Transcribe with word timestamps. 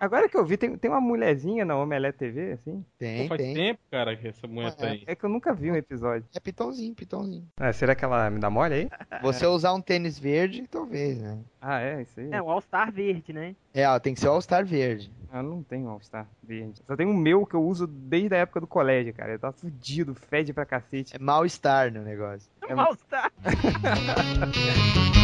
Agora 0.00 0.28
que 0.28 0.36
eu 0.36 0.44
vi, 0.44 0.56
tem, 0.56 0.76
tem 0.76 0.90
uma 0.90 1.00
mulherzinha 1.00 1.64
na 1.64 1.76
Omelete 1.76 2.18
TV, 2.18 2.52
assim? 2.52 2.84
Tem, 2.98 3.22
Pô, 3.22 3.28
faz 3.28 3.40
tem. 3.40 3.54
tempo, 3.54 3.80
cara, 3.90 4.16
que 4.16 4.28
essa 4.28 4.46
mulher 4.46 4.74
tá 4.74 4.88
aí. 4.88 5.04
É 5.06 5.14
que 5.14 5.24
eu 5.24 5.28
nunca 5.30 5.52
vi 5.54 5.70
um 5.70 5.76
episódio. 5.76 6.26
É 6.34 6.40
pitãozinho, 6.40 6.94
pitãozinho. 6.94 7.46
Ah, 7.56 7.72
será 7.72 7.94
que 7.94 8.04
ela 8.04 8.28
me 8.30 8.38
dá 8.40 8.50
mole 8.50 8.74
aí? 8.74 8.88
Você 9.22 9.46
usar 9.46 9.72
um 9.72 9.80
tênis 9.80 10.18
verde, 10.18 10.66
talvez, 10.68 11.20
né? 11.20 11.38
Ah, 11.60 11.80
é, 11.80 12.02
isso 12.02 12.20
aí. 12.20 12.30
É, 12.32 12.42
o 12.42 12.50
All-Star 12.50 12.92
verde, 12.92 13.32
né? 13.32 13.54
É, 13.72 13.88
ó, 13.88 13.98
tem 13.98 14.14
que 14.14 14.20
ser 14.20 14.28
o 14.28 14.32
All-Star 14.32 14.64
verde. 14.64 15.10
Eu 15.32 15.42
não 15.42 15.62
tenho 15.62 15.88
All-Star 15.88 16.28
verde. 16.42 16.80
Só 16.86 16.94
tenho 16.96 17.10
o 17.10 17.14
meu 17.16 17.44
que 17.44 17.54
eu 17.54 17.62
uso 17.64 17.86
desde 17.86 18.34
a 18.34 18.38
época 18.38 18.60
do 18.60 18.66
colégio, 18.66 19.12
cara. 19.14 19.30
Ele 19.32 19.38
tá 19.38 19.50
fudido, 19.50 20.14
fede 20.14 20.52
pra 20.52 20.64
cacete. 20.64 21.14
É 21.16 21.18
mal-estar 21.18 21.92
no 21.92 22.02
negócio. 22.02 22.48
É- 22.68 22.74
O 22.74 22.96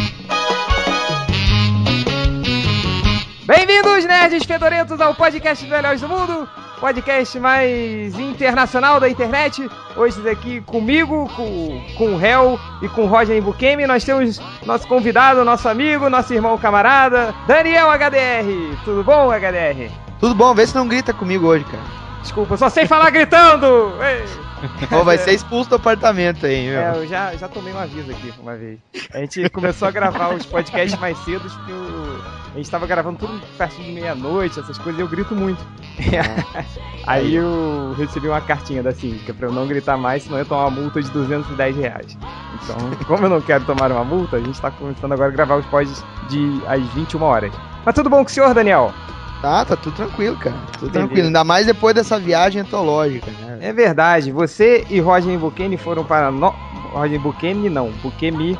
Bem-vindos, 3.51 4.05
nerds 4.05 4.45
fedorentos, 4.45 5.01
ao 5.01 5.13
podcast 5.13 5.65
dos 5.65 5.75
melhores 5.75 5.99
do 5.99 6.07
mundo, 6.07 6.47
podcast 6.79 7.37
mais 7.37 8.17
internacional 8.17 8.97
da 8.97 9.09
internet. 9.09 9.69
Hoje 9.97 10.29
aqui 10.29 10.61
comigo, 10.61 11.29
com, 11.35 11.83
com 11.97 12.15
o 12.15 12.25
Hel 12.25 12.57
e 12.81 12.87
com 12.87 13.03
o 13.03 13.07
Roger 13.07 13.41
Bukemi, 13.43 13.85
nós 13.85 14.05
temos 14.05 14.39
nosso 14.65 14.87
convidado, 14.87 15.43
nosso 15.43 15.67
amigo, 15.67 16.09
nosso 16.09 16.33
irmão 16.33 16.57
camarada, 16.57 17.35
Daniel 17.45 17.89
HDR. 17.89 18.83
Tudo 18.85 19.03
bom, 19.03 19.29
HDR? 19.29 19.91
Tudo 20.17 20.33
bom, 20.33 20.55
vê 20.55 20.65
se 20.65 20.73
não 20.73 20.87
grita 20.87 21.13
comigo 21.13 21.47
hoje, 21.47 21.65
cara. 21.65 21.83
Desculpa, 22.21 22.55
só 22.55 22.69
sei 22.69 22.87
falar 22.87 23.09
gritando! 23.09 23.91
Ei! 24.01 24.50
Ou 24.91 25.03
vai 25.03 25.17
ser 25.17 25.31
expulso 25.33 25.69
do 25.69 25.75
apartamento 25.75 26.45
aí, 26.45 26.67
meu. 26.69 26.79
É, 26.81 26.97
eu 26.97 27.07
já, 27.07 27.35
já 27.35 27.47
tomei 27.47 27.73
um 27.73 27.79
aviso 27.79 28.11
aqui 28.11 28.33
uma 28.39 28.55
vez. 28.55 28.79
A 29.13 29.17
gente 29.19 29.49
começou 29.49 29.87
a 29.87 29.91
gravar 29.91 30.33
os 30.33 30.45
podcasts 30.45 30.99
mais 30.99 31.17
cedo 31.19 31.41
porque 31.49 31.71
o- 31.71 32.21
a 32.53 32.57
gente 32.57 32.69
tava 32.69 32.85
gravando 32.85 33.17
tudo 33.19 33.39
perto 33.57 33.81
de 33.81 33.91
meia-noite, 33.91 34.59
essas 34.59 34.77
coisas, 34.77 34.99
e 34.99 35.01
eu 35.01 35.07
grito 35.07 35.35
muito. 35.35 35.65
Aí 37.07 37.35
eu 37.35 37.93
recebi 37.97 38.27
uma 38.27 38.41
cartinha 38.41 38.83
da 38.83 38.91
síndica 38.93 39.33
pra 39.33 39.47
eu 39.47 39.51
não 39.53 39.67
gritar 39.67 39.97
mais, 39.97 40.23
senão 40.23 40.37
eu 40.37 40.41
ia 40.43 40.45
tomar 40.45 40.67
uma 40.67 40.81
multa 40.81 41.01
de 41.01 41.09
210 41.11 41.75
reais. 41.75 42.17
Então, 42.63 42.77
como 43.07 43.25
eu 43.25 43.29
não 43.29 43.41
quero 43.41 43.63
tomar 43.65 43.91
uma 43.91 44.03
multa, 44.03 44.37
a 44.37 44.39
gente 44.39 44.59
tá 44.61 44.69
começando 44.71 45.11
agora 45.13 45.29
a 45.29 45.31
gravar 45.31 45.55
os 45.57 45.65
pods 45.65 46.03
de 46.29 46.61
às 46.67 46.81
21 46.93 47.23
horas. 47.23 47.51
Mas 47.85 47.95
tudo 47.95 48.09
bom 48.09 48.23
com 48.23 48.29
o 48.29 48.33
senhor, 48.33 48.53
Daniel? 48.53 48.93
Tá, 49.41 49.65
tá 49.65 49.75
tudo 49.75 49.95
tranquilo, 49.95 50.37
cara. 50.37 50.55
Tudo 50.73 50.91
Beleza. 50.91 51.07
tranquilo. 51.07 51.27
Ainda 51.27 51.43
mais 51.43 51.65
depois 51.65 51.95
dessa 51.95 52.19
viagem 52.19 52.61
antológica, 52.61 53.31
né? 53.31 53.50
É 53.61 53.71
verdade, 53.71 54.31
você 54.31 54.85
e 54.89 54.99
Roger 54.99 55.37
Bukemi 55.37 55.77
foram 55.77 56.03
para 56.03 56.31
no... 56.31 56.49
Roger 56.93 57.19
Bukemi 57.19 57.69
não, 57.69 57.91
Bukemi 58.03 58.57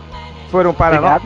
foram 0.50 0.74
para 0.74 1.02
no... 1.02 1.22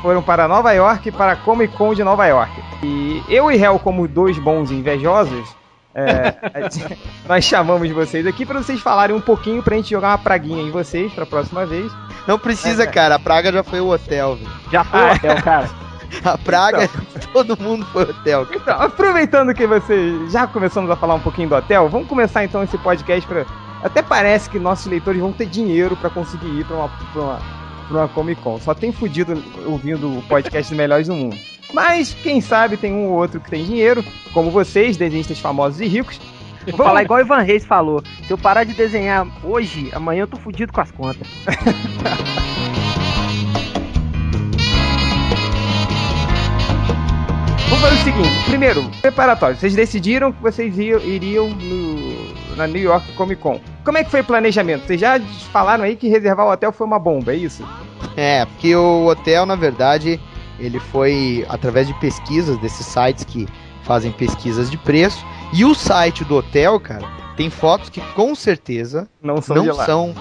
Foram 0.00 0.22
para 0.22 0.46
Nova 0.48 0.72
York 0.72 1.10
para 1.10 1.32
a 1.32 1.36
Comic 1.36 1.76
Con 1.76 1.92
de 1.92 2.02
Nova 2.04 2.24
York. 2.26 2.52
E 2.82 3.22
eu 3.28 3.50
e 3.50 3.56
Hel, 3.60 3.78
como 3.80 4.06
dois 4.06 4.38
bons 4.38 4.70
invejosos, 4.70 5.54
é, 5.94 6.34
nós 7.28 7.44
chamamos 7.44 7.90
vocês 7.90 8.24
aqui 8.26 8.46
para 8.46 8.62
vocês 8.62 8.80
falarem 8.80 9.14
um 9.16 9.20
pouquinho 9.20 9.62
pra 9.62 9.74
gente 9.74 9.90
jogar 9.90 10.10
uma 10.10 10.18
praguinha 10.18 10.62
em 10.62 10.70
vocês 10.70 11.12
pra 11.12 11.26
próxima 11.26 11.66
vez. 11.66 11.90
Não 12.28 12.38
precisa, 12.38 12.84
É, 12.84 12.86
é. 12.86 12.90
cara. 12.90 13.16
A 13.16 13.18
praga 13.18 13.52
já 13.52 13.64
foi 13.64 13.80
o 13.80 13.88
hotel, 13.90 14.36
velho. 14.36 14.50
Já 14.70 14.84
foi 14.84 15.00
Ah, 15.00 15.08
o 15.12 15.14
hotel, 15.16 15.42
cara. 15.42 15.70
A 16.24 16.38
praga, 16.38 16.88
todo 17.32 17.60
mundo 17.60 17.84
foi 17.86 18.04
o 18.04 18.10
hotel. 18.10 18.46
Então, 18.52 18.80
aproveitando 18.80 19.54
que 19.54 19.66
vocês 19.66 20.32
já 20.32 20.46
começamos 20.46 20.90
a 20.90 20.96
falar 20.96 21.14
um 21.14 21.20
pouquinho 21.20 21.48
do 21.48 21.54
hotel, 21.54 21.88
vamos 21.88 22.08
começar 22.08 22.44
então 22.44 22.62
esse 22.62 22.78
podcast 22.78 23.26
para 23.26 23.46
até 23.82 24.02
parece 24.02 24.50
que 24.50 24.58
nossos 24.58 24.86
leitores 24.86 25.20
vão 25.20 25.32
ter 25.32 25.46
dinheiro 25.46 25.96
pra 25.96 26.10
conseguir 26.10 26.48
ir 26.48 26.64
pra 26.64 26.76
uma, 26.76 26.88
pra 26.88 27.22
uma, 27.22 27.40
pra 27.88 27.98
uma 27.98 28.08
Comic 28.08 28.40
Con. 28.42 28.58
Só 28.60 28.74
tem 28.74 28.92
fudido 28.92 29.40
ouvindo 29.66 30.18
o 30.18 30.22
podcast 30.22 30.70
dos 30.70 30.76
melhores 30.76 31.06
do 31.06 31.14
mundo. 31.14 31.36
Mas 31.72 32.14
quem 32.14 32.40
sabe 32.40 32.76
tem 32.76 32.92
um 32.92 33.08
ou 33.08 33.18
outro 33.18 33.40
que 33.40 33.50
tem 33.50 33.64
dinheiro, 33.64 34.04
como 34.32 34.50
vocês, 34.50 34.96
desenhistas 34.96 35.38
famosos 35.38 35.80
e 35.80 35.86
ricos. 35.86 36.20
Vou 36.66 36.86
falar 36.86 37.02
igual 37.02 37.20
o 37.20 37.22
Ivan 37.22 37.42
Reis 37.42 37.64
falou. 37.64 38.02
Se 38.26 38.30
eu 38.30 38.36
parar 38.36 38.64
de 38.64 38.74
desenhar 38.74 39.26
hoje, 39.44 39.90
amanhã 39.92 40.22
eu 40.22 40.26
tô 40.26 40.36
fudido 40.36 40.72
com 40.72 40.80
as 40.80 40.90
contas. 40.90 41.26
Vamos 47.80 47.98
fazer 48.00 48.10
o 48.10 48.14
seguinte: 48.14 48.44
primeiro, 48.46 48.90
preparatório. 49.00 49.56
Vocês 49.56 49.74
decidiram 49.74 50.32
que 50.32 50.42
vocês 50.42 50.76
iam- 50.78 51.00
iriam 51.00 51.48
no- 51.50 52.56
na 52.56 52.66
New 52.66 52.82
York 52.82 53.12
Comic 53.12 53.40
Con. 53.40 53.60
Como 53.84 53.98
é 53.98 54.04
que 54.04 54.10
foi 54.10 54.20
o 54.20 54.24
planejamento? 54.24 54.86
Vocês 54.86 55.00
já 55.00 55.20
falaram 55.52 55.84
aí 55.84 55.96
que 55.96 56.08
reservar 56.08 56.46
o 56.46 56.50
hotel 56.52 56.72
foi 56.72 56.86
uma 56.86 56.98
bomba, 56.98 57.32
é 57.32 57.36
isso? 57.36 57.64
É, 58.16 58.44
porque 58.46 58.74
o 58.74 59.06
hotel, 59.06 59.46
na 59.46 59.54
verdade, 59.56 60.20
ele 60.58 60.80
foi 60.80 61.46
através 61.48 61.86
de 61.86 61.94
pesquisas 62.00 62.58
desses 62.58 62.84
sites 62.86 63.24
que 63.24 63.46
fazem 63.84 64.10
pesquisas 64.12 64.70
de 64.70 64.76
preço. 64.76 65.24
E 65.52 65.64
o 65.64 65.74
site 65.74 66.24
do 66.24 66.36
hotel, 66.36 66.78
cara, 66.80 67.06
tem 67.36 67.48
fotos 67.48 67.88
que 67.88 68.00
com 68.14 68.34
certeza 68.34 69.08
Não 69.22 69.40
são 69.40 69.56
não 69.56 69.62
de 69.62 69.70
lá. 69.70 69.86
são 69.86 70.14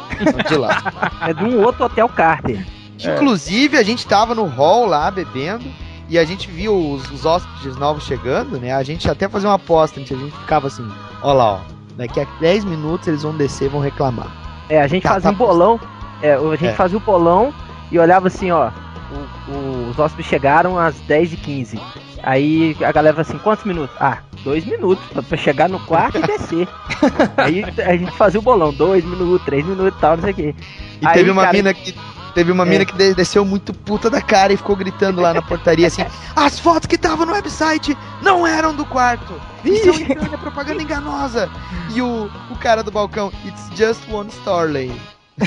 de 0.47 0.55
lá. 0.55 0.93
É 1.27 1.33
de 1.33 1.43
um 1.43 1.61
outro 1.63 1.85
hotel 1.85 2.07
Carter. 2.07 2.65
Inclusive, 2.99 3.77
a 3.77 3.83
gente 3.83 4.05
tava 4.07 4.33
no 4.33 4.45
hall 4.45 4.85
lá 4.85 5.09
bebendo 5.11 5.65
e 6.09 6.17
a 6.17 6.23
gente 6.25 6.49
viu 6.49 6.75
os, 6.93 7.09
os 7.11 7.25
hóspedes 7.25 7.75
novos 7.77 8.03
chegando, 8.03 8.59
né? 8.59 8.73
A 8.73 8.83
gente 8.83 9.09
até 9.09 9.27
fazia 9.27 9.49
uma 9.49 9.55
aposta, 9.55 9.99
a 9.99 10.03
gente, 10.03 10.13
a 10.13 10.17
gente 10.17 10.35
ficava 10.37 10.67
assim, 10.67 10.87
ó 11.21 11.33
lá, 11.33 11.53
ó. 11.53 11.59
Daqui 11.97 12.19
a 12.19 12.27
10 12.39 12.63
minutos 12.65 13.07
eles 13.07 13.23
vão 13.23 13.35
descer 13.35 13.65
e 13.65 13.69
vão 13.69 13.81
reclamar. 13.81 14.27
É, 14.69 14.79
a 14.81 14.87
gente 14.87 15.03
Tá, 15.03 15.13
fazia 15.15 15.29
tá 15.29 15.35
um 15.35 15.37
bolão. 15.37 15.79
É, 16.21 16.33
a 16.35 16.55
gente 16.55 16.67
É. 16.67 16.73
fazia 16.73 16.97
o 16.97 17.01
bolão 17.01 17.53
e 17.91 17.97
olhava 17.99 18.27
assim, 18.27 18.51
ó. 18.51 18.69
o- 19.09 19.51
o- 19.51 19.89
os 19.89 19.97
hóspedes 19.97 20.25
chegaram 20.29 20.77
às 20.77 20.95
10h15. 21.07 21.79
Aí 22.21 22.75
a 22.81 22.91
galera 22.91 23.21
assim, 23.21 23.37
quantos 23.37 23.63
minutos? 23.63 23.95
Ah, 24.01 24.17
dois 24.43 24.65
minutos 24.65 25.03
pra- 25.13 25.23
pra 25.23 25.37
chegar 25.37 25.69
no 25.69 25.79
quarto 25.79 26.17
e 26.17 26.21
descer. 26.23 26.67
Aí 27.37 27.63
a 27.85 27.95
gente 27.95 28.11
fazia 28.11 28.37
o 28.39 28.43
bolão, 28.43 28.73
dois 28.73 29.05
minutos, 29.05 29.45
três 29.45 29.65
minutos 29.65 29.97
e 29.97 30.01
tal, 30.01 30.17
não 30.17 30.23
sei 30.23 30.33
o 30.33 30.35
quê. 30.35 30.55
E 31.01 31.07
Aí, 31.07 31.13
teve 31.13 31.31
uma 31.31 31.43
cara, 31.43 31.53
mina 31.53 31.73
que. 31.73 31.95
Teve 32.37 32.51
uma 32.51 32.63
É. 32.65 32.67
mina 32.67 32.85
que 32.85 32.93
de- 32.95 33.15
desceu 33.15 33.43
muito 33.43 33.73
puta 33.73 34.11
da 34.11 34.21
cara 34.21 34.53
e 34.53 34.57
ficou 34.57 34.75
gritando 34.75 35.19
lá 35.19 35.33
na 35.33 35.41
portaria 35.41 35.87
assim: 35.87 36.05
As 36.35 36.59
fotos 36.59 36.85
que 36.85 36.93
estavam 36.93 37.25
no 37.25 37.33
website 37.33 37.97
não 38.21 38.45
eram 38.45 38.75
do 38.75 38.85
quarto! 38.85 39.33
Isso 39.65 39.89
é 39.89 40.33
é 40.33 40.37
propaganda 40.37 40.79
enganosa! 40.83 41.49
E 41.95 41.99
o, 41.99 42.29
o 42.51 42.55
cara 42.59 42.83
do 42.83 42.91
balcão, 42.91 43.31
it's 43.43 43.71
just 43.75 44.01
one 44.11 44.29
store 44.29 44.71
lane. 44.71 45.01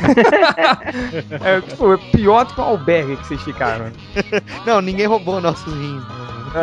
É, 1.44 1.60
tipo, 1.60 1.92
é 1.94 1.96
pior 1.96 2.44
do 2.44 2.54
que 2.54 2.60
o 2.60 2.64
albergue 2.64 3.16
que 3.16 3.26
vocês 3.26 3.42
ficaram. 3.42 3.86
Não, 4.66 4.80
ninguém 4.80 5.06
roubou 5.06 5.40
nossos 5.40 5.72
rins. 5.72 6.02
não. 6.02 6.60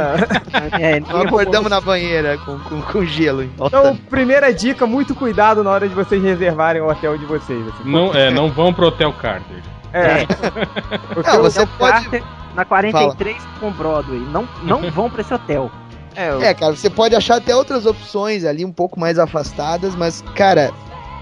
É, 0.78 1.00
Nós 1.00 1.10
ninguém 1.12 1.28
acordamos 1.28 1.70
na 1.70 1.80
banheira 1.80 2.38
com, 2.40 2.60
com, 2.60 2.82
com 2.82 3.06
gelo 3.06 3.44
em 3.44 3.48
volta. 3.56 3.78
Então, 3.80 3.96
primeira 4.10 4.54
dica, 4.54 4.86
muito 4.86 5.16
cuidado 5.16 5.64
na 5.64 5.70
hora 5.72 5.88
de 5.88 5.96
vocês 5.96 6.22
reservarem 6.22 6.82
o 6.82 6.90
hotel 6.90 7.18
de 7.18 7.26
vocês. 7.26 7.66
assim. 7.68 7.90
Não, 7.90 8.14
é, 8.14 8.30
não 8.30 8.50
vão 8.52 8.74
pro 8.74 8.88
Hotel 8.88 9.14
Carter. 9.14 9.64
É. 9.94 10.26
Porque 11.14 11.30
Não, 11.30 11.42
você 11.42 11.66
pode. 11.66 12.02
Carter 12.04 12.24
na 12.56 12.66
43 12.66 13.38
com 13.60 13.72
Broadway. 13.72 14.20
Não, 14.32 14.48
não 14.64 14.90
vão 14.92 15.10
pra 15.10 15.22
esse 15.22 15.34
hotel. 15.34 15.72
é, 16.16 16.34
o- 16.34 16.42
É, 16.42 16.54
cara, 16.54 16.76
você 16.76 16.90
pode 16.90 17.16
achar 17.16 17.38
até 17.38 17.56
outras 17.56 17.86
opções 17.86 18.44
ali 18.46 18.66
um 18.66 18.72
pouco 18.72 19.00
mais 19.00 19.18
afastadas, 19.20 19.96
mas, 19.96 20.24
cara, 20.36 20.72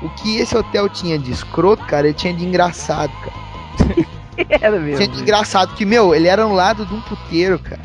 o 0.01 0.09
que 0.09 0.37
esse 0.37 0.55
hotel 0.57 0.87
tinha 0.89 1.17
de 1.19 1.31
escroto, 1.31 1.83
cara, 1.85 2.07
ele 2.07 2.13
tinha 2.15 2.33
de 2.33 2.45
engraçado, 2.45 3.11
cara. 3.23 4.05
Era 4.61 4.77
mesmo. 4.79 4.97
Tinha 4.97 5.07
de 5.07 5.21
engraçado, 5.21 5.73
que, 5.75 5.85
meu, 5.85 6.13
ele 6.13 6.27
era 6.27 6.43
no 6.45 6.53
lado 6.53 6.85
de 6.85 6.93
um 6.93 6.99
puteiro, 6.99 7.57
cara. 7.57 7.79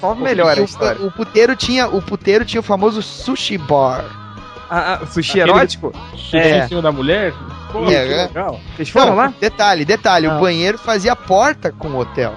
só 0.00 0.14
melhora 0.14 0.60
a 0.60 0.62
o, 0.62 0.64
história. 0.66 1.00
o 1.06 1.10
puteiro 1.10 1.56
tinha, 1.56 1.86
o 1.88 2.02
puteiro 2.02 2.44
tinha 2.44 2.60
o 2.60 2.62
famoso 2.62 3.00
sushi 3.02 3.56
bar. 3.56 4.04
Ah, 4.76 4.98
ah, 5.02 5.06
sushi 5.06 5.40
Aquele- 5.40 5.56
erótico? 5.56 5.92
Sushi 6.16 6.36
É. 6.36 6.64
em 6.64 6.68
cima 6.68 6.82
da 6.82 6.90
mulher? 6.92 7.32
Pô, 7.72 7.84
É, 7.84 7.86
que 7.86 7.94
é. 7.94 8.26
legal. 8.26 8.60
Vocês 8.76 8.88
foram 8.90 9.06
Não, 9.10 9.14
lá? 9.16 9.34
Detalhe, 9.40 9.84
detalhe, 9.84 10.26
Não. 10.26 10.38
o 10.38 10.40
banheiro 10.40 10.78
fazia 10.78 11.14
porta 11.14 11.70
com 11.72 11.88
o 11.88 11.98
hotel. 11.98 12.34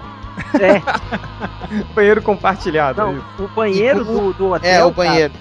É, 0.59 0.81
Banheiro 1.95 2.21
compartilhado. 2.21 3.01
não, 3.01 3.23
o 3.43 3.47
banheiro 3.49 4.03
do, 4.05 4.33
do 4.33 4.51
hotel 4.53 4.69
É, 4.71 4.85
o 4.85 4.91
cara, 4.93 5.09
banheiro. 5.09 5.33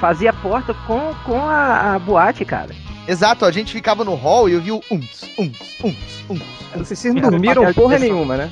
fazia 0.00 0.32
porta 0.32 0.74
com, 0.86 1.12
com 1.24 1.40
a, 1.48 1.94
a 1.94 1.98
boate, 1.98 2.44
cara. 2.44 2.70
Exato, 3.06 3.44
a 3.44 3.50
gente 3.50 3.72
ficava 3.72 4.04
no 4.04 4.14
hall 4.14 4.48
e 4.48 4.52
eu 4.52 4.60
vi 4.60 4.70
o 4.70 4.80
uns, 4.90 5.22
uns, 5.38 5.58
uns, 5.82 5.96
uns. 6.30 6.42
Não 6.76 6.84
sei 6.84 6.96
se 6.96 7.02
vocês 7.02 7.14
não 7.14 7.30
dormiram 7.30 7.72
porra 7.72 7.98
nenhuma, 7.98 8.36
né? 8.36 8.50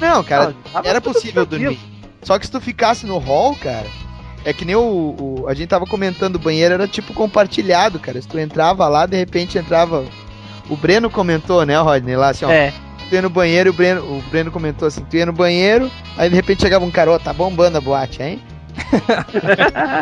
Não, 0.00 0.24
cara, 0.24 0.54
Não, 0.72 0.80
era 0.82 1.00
possível 1.00 1.46
tranquilo. 1.46 1.74
dormir. 1.74 1.90
Só 2.22 2.38
que 2.38 2.46
se 2.46 2.52
tu 2.52 2.60
ficasse 2.60 3.06
no 3.06 3.18
hall, 3.18 3.54
cara, 3.56 3.86
é 4.44 4.52
que 4.52 4.64
nem 4.64 4.74
o, 4.76 5.14
o- 5.18 5.44
A 5.48 5.54
gente 5.54 5.68
tava 5.68 5.86
comentando, 5.86 6.36
o 6.36 6.40
banheiro 6.40 6.74
era 6.74 6.86
tipo 6.88 7.12
compartilhado, 7.14 7.98
cara. 7.98 8.20
Se 8.20 8.28
tu 8.28 8.38
entrava 8.38 8.86
lá, 8.88 9.06
de 9.06 9.16
repente 9.16 9.58
entrava. 9.58 10.04
O 10.68 10.76
Breno 10.76 11.10
comentou, 11.10 11.64
né, 11.66 11.76
Rodney, 11.78 12.14
lá 12.16 12.28
assim, 12.30 12.44
ó. 12.44 12.50
É, 12.50 12.72
Tu 13.08 13.14
ia 13.16 13.22
no 13.22 13.30
banheiro 13.30 13.68
e 13.68 13.70
o 13.70 13.72
Breno, 13.72 14.00
o 14.02 14.22
Breno 14.30 14.52
comentou 14.52 14.86
assim: 14.86 15.04
tu 15.04 15.16
ia 15.16 15.26
no 15.26 15.32
banheiro, 15.32 15.90
aí 16.16 16.28
de 16.30 16.36
repente 16.36 16.62
chegava 16.62 16.84
um 16.84 16.90
cara, 16.92 17.10
ó, 17.10 17.18
tá 17.18 17.32
bombando 17.32 17.76
a 17.76 17.80
boate, 17.80 18.22
hein? 18.22 18.40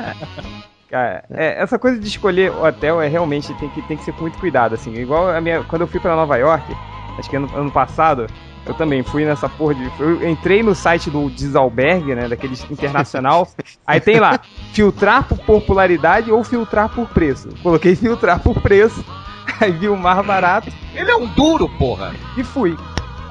Cara, 0.91 1.25
é, 1.31 1.63
essa 1.63 1.79
coisa 1.79 1.99
de 2.01 2.07
escolher 2.07 2.51
o 2.51 2.65
hotel 2.65 3.01
é 3.01 3.09
realmente 3.09 3.53
tem 3.55 3.69
que, 3.71 3.83
tem 3.83 3.97
que 3.97 4.05
ser 4.05 4.13
com 4.13 4.23
muito 4.23 4.39
cuidado, 4.39 4.75
assim. 4.75 4.95
Igual 4.95 5.29
a 5.31 5.41
minha, 5.41 5.63
quando 5.65 5.83
eu 5.83 5.89
fui 5.89 6.01
pra 6.01 6.17
Nova 6.17 6.37
York, 6.39 6.75
acho 7.19 7.29
que 7.29 7.37
ano, 7.37 7.49
ano 7.55 7.71
passado, 7.71 8.27
Eu 8.69 8.75
também 8.75 9.03
fui 9.03 9.25
nessa 9.25 9.49
porra 9.49 9.75
de. 9.75 9.91
Eu 9.99 10.29
entrei 10.29 10.63
no 10.63 10.75
site 10.75 11.11
do 11.11 11.31
Desalberg, 11.31 12.15
né? 12.15 12.29
Daqueles 12.29 12.71
internacional. 12.71 13.49
aí 13.87 13.99
tem 13.99 14.21
lá, 14.21 14.39
filtrar 14.75 15.27
por 15.27 15.39
popularidade 15.39 16.31
ou 16.31 16.45
filtrar 16.45 16.91
por 16.91 17.09
preço. 17.09 17.49
Coloquei 17.63 17.97
filtrar 17.97 18.41
por 18.41 18.61
preço. 18.61 19.03
Aí 19.61 19.73
vi 19.73 19.89
o 19.89 19.97
mais 19.97 20.25
barato. 20.25 20.71
Ele 20.95 21.11
é 21.11 21.17
um 21.17 21.27
duro, 21.27 21.69
porra. 21.79 22.15
E 22.37 22.45
fui. 22.45 22.77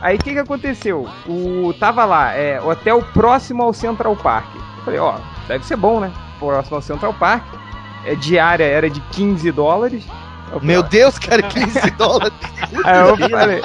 Aí 0.01 0.17
o 0.17 0.19
que 0.19 0.33
que 0.33 0.39
aconteceu? 0.39 1.07
O 1.27 1.73
tava 1.79 2.03
lá, 2.05 2.33
é, 2.33 2.59
hotel 2.59 3.01
próximo 3.13 3.63
ao 3.63 3.71
Central 3.71 4.15
Park. 4.15 4.47
Falei, 4.83 4.99
ó, 4.99 5.19
deve 5.47 5.63
ser 5.65 5.75
bom, 5.75 5.99
né? 5.99 6.11
Próximo 6.39 6.75
ao 6.75 6.81
Central 6.81 7.13
Park. 7.13 7.45
É, 8.03 8.15
diária 8.15 8.63
era 8.63 8.89
de 8.89 8.99
15 9.11 9.51
dólares. 9.51 10.05
Meu 10.61 10.83
Deus, 10.83 11.17
cara, 11.19 11.41
15 11.43 11.91
dólares. 11.91 12.33
Aí 12.83 12.99
eu 12.99 13.17
falei, 13.29 13.61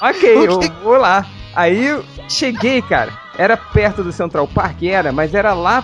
ok, 0.00 0.46
eu 0.46 0.60
vou 0.82 0.96
lá. 0.96 1.24
Aí 1.54 1.86
eu 1.86 2.04
cheguei, 2.28 2.80
cara. 2.82 3.20
Era 3.38 3.56
perto 3.56 4.04
do 4.04 4.12
Central 4.12 4.46
Park, 4.46 4.82
era, 4.82 5.10
mas 5.10 5.34
era 5.34 5.54
lá, 5.54 5.82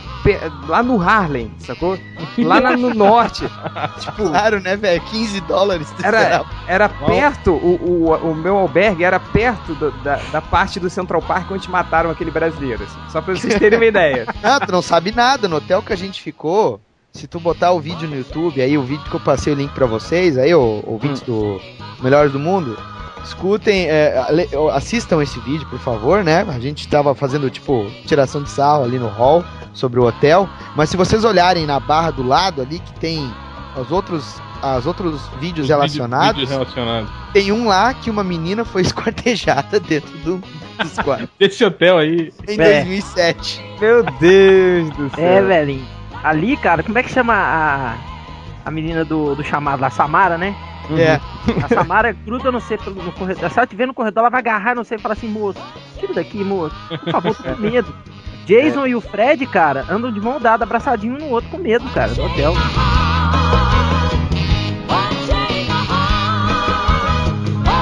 lá 0.69 0.83
no 0.83 1.01
Harlem, 1.01 1.51
sacou? 1.59 1.99
Lá 2.37 2.61
na- 2.61 2.77
no 2.77 2.93
norte. 2.93 3.49
Tipo, 4.01 4.29
Claro, 4.29 4.61
né, 4.61 4.77
velho? 4.77 5.01
15 5.01 5.41
dólares. 5.43 5.89
era, 6.03 6.45
era 6.67 6.89
perto, 6.91 7.53
o, 7.53 8.11
o, 8.11 8.31
o 8.33 8.35
meu 8.35 8.59
albergue 8.59 9.03
era 9.03 9.19
perto 9.19 9.75
do- 9.75 9.91
da, 10.03 10.17
da 10.31 10.43
parte 10.43 10.79
do 10.79 10.91
Central 10.91 11.23
Park 11.23 11.51
onde 11.51 11.71
mataram 11.71 12.11
aquele 12.11 12.31
brasileiro. 12.31 12.85
assim. 12.85 12.99
Só 13.09 13.23
pra 13.23 13.35
vocês 13.35 13.55
terem 13.59 13.79
uma 13.79 13.87
ideia. 13.87 14.27
Ah, 14.45 14.61
tu 14.61 14.71
não 14.71 14.83
sabe 14.83 15.11
nada. 15.13 15.49
No 15.49 15.57
hotel 15.57 15.83
que 15.83 15.93
a 15.93 15.97
gente 15.97 16.21
ficou, 16.23 16.79
se 17.19 17.27
tu 17.27 17.39
botar 17.41 17.73
o 17.73 17.81
vídeo 17.81 18.09
no 18.09 18.17
YouTube, 18.17 18.61
aí 18.63 18.79
o 18.79 18.83
vídeo 18.83 19.05
que 19.11 19.15
eu 19.17 19.21
passei 19.21 19.53
o 19.53 19.57
link 19.57 19.73
pra 19.73 19.87
vocês, 19.87 20.39
aí, 20.39 20.55
ô, 20.55 20.83
ouvintes 20.87 21.21
do 21.23 21.61
Melhores 22.01 22.33
do 22.33 22.39
Mundo, 22.39 22.79
escutem, 23.25 23.87
é, 23.89 24.15
assistam 24.73 25.23
esse 25.23 25.39
vídeo, 25.41 25.67
por 25.69 25.79
favor, 25.79 26.23
né? 26.25 26.47
A 26.49 26.59
gente 26.59 26.87
tava 26.89 27.15
fazendo, 27.15 27.51
tipo, 27.51 27.91
tiração 28.07 28.43
de 28.43 28.51
sarro 28.51 28.85
ali 28.85 28.99
no 28.99 29.09
hall 29.09 29.45
sobre 29.75 29.99
o 30.01 30.05
hotel. 30.05 30.49
Mas 30.77 30.91
se 30.91 30.97
vocês 30.97 31.25
olharem 31.25 31.67
na 31.67 31.79
barra 31.81 32.11
do 32.11 32.23
lado 32.27 32.63
ali, 32.63 32.79
que 32.79 32.93
tem 33.01 33.31
os 33.77 33.91
outros. 33.91 34.41
As 34.61 34.87
outros 34.87 35.21
vídeos 35.39 35.67
Os 35.67 35.69
relacionados, 35.69 36.41
vídeos 36.41 36.51
relacionados. 36.51 37.09
tem 37.33 37.53
um 37.53 37.69
lá 37.69 37.95
que 37.95 38.11
uma 38.11 38.25
menina 38.25 38.65
foi 38.65 38.83
esquartejada 38.83 39.79
dentro 39.79 40.11
do. 40.19 40.43
Desse 41.39 41.65
hotel 41.65 41.97
aí. 41.99 42.33
Em 42.49 42.61
É. 42.61 42.83
2007. 42.83 43.65
Meu 43.81 44.03
Deus 44.19 44.91
do 44.97 45.11
céu. 45.15 45.25
É, 45.25 45.43
velhinho. 45.43 45.87
Ali, 46.23 46.57
cara, 46.57 46.83
como 46.83 46.99
é 46.99 47.03
que 47.03 47.11
chama 47.11 47.35
a, 47.35 47.95
a 48.65 48.71
menina 48.71 49.05
do, 49.05 49.35
do 49.35 49.45
chamado 49.45 49.81
lá? 49.81 49.91
Samara, 49.91 50.37
né? 50.37 50.55
É. 50.97 51.21
A 51.63 51.69
Samara 51.69 52.13
gruda, 52.13 52.51
não 52.51 52.61
sei, 52.61 52.79
pelo- 52.79 53.03
no 53.03 53.13
corredor. 53.13 53.51
Se 53.51 53.59
ela 53.59 53.65
estiver 53.65 53.87
no 53.87 53.93
corredor, 53.95 54.23
ela 54.23 54.31
vai 54.31 54.41
agarrar, 54.41 54.75
não 54.75 54.85
sei, 54.85 54.97
e 54.97 55.01
falar 55.01 55.13
assim, 55.15 55.29
moço, 55.29 55.59
tira 55.99 56.15
daqui, 56.15 56.43
moço. 56.43 56.75
Por 56.89 57.13
favor, 57.13 57.35
tô 57.35 57.43
com 57.43 57.57
medo. 57.61 57.95
Jason 58.47 58.87
e 58.87 58.95
o 58.95 59.01
Fred, 59.01 59.47
cara, 59.47 59.85
andam 59.91 60.11
de 60.11 60.19
mão 60.21 60.41
dada, 60.41 60.65
abraçadinho 60.65 61.15
um 61.17 61.19
no 61.19 61.27
outro 61.29 61.51
com 61.51 61.59
medo, 61.59 61.87
cara, 61.91 62.15
do 62.15 62.23
hotel. 62.25 62.55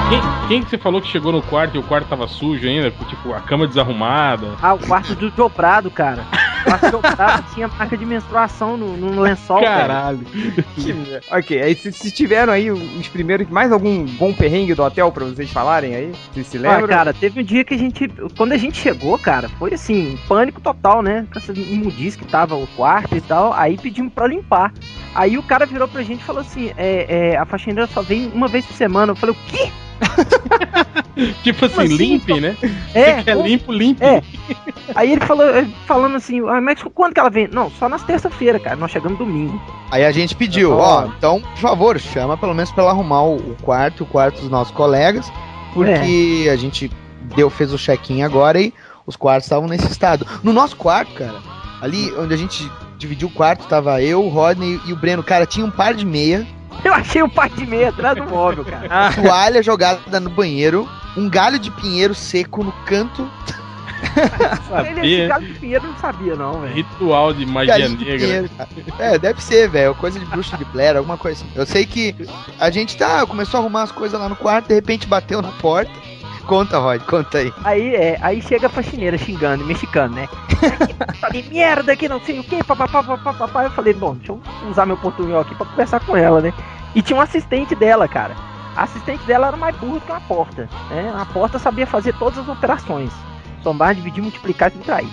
Quem, 0.09 0.21
quem 0.47 0.63
que 0.63 0.69
você 0.69 0.77
falou 0.77 1.01
que 1.01 1.07
chegou 1.07 1.31
no 1.33 1.41
quarto 1.41 1.75
e 1.75 1.79
o 1.79 1.83
quarto 1.83 2.07
tava 2.07 2.27
sujo 2.27 2.65
ainda? 2.67 2.91
Tipo, 2.91 3.33
a 3.33 3.41
cama 3.41 3.67
desarrumada. 3.67 4.47
Ah, 4.61 4.73
o 4.73 4.79
quarto 4.79 5.13
do 5.15 5.29
Joe 5.35 5.49
Prado, 5.49 5.91
cara. 5.91 6.23
Tinha 7.53 7.67
marca 7.67 7.97
de 7.97 8.05
menstruação 8.05 8.77
no, 8.77 8.95
no 8.97 9.21
lençol, 9.21 9.61
cara. 9.61 9.87
Caralho. 9.87 10.19
Que 10.75 10.93
ok, 11.31 11.61
aí 11.61 11.75
se, 11.75 11.91
se 11.91 12.11
tiveram 12.11 12.53
aí 12.53 12.71
os 12.71 13.07
primeiros, 13.07 13.47
mais 13.49 13.71
algum 13.71 14.05
bom 14.05 14.33
perrengue 14.33 14.73
do 14.73 14.83
hotel 14.83 15.11
pra 15.11 15.25
vocês 15.25 15.49
falarem 15.51 15.95
aí? 15.95 16.11
Vocês 16.33 16.47
se 16.47 16.57
Ah, 16.57 16.61
lembram? 16.61 16.87
cara, 16.87 17.13
teve 17.13 17.41
um 17.41 17.43
dia 17.43 17.63
que 17.63 17.73
a 17.73 17.77
gente. 17.77 18.07
Quando 18.35 18.51
a 18.53 18.57
gente 18.57 18.77
chegou, 18.77 19.17
cara, 19.17 19.49
foi 19.49 19.73
assim, 19.73 20.17
pânico 20.27 20.61
total, 20.61 21.01
né? 21.01 21.25
Com 21.31 21.39
essa 21.39 21.51
imundice 21.53 22.17
que 22.17 22.25
tava 22.25 22.55
o 22.55 22.67
quarto 22.67 23.15
e 23.15 23.21
tal. 23.21 23.53
Aí 23.53 23.77
pedimos 23.77 24.13
pra 24.13 24.27
limpar. 24.27 24.73
Aí 25.15 25.37
o 25.37 25.43
cara 25.43 25.65
virou 25.65 25.87
pra 25.87 26.03
gente 26.03 26.21
e 26.21 26.23
falou 26.23 26.41
assim: 26.41 26.71
é, 26.77 27.31
é, 27.33 27.37
a 27.37 27.45
faxineira 27.45 27.87
só 27.87 28.01
vem 28.01 28.31
uma 28.33 28.47
vez 28.47 28.65
por 28.65 28.73
semana. 28.75 29.11
Eu 29.11 29.15
falei, 29.15 29.35
o 29.35 29.51
quê? 29.51 29.71
Tipo 31.43 31.65
assim, 31.65 31.81
assim, 31.81 31.95
limpe, 31.95 32.39
né? 32.39 32.55
É, 32.93 33.15
Você 33.15 33.23
quer 33.23 33.35
como- 33.35 33.47
limpo, 33.47 33.71
limpe. 33.71 34.03
É. 34.03 34.21
Aí 34.93 35.11
ele 35.13 35.21
falou, 35.25 35.45
eh, 35.49 35.67
falando 35.87 36.15
assim, 36.15 36.39
ah, 36.47 36.61
mas 36.61 36.79
quando 36.93 37.13
que 37.13 37.19
ela 37.19 37.29
vem? 37.29 37.47
Não, 37.51 37.71
só 37.71 37.89
nas 37.89 38.03
terça-feira, 38.03 38.59
cara. 38.59 38.75
Nós 38.75 38.91
chegamos 38.91 39.17
domingo. 39.17 39.59
Aí 39.89 40.05
a 40.05 40.11
gente 40.11 40.35
pediu, 40.35 40.73
Ó. 40.73 41.03
ó, 41.03 41.07
então, 41.07 41.41
por 41.41 41.57
favor, 41.57 41.99
chama 41.99 42.37
pelo 42.37 42.53
menos 42.53 42.71
pra 42.71 42.83
ela 42.83 42.91
arrumar 42.91 43.23
o, 43.23 43.55
quarto, 43.63 44.03
o 44.03 44.05
quarto 44.05 44.41
dos 44.41 44.49
nossos 44.49 44.73
colegas, 44.75 45.31
porque 45.73 46.47
a 46.51 46.55
gente 46.55 46.91
deu, 47.35 47.49
fez 47.49 47.73
o 47.73 47.77
check-in 47.79 48.21
agora 48.21 48.61
e 48.61 48.71
os 49.05 49.15
quartos 49.15 49.45
estavam 49.45 49.67
nesse 49.67 49.87
estado. 49.91 50.25
No 50.43 50.53
nosso 50.53 50.75
quarto, 50.75 51.13
cara, 51.15 51.39
ali 51.81 52.13
onde 52.15 52.33
a 52.33 52.37
gente 52.37 52.71
dividiu 52.99 53.27
o 53.27 53.31
quarto, 53.31 53.65
tava 53.67 54.01
eu, 54.03 54.23
o 54.23 54.29
Rodney 54.29 54.79
e 54.85 54.93
o 54.93 54.95
Breno, 54.95 55.23
cara, 55.23 55.47
tinha 55.47 55.65
um 55.65 55.71
par 55.71 55.95
de 55.95 56.05
meia, 56.05 56.45
Eu 56.83 56.93
achei 56.93 57.21
o 57.21 57.29
par 57.29 57.49
de 57.49 57.65
meia 57.65 57.89
atrás 57.89 58.15
do 58.17 58.23
móvel, 58.25 58.63
cara. 58.63 58.87
Ah, 58.89 59.11
toalha 59.13 59.61
jogada 59.63 60.19
no 60.19 60.29
banheiro, 60.29 60.87
um 61.15 61.29
galho 61.29 61.59
de 61.59 61.71
pinheiro 61.71 62.13
seco 62.15 62.63
no 62.63 62.71
canto, 62.85 63.29
Ele, 64.17 64.27
esse 64.59 64.67
Sabia. 64.67 65.27
galo 65.27 65.45
de 65.45 65.53
pinheiro 65.53 65.87
não 65.87 65.97
sabia, 65.97 66.35
não, 66.35 66.61
velho. 66.61 66.73
Ritual 66.73 67.33
de 67.33 67.45
magia 67.45 67.77
galho 67.77 67.95
de 67.95 68.05
negra. 68.05 68.19
pinheiro, 68.19 68.49
cara. 68.57 68.69
É, 68.99 69.17
deve 69.17 69.41
ser, 69.41 69.69
velho, 69.69 69.95
coisa 69.95 70.19
de 70.19 70.25
bruxa 70.25 70.57
de 70.57 70.65
Blair, 70.65 70.95
alguma 70.97 71.17
coisa 71.17 71.43
assim. 71.43 71.51
Eu 71.55 71.65
sei 71.65 71.85
que 71.85 72.15
a 72.59 72.69
gente 72.69 72.97
tá, 72.97 73.25
começou 73.25 73.59
a 73.59 73.61
arrumar 73.61 73.83
as 73.83 73.91
coisas 73.91 74.19
lá 74.19 74.29
no 74.29 74.35
quarto, 74.35 74.67
de 74.67 74.75
repente 74.75 75.07
bateu 75.07 75.41
na 75.41 75.51
porta. 75.53 75.91
Conta, 76.47 76.77
Rod, 76.79 77.01
conta 77.03 77.39
aí. 77.39 77.53
Aí, 77.63 77.95
é, 77.95 78.17
aí 78.21 78.41
chega 78.41 78.67
a 78.67 78.69
faxineira 78.69 79.17
xingando, 79.17 79.65
mexicano, 79.65 80.15
né? 80.15 80.29
Falei, 81.19 81.43
merda, 81.51 81.95
que 81.95 82.07
não 82.07 82.19
sei 82.21 82.39
o 82.39 82.43
que, 82.43 82.63
papapá, 82.63 83.03
papapá. 83.03 83.63
Eu 83.65 83.71
falei, 83.71 83.93
bom, 83.93 84.15
deixa 84.15 84.31
eu 84.31 84.41
usar 84.69 84.85
meu 84.85 84.95
portunhol 84.97 85.41
aqui 85.41 85.53
pra 85.55 85.65
conversar 85.65 85.99
com 85.99 86.15
ela, 86.15 86.39
né? 86.41 86.53
E 86.95 87.01
tinha 87.01 87.17
um 87.17 87.21
assistente 87.21 87.75
dela, 87.75 88.07
cara. 88.07 88.33
A 88.75 88.83
assistente 88.83 89.23
dela 89.25 89.47
era 89.47 89.57
mais 89.57 89.75
burra 89.75 89.99
que 89.99 90.11
uma 90.11 90.21
porta, 90.21 90.69
né? 90.89 91.13
A 91.19 91.25
porta 91.25 91.59
sabia 91.59 91.85
fazer 91.85 92.13
todas 92.17 92.39
as 92.39 92.47
operações. 92.47 93.11
Somar, 93.61 93.93
dividir, 93.93 94.21
multiplicar 94.21 94.69
e 94.69 94.73
subtrair. 94.73 95.09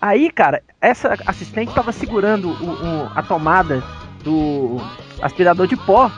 Aí, 0.00 0.30
cara, 0.30 0.62
essa 0.80 1.16
assistente 1.26 1.72
tava 1.72 1.92
segurando 1.92 2.48
o- 2.48 3.04
o- 3.04 3.10
a 3.14 3.22
tomada 3.22 3.82
do 4.24 4.80
aspirador 5.22 5.66
de 5.66 5.76
pó. 5.76 6.10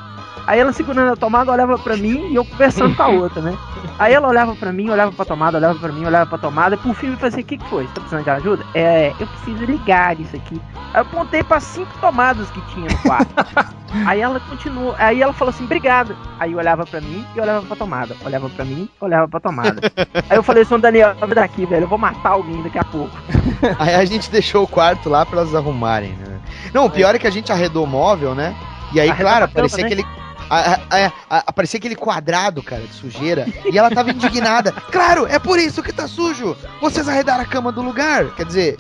Aí 0.46 0.60
ela 0.60 0.72
segurando 0.72 1.12
a 1.12 1.16
tomada, 1.16 1.50
olhava 1.50 1.78
pra 1.78 1.96
mim 1.96 2.28
e 2.30 2.34
eu 2.34 2.44
conversando 2.44 2.94
com 2.94 3.02
a 3.02 3.08
outra, 3.08 3.42
né? 3.42 3.56
Aí 3.98 4.12
ela 4.12 4.28
olhava 4.28 4.54
pra 4.54 4.72
mim, 4.72 4.90
olhava 4.90 5.10
pra 5.12 5.24
tomada, 5.24 5.58
olhava 5.58 5.78
pra 5.78 5.92
mim, 5.92 6.04
olhava 6.04 6.26
pra 6.26 6.38
tomada, 6.38 6.74
e 6.74 6.78
por 6.78 6.94
fim 6.94 7.08
me 7.08 7.16
fazia, 7.16 7.42
o 7.42 7.44
que 7.44 7.56
que 7.56 7.68
foi? 7.68 7.84
Você 7.84 7.94
tá 7.94 8.00
precisando 8.00 8.24
de 8.24 8.30
ajuda? 8.30 8.64
É, 8.74 9.12
eu 9.18 9.26
preciso 9.26 9.64
ligar 9.64 10.18
isso 10.20 10.36
aqui. 10.36 10.60
Aí 10.94 11.00
eu 11.00 11.02
apontei 11.02 11.42
pra 11.42 11.60
cinco 11.60 11.90
tomadas 12.00 12.48
que 12.50 12.60
tinha 12.72 12.88
no 12.88 12.98
quarto. 12.98 13.34
aí 14.06 14.20
ela 14.20 14.38
continuou, 14.40 14.94
aí 14.98 15.22
ela 15.22 15.32
falou 15.32 15.52
assim, 15.52 15.64
obrigado. 15.64 16.16
Aí 16.38 16.52
eu 16.52 16.58
olhava 16.58 16.84
pra 16.84 17.00
mim 17.00 17.24
e 17.34 17.40
olhava 17.40 17.66
pra 17.66 17.76
tomada. 17.76 18.16
Olhava 18.24 18.48
pra 18.50 18.64
mim, 18.64 18.88
olhava 19.00 19.28
pra 19.28 19.40
tomada. 19.40 19.80
aí 20.28 20.36
eu 20.36 20.42
falei, 20.42 20.64
São 20.64 20.78
Daniel, 20.78 21.14
vai 21.14 21.28
daqui, 21.30 21.66
velho, 21.66 21.84
eu 21.84 21.88
vou 21.88 21.98
matar 21.98 22.30
alguém 22.30 22.62
daqui 22.62 22.78
a 22.78 22.84
pouco. 22.84 23.16
Aí 23.78 23.94
a 23.94 24.04
gente 24.04 24.30
deixou 24.30 24.64
o 24.64 24.68
quarto 24.68 25.08
lá 25.08 25.24
pra 25.24 25.40
elas 25.40 25.54
arrumarem, 25.54 26.12
né? 26.12 26.38
Não, 26.74 26.86
o 26.86 26.90
pior 26.90 27.14
é 27.14 27.18
que 27.18 27.26
a 27.26 27.30
gente 27.30 27.50
arredou 27.50 27.84
o 27.84 27.86
móvel, 27.86 28.34
né? 28.34 28.54
E 28.92 29.00
aí, 29.00 29.08
Arredou 29.10 29.30
claro, 29.30 29.44
a 29.44 29.48
tampa, 29.48 29.60
aparecia 29.60 29.78
né? 29.78 29.86
aquele. 29.86 30.25
A- 30.50 30.78
a- 30.90 31.12
a- 31.30 31.44
aparecia 31.46 31.78
aquele 31.78 31.96
quadrado, 31.96 32.62
cara, 32.62 32.82
de 32.82 32.92
sujeira. 32.94 33.46
E 33.70 33.76
ela 33.78 33.90
tava 33.90 34.10
indignada. 34.10 34.72
Claro, 34.90 35.26
é 35.26 35.38
por 35.38 35.58
isso 35.58 35.82
que 35.82 35.92
tá 35.92 36.06
sujo! 36.08 36.56
Vocês 36.80 37.08
arredaram 37.08 37.42
a 37.42 37.46
cama 37.46 37.70
do 37.72 37.82
lugar! 37.82 38.26
Quer 38.36 38.44
dizer, 38.46 38.76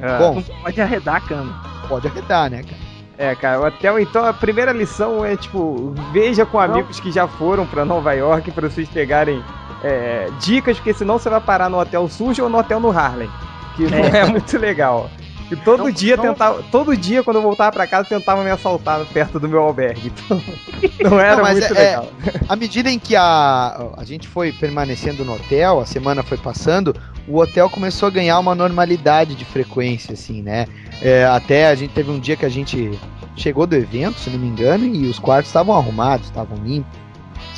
é. 0.00 0.18
bom, 0.18 0.34
Não 0.36 0.42
pode 0.62 0.80
arredar 0.80 1.16
a 1.16 1.20
cama. 1.20 1.62
pode 1.88 2.06
arredar, 2.06 2.50
né, 2.50 2.62
cara? 2.62 2.86
É, 3.18 3.34
cara, 3.34 3.60
o 3.60 3.66
hotel, 3.66 3.98
então, 3.98 4.26
a 4.26 4.32
primeira 4.34 4.72
lição 4.72 5.24
é, 5.24 5.36
tipo, 5.36 5.94
veja 6.12 6.44
com 6.44 6.60
amigos 6.60 7.00
que 7.00 7.10
já 7.10 7.26
foram 7.26 7.66
pra 7.66 7.82
Nova 7.84 8.12
York 8.12 8.50
pra 8.50 8.68
vocês 8.68 8.86
pegarem 8.90 9.42
é, 9.82 10.28
dicas, 10.40 10.76
porque 10.76 10.92
senão 10.92 11.18
você 11.18 11.30
vai 11.30 11.40
parar 11.40 11.70
no 11.70 11.78
hotel 11.80 12.06
sujo 12.08 12.42
ou 12.42 12.48
no 12.50 12.58
hotel 12.58 12.78
no 12.78 12.90
Harlem, 12.90 13.30
que 13.74 13.84
não 13.84 13.98
é 14.04 14.26
muito 14.26 14.58
legal. 14.58 15.10
E 15.50 15.54
todo 15.56 15.84
Não- 15.84 15.90
dia 15.90 16.16
não- 16.16 16.24
tentava, 16.24 16.62
todo 16.72 16.96
dia 16.96 17.22
quando 17.22 17.36
eu 17.36 17.42
voltava 17.42 17.70
pra 17.72 17.86
casa 17.86 18.08
tentavam 18.08 18.42
me 18.42 18.50
assaltar 18.50 19.04
perto 19.06 19.38
do 19.38 19.48
meu 19.48 19.60
albergue. 19.62 20.12
Então, 20.98 21.10
não 21.10 21.20
era 21.20 21.36
Não, 21.42 21.50
muito 21.50 21.64
é- 21.64 21.68
legal. 21.72 22.08
À 22.48 22.56
medida 22.56 22.90
em 22.90 22.98
que 22.98 23.14
a, 23.16 23.90
a 23.96 24.04
gente 24.04 24.26
foi 24.28 24.52
permanecendo 24.52 25.24
no 25.24 25.34
hotel, 25.34 25.80
a 25.80 25.86
semana 25.86 26.22
foi 26.22 26.36
passando, 26.36 26.94
o 27.28 27.38
hotel 27.38 27.70
começou 27.70 28.06
a 28.08 28.10
ganhar 28.10 28.38
uma 28.38 28.54
normalidade 28.54 29.34
de 29.34 29.44
frequência, 29.44 30.12
assim, 30.14 30.42
né? 30.42 30.66
É, 31.00 31.24
até 31.26 31.68
a 31.68 31.74
gente 31.74 31.92
teve 31.92 32.10
um 32.10 32.18
dia 32.18 32.36
que 32.36 32.44
a 32.44 32.48
gente 32.48 32.90
chegou 33.36 33.66
do 33.66 33.74
evento, 33.76 34.18
se 34.18 34.30
não 34.30 34.38
me 34.38 34.46
engano, 34.48 34.84
e 34.84 35.06
os 35.06 35.18
quartos 35.18 35.48
estavam 35.48 35.76
arrumados, 35.76 36.26
estavam 36.26 36.56
limpos, 36.64 36.90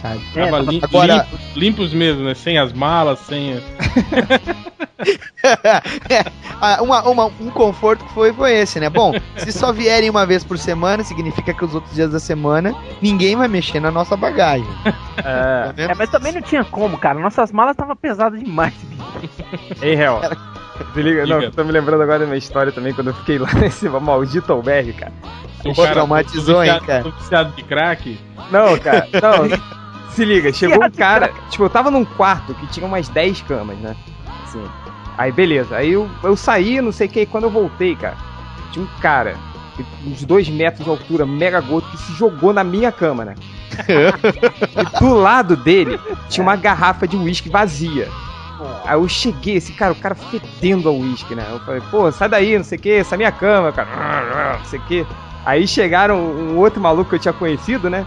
sabe? 0.01 0.21
É, 0.37 0.45
Tava 0.45 0.59
lim- 0.61 0.81
Agora- 0.83 1.15
limpo- 1.31 1.39
limpos 1.57 1.93
mesmo, 1.95 2.25
né? 2.25 2.35
Sem 2.35 2.59
as 2.59 2.73
malas, 2.73 3.19
sem. 3.21 3.61
Ah, 6.61 6.79
uma, 6.83 7.03
uma- 7.09 7.27
um 7.41 7.51
conforto 7.51 8.05
que 8.05 8.13
foi, 8.13 8.33
foi 8.33 8.53
esse, 8.53 8.81
né? 8.81 8.91
Bom, 8.91 9.13
se 9.37 9.53
só 9.53 9.73
vierem 9.73 10.11
uma 10.11 10.27
vez 10.27 10.43
por 10.43 10.59
semana, 10.59 11.05
significa 11.05 11.55
que 11.55 11.65
os 11.65 11.73
outros 11.75 11.95
dias 11.95 12.11
da 12.11 12.19
semana 12.19 12.75
ninguém 13.01 13.37
vai 13.37 13.47
mexer 13.47 13.79
na 13.81 13.91
nossa 13.93 14.17
bagagem. 14.17 14.67
É, 15.19 15.23
Tá? 15.23 15.75
É, 15.77 15.95
mas 15.95 16.11
também 16.11 16.33
não 16.33 16.43
tinha 16.43 16.65
como, 16.65 16.99
cara. 16.99 17.19
Nossas 17.19 17.53
malas 17.53 17.73
estavam 17.75 17.95
pesadas 17.95 18.41
demais. 18.41 18.75
Ei, 19.81 19.95
Hel. 19.95 20.21
Se 20.95 21.03
liga, 21.03 21.27
não, 21.27 21.51
tô 21.51 21.65
me 21.65 21.73
lembrando 21.73 22.03
agora 22.03 22.21
da 22.21 22.27
minha 22.27 22.39
história 22.39 22.73
também, 22.73 22.93
quando 22.93 23.09
eu 23.09 23.15
fiquei 23.15 23.39
lá 23.39 23.53
nesse 23.61 23.89
maldito 23.89 24.53
albergue, 24.53 24.93
cara. 24.95 25.13
Pô, 25.75 25.87
traumatizou, 25.87 26.63
hein, 26.65 26.81
cara? 26.87 27.03
tô 27.05 27.11
viciado 27.11 27.53
de 27.55 27.63
crack. 27.65 28.19
Não, 28.51 28.77
cara, 28.79 29.07
não. 29.23 29.79
Se 30.11 30.25
liga, 30.25 30.53
chegou 30.53 30.85
um 30.85 30.91
cara. 30.91 31.33
Tipo, 31.51 31.65
eu 31.65 31.71
tava 31.71 31.91
num 31.91 32.05
quarto 32.05 32.55
que 32.55 32.67
tinha 32.69 32.87
umas 32.87 33.09
10 33.09 33.43
camas, 33.43 33.79
né? 33.79 33.95
Assim. 34.45 34.65
Aí, 35.17 35.33
beleza. 35.33 35.77
Aí 35.77 35.93
eu, 35.93 36.09
eu 36.23 36.37
saí, 36.37 36.81
não 36.81 36.93
sei 36.93 37.07
o 37.07 37.11
que, 37.11 37.21
e 37.21 37.27
quando 37.27 37.45
eu 37.45 37.51
voltei, 37.51 37.97
cara, 37.97 38.17
tinha 38.73 38.85
um 38.85 38.89
cara, 39.01 39.37
uns 40.07 40.25
2 40.25 40.49
metros 40.49 40.85
de 40.85 40.91
altura, 40.91 41.27
mega 41.27 41.61
gordo, 41.61 41.89
que 41.91 41.99
se 41.99 42.13
jogou 42.13 42.53
na 42.53 42.65
minha 42.65 42.93
cama, 42.93 43.25
né? 43.25 43.35
e 43.89 44.99
do 44.99 45.15
lado 45.15 45.57
dele 45.57 46.01
tinha 46.29 46.43
uma 46.43 46.57
garrafa 46.57 47.07
de 47.07 47.17
uísque 47.17 47.49
vazia. 47.49 48.09
Aí 48.85 48.95
eu 48.95 49.09
cheguei, 49.09 49.57
esse 49.57 49.73
cara, 49.73 49.93
o 49.93 49.97
cara 49.97 50.15
fedendo 50.15 50.89
a 50.89 50.93
uísque, 50.93 51.35
né? 51.35 51.47
Eu 51.51 51.61
falei, 51.61 51.83
pô, 51.91 52.11
sai 52.11 52.29
daí, 52.29 52.57
não 52.57 52.65
sei 52.65 52.79
o 52.79 52.81
que, 52.81 52.91
essa 52.91 53.15
é 53.15 53.19
minha 53.19 53.31
cama, 53.31 53.73
cara, 53.73 54.59
não 54.59 54.65
sei 54.65 54.79
o 54.79 54.83
que. 54.83 55.07
Aí 55.45 55.67
chegaram 55.67 56.19
um 56.19 56.59
outro 56.59 56.81
maluco 56.81 57.11
que 57.11 57.17
eu 57.17 57.21
tinha 57.21 57.33
conhecido, 57.33 57.89
né? 57.89 58.05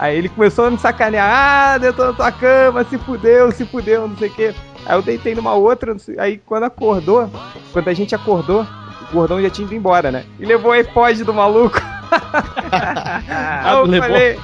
Aí 0.00 0.16
ele 0.16 0.30
começou 0.30 0.64
a 0.64 0.70
me 0.70 0.78
sacanear, 0.78 1.28
ah, 1.30 1.76
dentro 1.76 2.06
da 2.06 2.12
tua 2.14 2.32
cama, 2.32 2.82
se 2.84 2.96
fudeu, 2.96 3.52
se 3.52 3.66
fudeu, 3.66 4.08
não 4.08 4.16
sei 4.16 4.30
o 4.30 4.32
que. 4.32 4.54
Aí 4.86 4.96
eu 4.96 5.02
deitei 5.02 5.34
numa 5.34 5.52
outra, 5.52 5.94
aí 6.16 6.38
quando 6.38 6.62
acordou, 6.62 7.28
quando 7.70 7.86
a 7.86 7.92
gente 7.92 8.14
acordou, 8.14 8.62
o 8.62 9.12
gordão 9.12 9.42
já 9.42 9.50
tinha 9.50 9.66
ido 9.66 9.74
embora, 9.74 10.10
né? 10.10 10.24
E 10.38 10.46
levou 10.46 10.70
o 10.70 10.72
iPod 10.74 11.22
do 11.22 11.34
maluco. 11.34 11.78
Aí 13.30 13.74
eu 13.74 13.84
levou? 13.84 14.08
falei, 14.08 14.38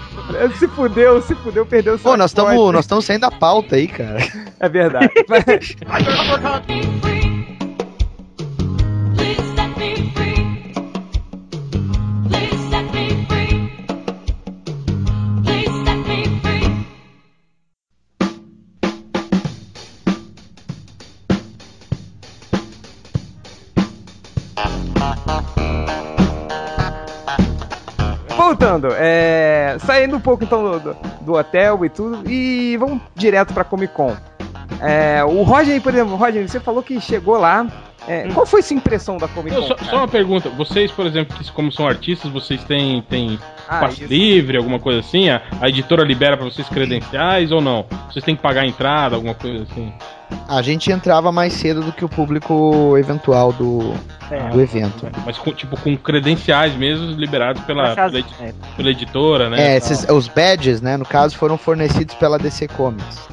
se 0.59 0.69
fudeu, 0.69 1.23
se 1.23 1.35
fudeu, 1.37 1.65
perdeu 1.65 1.95
o 1.95 1.99
seu 1.99 2.11
Pô, 2.11 2.17
nós 2.19 2.33
iPod. 2.33 2.49
estamos 2.49 2.73
nós 2.75 2.85
estamos 2.85 3.05
saindo 3.07 3.23
da 3.23 3.31
pauta 3.31 3.77
aí, 3.77 3.89
cara. 3.89 4.19
É 4.61 4.69
verdade. 4.69 5.09
Please 9.17 9.55
set 9.57 9.79
me 9.79 10.13
free. 10.15 10.36
Voltando, 28.81 28.95
é, 28.99 29.77
saindo 29.81 30.17
um 30.17 30.21
pouco 30.21 30.45
então 30.45 30.79
do, 30.79 30.97
do- 31.23 31.33
hotel 31.35 31.85
e 31.85 31.89
tudo, 31.89 32.29
e 32.31 32.77
vamos 32.77 33.01
direto 33.15 33.53
pra 33.55 33.65
Comic 33.65 33.93
Con. 33.95 34.15
É, 34.81 35.25
o 35.25 35.43
Roger, 35.43 35.81
por 35.81 35.93
exemplo, 35.93 36.17
Roger, 36.17 36.47
você 36.49 36.61
falou 36.61 36.83
que 36.83 37.01
chegou 37.01 37.39
lá. 37.39 37.67
é, 38.07 38.29
Qual 38.35 38.45
foi 38.45 38.61
sua 38.63 38.77
impressão 38.77 39.17
da 39.17 39.27
Comic 39.29 39.55
Não, 39.55 39.63
Con? 39.63 39.69
só, 39.69 39.77
só 39.85 39.97
uma 39.99 40.09
pergunta. 40.09 40.49
Vocês, 40.51 40.91
por 40.91 41.07
exemplo, 41.07 41.37
que 41.37 41.51
como 41.53 41.73
são 41.73 41.87
artistas, 41.87 42.31
vocês 42.31 42.63
têm, 42.65 43.01
têm 43.03 43.39
Ah, 43.69 43.81
passe 43.81 44.03
isso. 44.03 44.13
livre, 44.13 44.57
alguma 44.59 44.79
coisa 44.79 45.01
assim? 45.01 45.31
A, 45.31 45.41
a 45.61 45.69
editora 45.69 46.05
libera 46.05 46.37
pra 46.37 46.45
vocês 46.45 46.69
credenciais 46.69 47.51
ou 47.53 47.61
não? 47.61 47.87
Vocês 48.11 48.25
têm 48.25 48.37
que 48.37 48.43
pagar 48.43 48.63
a 48.63 48.67
entrada, 48.67 49.17
alguma 49.17 49.35
coisa 49.35 49.63
assim? 49.65 49.93
A 50.49 50.61
gente 50.61 50.91
entrava 50.91 51.31
mais 51.33 51.53
cedo 51.53 51.81
do 51.83 51.93
que 51.93 52.05
o 52.05 52.09
público 52.09 52.97
eventual 52.99 53.53
do, 53.53 53.95
É, 54.31 54.49
do 54.51 54.61
evento. 54.61 55.07
Mas 55.25 55.39
com, 55.39 55.53
tipo 55.53 55.79
com 55.81 55.97
credenciais 55.97 56.75
mesmo 56.75 57.07
liberados 57.13 57.63
pela, 57.65 57.95
pela, 57.95 58.19
edi- 58.19 58.35
é, 58.41 58.53
pela 58.77 58.91
editora, 58.91 59.49
né? 59.49 59.75
É, 59.75 59.77
esses, 59.77 60.05
os 60.09 60.27
badges, 60.29 60.81
né, 60.81 60.97
no 60.97 61.05
caso, 61.05 61.37
foram 61.37 61.57
fornecidos 61.57 62.15
pela 62.17 62.39
DC 62.39 62.67
Comics. 62.69 63.29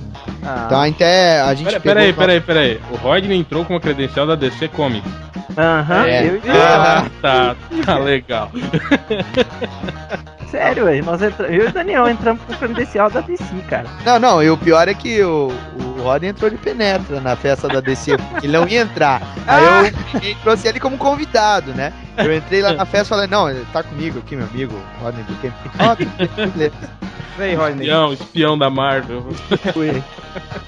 Ah, 0.45 0.63
Então 0.65 0.81
até 0.81 1.41
a 1.41 1.53
gente 1.53 1.79
peraí, 1.79 2.13
peraí, 2.13 2.41
peraí. 2.41 2.81
O 2.91 2.95
Rodney 2.97 3.37
entrou 3.39 3.65
com 3.65 3.73
uma 3.73 3.79
credencial 3.79 4.27
da 4.27 4.35
DC 4.35 4.67
Comics. 4.69 5.09
Aham, 5.57 6.05
É. 6.05 6.25
eu 6.27 6.41
Ah, 6.51 7.05
tá, 7.21 7.55
tá 7.85 7.97
legal. 7.97 8.49
Sério, 10.49 10.85
velho. 10.85 11.03
Nós 11.03 11.19
entra... 11.21 11.47
Eu 11.47 11.65
e 11.65 11.67
o 11.67 11.71
Daniel 11.73 12.07
entramos 12.07 12.43
com 12.43 12.53
o 12.53 12.57
credencial 12.57 13.09
da 13.09 13.21
DC, 13.21 13.43
cara. 13.67 13.85
Não, 14.05 14.19
não, 14.19 14.43
e 14.43 14.49
o 14.51 14.57
pior 14.57 14.87
é 14.87 14.93
que 14.93 15.19
o, 15.23 15.51
o 15.97 16.01
Rodney 16.03 16.29
entrou 16.29 16.47
de 16.49 16.57
penetra 16.57 17.19
na 17.19 17.35
festa 17.35 17.67
da 17.67 17.79
DC, 17.79 18.17
porque 18.17 18.45
ele 18.45 18.55
não 18.55 18.67
ia 18.67 18.81
entrar. 18.81 19.19
Aí 19.47 19.63
eu 19.63 20.21
e 20.21 20.35
trouxe 20.35 20.67
ele 20.67 20.79
como 20.83 20.97
convidado, 20.97 21.73
né? 21.73 21.93
Eu 22.17 22.31
entrei 22.35 22.61
lá 22.61 22.73
na 22.73 22.85
festa 22.85 23.07
e 23.07 23.09
falei, 23.09 23.27
não, 23.27 23.49
ele 23.49 23.65
tá 23.71 23.81
comigo 23.81 24.19
aqui, 24.19 24.35
meu 24.35 24.45
amigo, 24.45 24.75
Rodney 25.01 25.23
do 25.23 25.35
Camp. 25.41 25.53
Beleza. 26.35 26.73
Vem, 27.35 27.55
Rodney. 27.55 27.87
Espião, 27.87 28.13
espião 28.13 28.57
da 28.57 28.69
Marvel. 28.69 29.25
Fui, 29.73 30.03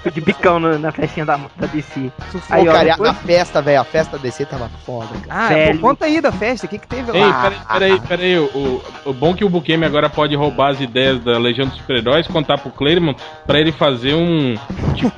fui 0.01 0.11
de 0.11 0.19
bicão 0.19 0.59
na, 0.59 0.79
na 0.79 0.91
festinha 0.91 1.23
da, 1.23 1.37
da 1.57 1.67
DC. 1.67 2.11
Aí, 2.49 2.67
ó, 2.67 2.71
cara, 2.71 2.89
depois- 2.89 3.09
a 3.11 3.13
festa, 3.13 3.61
velho, 3.61 3.81
a 3.81 3.83
festa 3.83 4.17
da 4.17 4.23
DC 4.23 4.45
tava 4.45 4.67
foda, 4.83 5.09
cara. 5.27 5.45
Ah, 5.45 5.49
Velho. 5.49 5.79
pô, 5.79 5.89
conta 5.89 6.05
aí 6.05 6.19
da 6.19 6.31
festa, 6.31 6.65
o 6.65 6.69
que, 6.69 6.79
que 6.79 6.87
teve 6.87 7.11
Ei, 7.11 7.19
lá? 7.23 7.41
peraí, 7.43 7.59
peraí, 7.67 7.99
peraí. 7.99 8.39
O, 8.39 8.83
o, 9.05 9.13
bom 9.13 9.31
é 9.31 9.33
que 9.35 9.45
o 9.45 9.49
Bukemi 9.49 9.85
agora 9.85 10.09
pode 10.09 10.35
roubar 10.35 10.71
as 10.71 10.81
ideias 10.81 11.23
da 11.23 11.37
Legião 11.37 11.67
dos 11.67 11.77
Super-Heróis, 11.77 12.25
contar 12.25 12.57
pro 12.57 12.71
Claremont 12.71 13.19
pra 13.45 13.59
ele 13.59 13.71
fazer 13.71 14.15
um 14.15 14.55
tipo 14.95 15.11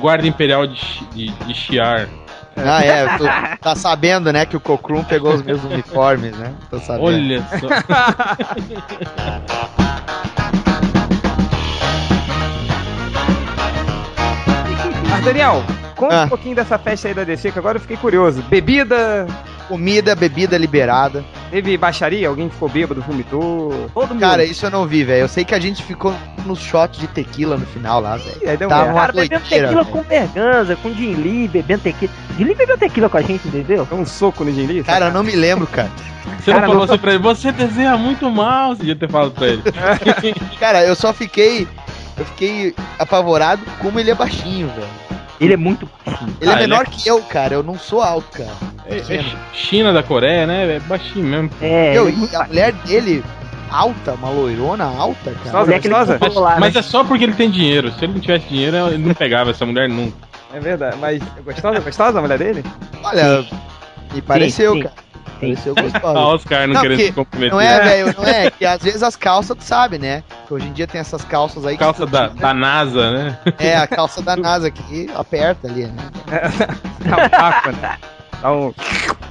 guarda, 0.00 0.26
imperial 0.26 0.66
de, 0.66 0.80
de, 1.12 1.28
de 1.28 1.54
Shiar. 1.54 2.08
Ah, 2.56 2.82
é, 2.84 3.06
tu 3.18 3.24
tá 3.60 3.74
sabendo, 3.74 4.32
né, 4.32 4.46
que 4.46 4.56
o 4.56 4.60
Cocrum 4.60 5.04
pegou 5.04 5.34
os 5.34 5.42
meus 5.42 5.62
uniformes, 5.64 6.36
né? 6.36 6.52
Tô 6.70 6.78
sabendo. 6.78 7.04
Olha 7.04 7.42
só. 7.60 7.68
Mas, 15.10 15.24
Daniel, 15.24 15.62
conta 15.94 16.22
Ah. 16.22 16.24
um 16.24 16.28
pouquinho 16.28 16.56
dessa 16.56 16.78
festa 16.78 17.08
aí 17.08 17.14
da 17.14 17.24
DC, 17.24 17.50
que 17.52 17.58
agora 17.58 17.76
eu 17.76 17.80
fiquei 17.80 17.96
curioso. 17.96 18.42
Bebida, 18.48 19.26
Comida, 19.68 20.14
bebida 20.14 20.56
liberada. 20.56 21.24
teve 21.50 21.76
baixaria? 21.76 22.28
Alguém 22.28 22.48
ficou 22.48 22.68
bêbado, 22.68 23.00
vomitou? 23.02 23.88
Todo 23.92 24.10
mundo. 24.10 24.20
Cara, 24.20 24.44
isso 24.44 24.64
eu 24.66 24.70
não 24.70 24.86
vi, 24.86 25.02
velho. 25.04 25.22
Eu 25.22 25.28
sei 25.28 25.44
que 25.44 25.54
a 25.54 25.58
gente 25.60 25.82
ficou 25.82 26.14
nos 26.44 26.60
shots 26.60 27.00
de 27.00 27.06
tequila 27.08 27.56
no 27.56 27.66
final 27.66 28.00
lá, 28.00 28.16
velho. 28.16 28.58
Tava 28.68 28.84
uma 28.90 29.00
cara 29.00 29.12
bebendo 29.12 29.42
tequila 29.42 29.68
velho. 29.82 29.86
com 29.86 30.02
Berganza, 30.02 30.76
com 30.76 30.92
Jim 30.94 31.14
Lee, 31.14 31.48
bebendo 31.48 31.82
tequila. 31.82 32.12
Jim 32.38 32.44
Lee 32.44 32.54
bebeu 32.54 32.78
tequila 32.78 33.08
com 33.08 33.16
a 33.16 33.22
gente, 33.22 33.48
entendeu? 33.48 33.84
Deu 33.84 33.98
um 33.98 34.06
soco 34.06 34.44
no 34.44 34.52
Jim 34.52 34.66
Lee? 34.66 34.84
Cara, 34.84 35.06
eu 35.06 35.12
não 35.12 35.22
me 35.24 35.34
lembro, 35.34 35.66
cara. 35.66 35.90
Você 36.40 36.52
Cara, 36.52 36.66
não 36.66 36.68
falou 36.72 36.86
não- 36.86 36.94
assim 36.94 37.00
pra 37.00 37.14
ele, 37.14 37.22
você 37.22 37.52
desenha 37.52 37.96
muito 37.96 38.30
mal, 38.30 38.70
você 38.70 38.78
devia 38.80 38.96
ter 38.96 39.08
falado 39.10 39.30
pra 39.32 39.46
ele. 39.48 39.62
Cara, 40.60 40.84
eu 40.84 40.94
só 40.94 41.12
fiquei. 41.12 41.66
Eu 42.18 42.24
fiquei 42.24 42.74
apavorado 42.98 43.60
como 43.80 44.00
ele 44.00 44.10
é 44.10 44.14
baixinho, 44.14 44.68
velho. 44.68 44.88
Ele 45.40 45.52
é 45.54 45.56
muito. 45.56 45.88
Ele 46.40 46.50
Ah, 46.50 46.52
é 46.52 46.52
ele 46.52 46.60
menor 46.62 46.82
é- 46.82 46.90
que 46.90 47.08
eu, 47.08 47.20
cara. 47.22 47.54
Eu 47.54 47.62
não 47.62 47.78
sou 47.78 48.00
alto, 48.02 48.38
cara. 48.38 48.50
É, 48.88 48.96
é 49.16 49.24
China 49.52 49.92
da 49.92 50.02
Coreia, 50.02 50.46
né? 50.46 50.76
É 50.76 50.80
baixinho 50.80 51.24
mesmo. 51.26 51.50
É, 51.60 51.96
eu, 51.96 52.08
ele 52.08 52.24
é 52.24 52.28
e 52.32 52.36
a 52.36 52.44
mulher 52.44 52.72
dele, 52.72 53.24
alta, 53.70 54.12
uma 54.14 54.30
loirona 54.30 54.84
alta, 54.84 55.32
cara. 55.44 55.64
Mulher 55.64 55.80
que 55.80 55.88
ele 55.88 55.94
gostosa? 55.94 56.18
comprou 56.18 56.42
lá, 56.44 56.58
Mas 56.58 56.74
né? 56.74 56.80
é 56.80 56.82
só 56.82 57.04
porque 57.04 57.24
ele 57.24 57.34
tem 57.34 57.50
dinheiro. 57.50 57.92
Se 57.92 58.04
ele 58.04 58.14
não 58.14 58.20
tivesse 58.20 58.46
dinheiro, 58.48 58.76
ele 58.88 58.98
não 58.98 59.14
pegava 59.14 59.50
essa 59.50 59.66
mulher 59.66 59.88
nunca. 59.88 60.16
É 60.54 60.60
verdade, 60.60 60.96
mas 60.98 61.20
é 61.36 61.40
gostosa, 61.44 61.80
gostosa 61.80 62.18
a 62.18 62.22
mulher 62.22 62.38
dele? 62.38 62.64
Olha, 63.02 63.44
me 64.14 64.22
pareceu, 64.22 64.74
sim, 64.74 64.82
cara. 64.84 64.94
Pareceu 65.40 65.74
Ah, 65.76 65.82
gostosa. 65.82 66.18
Oscar 66.20 66.66
não, 66.66 66.74
Não, 66.74 66.80
querendo 66.82 67.00
se 67.00 67.12
comprometer. 67.12 67.52
Não 67.52 67.60
é, 67.60 67.80
velho, 67.80 68.14
não 68.16 68.24
é. 68.24 68.50
Que 68.50 68.64
às 68.64 68.82
vezes 68.82 69.02
as 69.02 69.16
calças, 69.16 69.56
tu 69.56 69.62
sabe, 69.64 69.98
né? 69.98 70.22
Que 70.46 70.54
hoje 70.54 70.66
em 70.66 70.72
dia 70.72 70.86
tem 70.86 71.00
essas 71.00 71.24
calças 71.24 71.64
aí. 71.66 71.74
que 71.76 71.80
Calça 71.84 72.06
tu- 72.06 72.10
da, 72.12 72.28
da 72.28 72.54
NASA, 72.54 73.10
né? 73.12 73.38
É, 73.58 73.76
a 73.76 73.86
calça 73.86 74.22
da 74.22 74.36
NASA 74.36 74.70
que 74.70 75.10
aperta 75.14 75.68
ali, 75.68 75.86
né? 75.86 76.10
Dá 77.00 77.16
um 77.16 77.28
vácuo, 77.28 77.72
né? 77.72 77.96
Dá 78.46 78.52
um, 78.52 78.72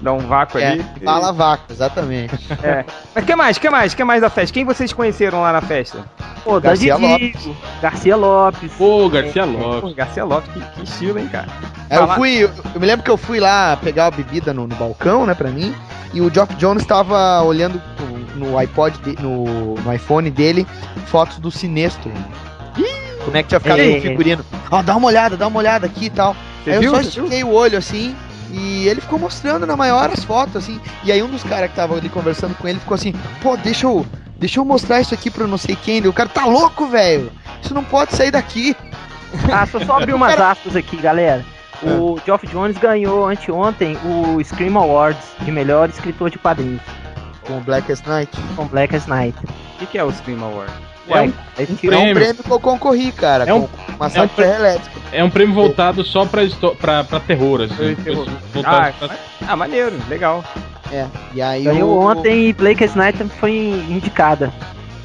dá 0.01 0.13
um 0.13 0.19
vácuo 0.19 0.57
É, 0.59 0.71
ali. 0.71 0.85
fala 1.05 1.31
vácuo, 1.31 1.71
exatamente. 1.71 2.35
É. 2.61 2.83
Mas 3.13 3.23
o 3.23 3.27
que 3.27 3.35
mais? 3.35 3.57
que 3.57 3.69
mais? 3.69 3.93
que 3.93 4.03
mais 4.03 4.21
da 4.21 4.29
festa? 4.29 4.53
Quem 4.53 4.65
vocês 4.65 4.91
conheceram 4.91 5.41
lá 5.41 5.53
na 5.53 5.61
festa? 5.61 5.99
Pô, 6.43 6.59
Garcia 6.59 6.97
Garcia 6.97 7.07
Lopes. 7.07 7.49
Garcia 7.81 8.15
Lopes. 8.17 8.71
Pô, 8.73 9.09
Garcia 9.09 9.47
Pô, 9.47 9.51
Lopes. 9.57 9.95
Garcia 9.95 10.23
Lopes, 10.25 10.51
que, 10.53 10.59
que 10.59 10.83
estilo, 10.83 11.17
hein, 11.17 11.29
cara? 11.31 11.47
Aí 11.89 11.97
eu 11.97 12.07
fui, 12.09 12.43
eu, 12.43 12.51
eu 12.73 12.79
me 12.81 12.85
lembro 12.85 13.05
que 13.05 13.09
eu 13.09 13.15
fui 13.15 13.39
lá 13.39 13.77
pegar 13.77 14.07
a 14.07 14.11
bebida 14.11 14.53
no, 14.53 14.67
no 14.67 14.75
balcão, 14.75 15.25
né, 15.25 15.33
pra 15.33 15.49
mim, 15.49 15.73
e 16.13 16.19
o 16.19 16.29
Geoff 16.33 16.53
Jones 16.55 16.85
tava 16.85 17.41
olhando 17.43 17.81
no, 18.35 18.49
no 18.49 18.57
iPod, 18.57 18.97
de- 18.99 19.21
no, 19.23 19.75
no 19.75 19.93
iPhone 19.93 20.29
dele, 20.29 20.67
fotos 21.07 21.39
do 21.39 21.49
Sinestro. 21.49 22.11
Como 23.23 23.37
é 23.37 23.41
que 23.43 23.49
tinha 23.49 23.59
ficado 23.59 23.79
É. 23.81 23.97
o 23.97 24.01
figurino? 24.01 24.45
Ó, 24.69 24.81
dá 24.83 24.95
uma 24.95 25.07
olhada, 25.07 25.35
dá 25.37 25.47
uma 25.47 25.57
olhada 25.59 25.85
aqui 25.87 26.05
e 26.05 26.09
tal. 26.09 26.35
Você 26.63 26.71
aí 26.71 26.79
viu? 26.79 26.89
eu 26.91 26.95
só 26.95 27.01
estiquei 27.01 27.43
o 27.43 27.51
olho 27.51 27.77
assim, 27.77 28.15
e 28.51 28.87
ele 28.87 29.01
ficou 29.01 29.17
mostrando 29.19 29.65
na 29.65 29.75
maior 29.75 30.09
as 30.11 30.23
fotos, 30.23 30.55
assim. 30.55 30.79
E 31.03 31.11
aí 31.11 31.21
um 31.21 31.29
dos 31.29 31.43
caras 31.43 31.69
que 31.69 31.75
tava 31.75 31.95
ali 31.95 32.09
conversando 32.09 32.55
com 32.55 32.67
ele 32.67 32.79
ficou 32.79 32.95
assim, 32.95 33.13
pô, 33.41 33.55
deixa 33.57 33.85
eu. 33.87 34.05
Deixa 34.37 34.59
eu 34.59 34.65
mostrar 34.65 34.99
isso 34.99 35.13
aqui 35.13 35.31
pro 35.31 35.47
não 35.47 35.57
sei 35.57 35.75
quem. 35.75 36.05
O 36.05 36.13
cara 36.13 36.27
tá 36.29 36.45
louco, 36.45 36.87
velho. 36.87 37.31
Isso 37.63 37.73
não 37.73 37.83
pode 37.83 38.13
sair 38.15 38.31
daqui. 38.31 38.75
Ah, 39.51 39.65
só 39.65 39.79
só 39.83 39.97
abrir 39.97 40.13
umas 40.13 40.39
aspas 40.39 40.77
aqui, 40.77 40.95
galera. 40.95 41.43
O 41.83 42.17
Geoff 42.25 42.47
Jones 42.47 42.77
ganhou 42.77 43.27
anteontem 43.27 43.97
o 44.05 44.41
Scream 44.41 44.77
Awards 44.77 45.25
de 45.41 45.51
melhor 45.51 45.89
escritor 45.89 46.29
de 46.29 46.37
quadrinhos 46.39 46.81
Com 47.45 47.57
o 47.57 47.59
Blackest 47.59 48.07
Night. 48.07 48.31
com 48.55 48.65
Blackest 48.65 49.09
Night. 49.09 49.37
O 49.43 49.79
que, 49.79 49.85
que 49.87 49.97
é 49.97 50.03
o 50.05 50.11
Scream 50.11 50.41
Award? 50.41 50.71
Uai, 51.09 51.27
um 51.27 51.33
esse 51.61 51.71
É 51.71 51.73
um 51.73 51.77
Prêmio. 51.89 52.15
prêmio 52.15 52.43
que 52.43 52.49
eu 52.51 52.59
concorri, 52.61 53.11
cara. 53.11 53.43
É 53.43 53.53
um- 53.53 53.67
com 53.67 53.84
Massacre 53.99 54.21
é 54.21 54.23
um 54.23 54.27
prê- 54.29 54.55
Elétrico. 54.55 54.99
É 55.11 55.23
um 55.23 55.29
prêmio 55.29 55.55
voltado 55.55 56.03
só 56.03 56.25
pra, 56.25 56.41
pra, 56.79 57.03
pra 57.03 57.19
terror, 57.19 57.61
assim. 57.61 57.95
Terror. 57.95 58.27
Ah, 58.63 58.91
pra- 58.97 59.09
ah, 59.47 59.55
maneiro, 59.55 59.95
legal. 60.09 60.43
É. 60.91 61.05
E 61.33 61.41
aí 61.41 61.63
ganhou 61.63 61.97
o... 61.97 62.05
ontem 62.05 62.49
e 62.49 62.53
Blackest 62.53 62.95
Night 62.95 63.23
foi 63.39 63.53
indicada 63.89 64.51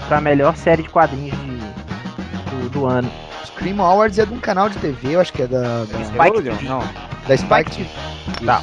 pra 0.09 0.21
melhor 0.21 0.57
série 0.57 0.83
de 0.83 0.89
quadrinhos 0.89 1.37
de- 1.39 2.61
do, 2.63 2.69
do 2.71 2.87
ano. 2.87 3.11
Scream 3.47 3.81
Awards 3.81 4.19
é 4.19 4.27
de 4.27 4.33
um 4.35 4.39
canal 4.39 4.69
de 4.69 4.77
TV, 4.79 5.15
eu 5.17 5.21
acho 5.21 5.33
que 5.33 5.43
é 5.43 5.47
da, 5.47 5.85
da, 5.85 6.05
Spike? 6.05 6.43
TV. 6.43 6.69
Não. 6.69 6.83
da 7.29 7.37
Spike 7.37 7.71
TV. 7.71 7.89
Tá. 8.45 8.63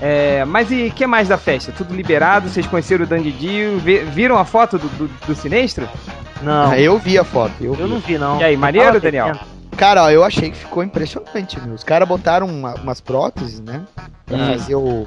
É, 0.00 0.44
mas 0.44 0.70
e 0.70 0.86
o 0.88 0.90
que 0.92 1.06
mais 1.06 1.28
da 1.28 1.38
festa? 1.38 1.72
Tudo 1.72 1.94
liberado? 1.94 2.48
Vocês 2.48 2.66
conheceram 2.66 3.04
o 3.04 3.06
Dandy 3.06 3.32
Dio? 3.32 3.78
Viram 3.78 4.36
a 4.38 4.44
foto 4.44 4.78
do, 4.78 4.88
do, 4.88 5.10
do 5.26 5.34
Sinestro? 5.34 5.88
Não, 6.42 6.70
Ah, 6.70 6.78
eu 6.78 6.98
vi 6.98 7.18
a 7.18 7.24
foto, 7.24 7.52
eu, 7.60 7.74
eu 7.74 7.86
vi. 7.86 7.92
não 7.94 7.98
vi 8.00 8.18
não. 8.18 8.38
E 8.40 8.44
aí, 8.44 8.56
maneiro, 8.56 9.00
Daniel? 9.00 9.32
Cara, 9.76 10.04
ó, 10.04 10.10
eu 10.10 10.24
achei 10.24 10.50
que 10.50 10.56
ficou 10.56 10.82
impressionante, 10.82 11.60
meu. 11.60 11.74
Os 11.74 11.84
caras 11.84 12.08
botaram 12.08 12.46
uma- 12.46 12.74
umas 12.74 13.00
próteses, 13.00 13.60
né? 13.60 13.82
Pra 14.24 14.36
Hum. 14.38 14.46
fazer 14.52 14.74
o, 14.74 15.06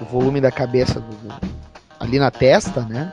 o 0.00 0.04
volume 0.10 0.40
da 0.40 0.50
cabeça 0.50 1.00
do- 1.00 1.06
do- 1.16 1.34
ali 2.00 2.18
na 2.18 2.30
testa, 2.30 2.80
né? 2.82 3.12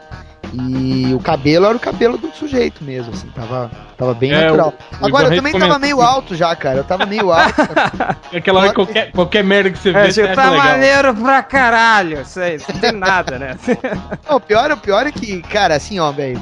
E 0.56 1.12
o 1.16 1.20
cabelo 1.20 1.66
era 1.66 1.76
o 1.76 1.80
cabelo 1.80 2.16
do 2.16 2.32
sujeito 2.32 2.84
mesmo, 2.84 3.12
assim, 3.12 3.28
tava, 3.30 3.72
tava 3.98 4.14
bem 4.14 4.32
É, 4.32 4.42
natural. 4.46 4.72
o 5.02 5.06
Agora, 5.06 5.24
eu 5.26 5.28
Ivan 5.32 5.36
também 5.38 5.52
comentou- 5.54 5.60
tava 5.68 5.80
meio 5.80 6.00
alto 6.00 6.36
já, 6.36 6.56
cara. 6.56 6.78
Eu 6.78 6.84
tava 6.84 7.08
meio 7.08 7.32
alto. 7.32 7.56
Aquela 8.38 8.60
hora 8.60 8.70
que 8.70 8.76
qualquer, 8.76 9.12
qualquer 9.12 9.44
merda 9.44 9.72
que 9.72 9.80
você 9.80 9.92
vê, 9.92 9.98
É, 10.00 10.12
você 10.12 10.22
tipo, 10.28 10.40
acha 10.40 10.42
tá 10.42 10.50
legal. 10.52 10.66
maneiro 10.68 11.16
pra 11.16 11.42
caralho. 11.42 12.22
Isso 12.22 12.40
aí, 12.40 12.60
não 12.72 12.80
tem 12.80 12.92
nada, 12.92 13.40
né? 13.40 13.58
Não, 14.30 14.36
o 14.36 14.40
pior, 14.40 14.70
o 14.72 14.78
pior 14.78 15.08
é 15.08 15.12
que, 15.12 15.42
cara, 15.42 15.76
assim, 15.76 16.00
ó, 16.00 16.12
velho. 16.12 16.40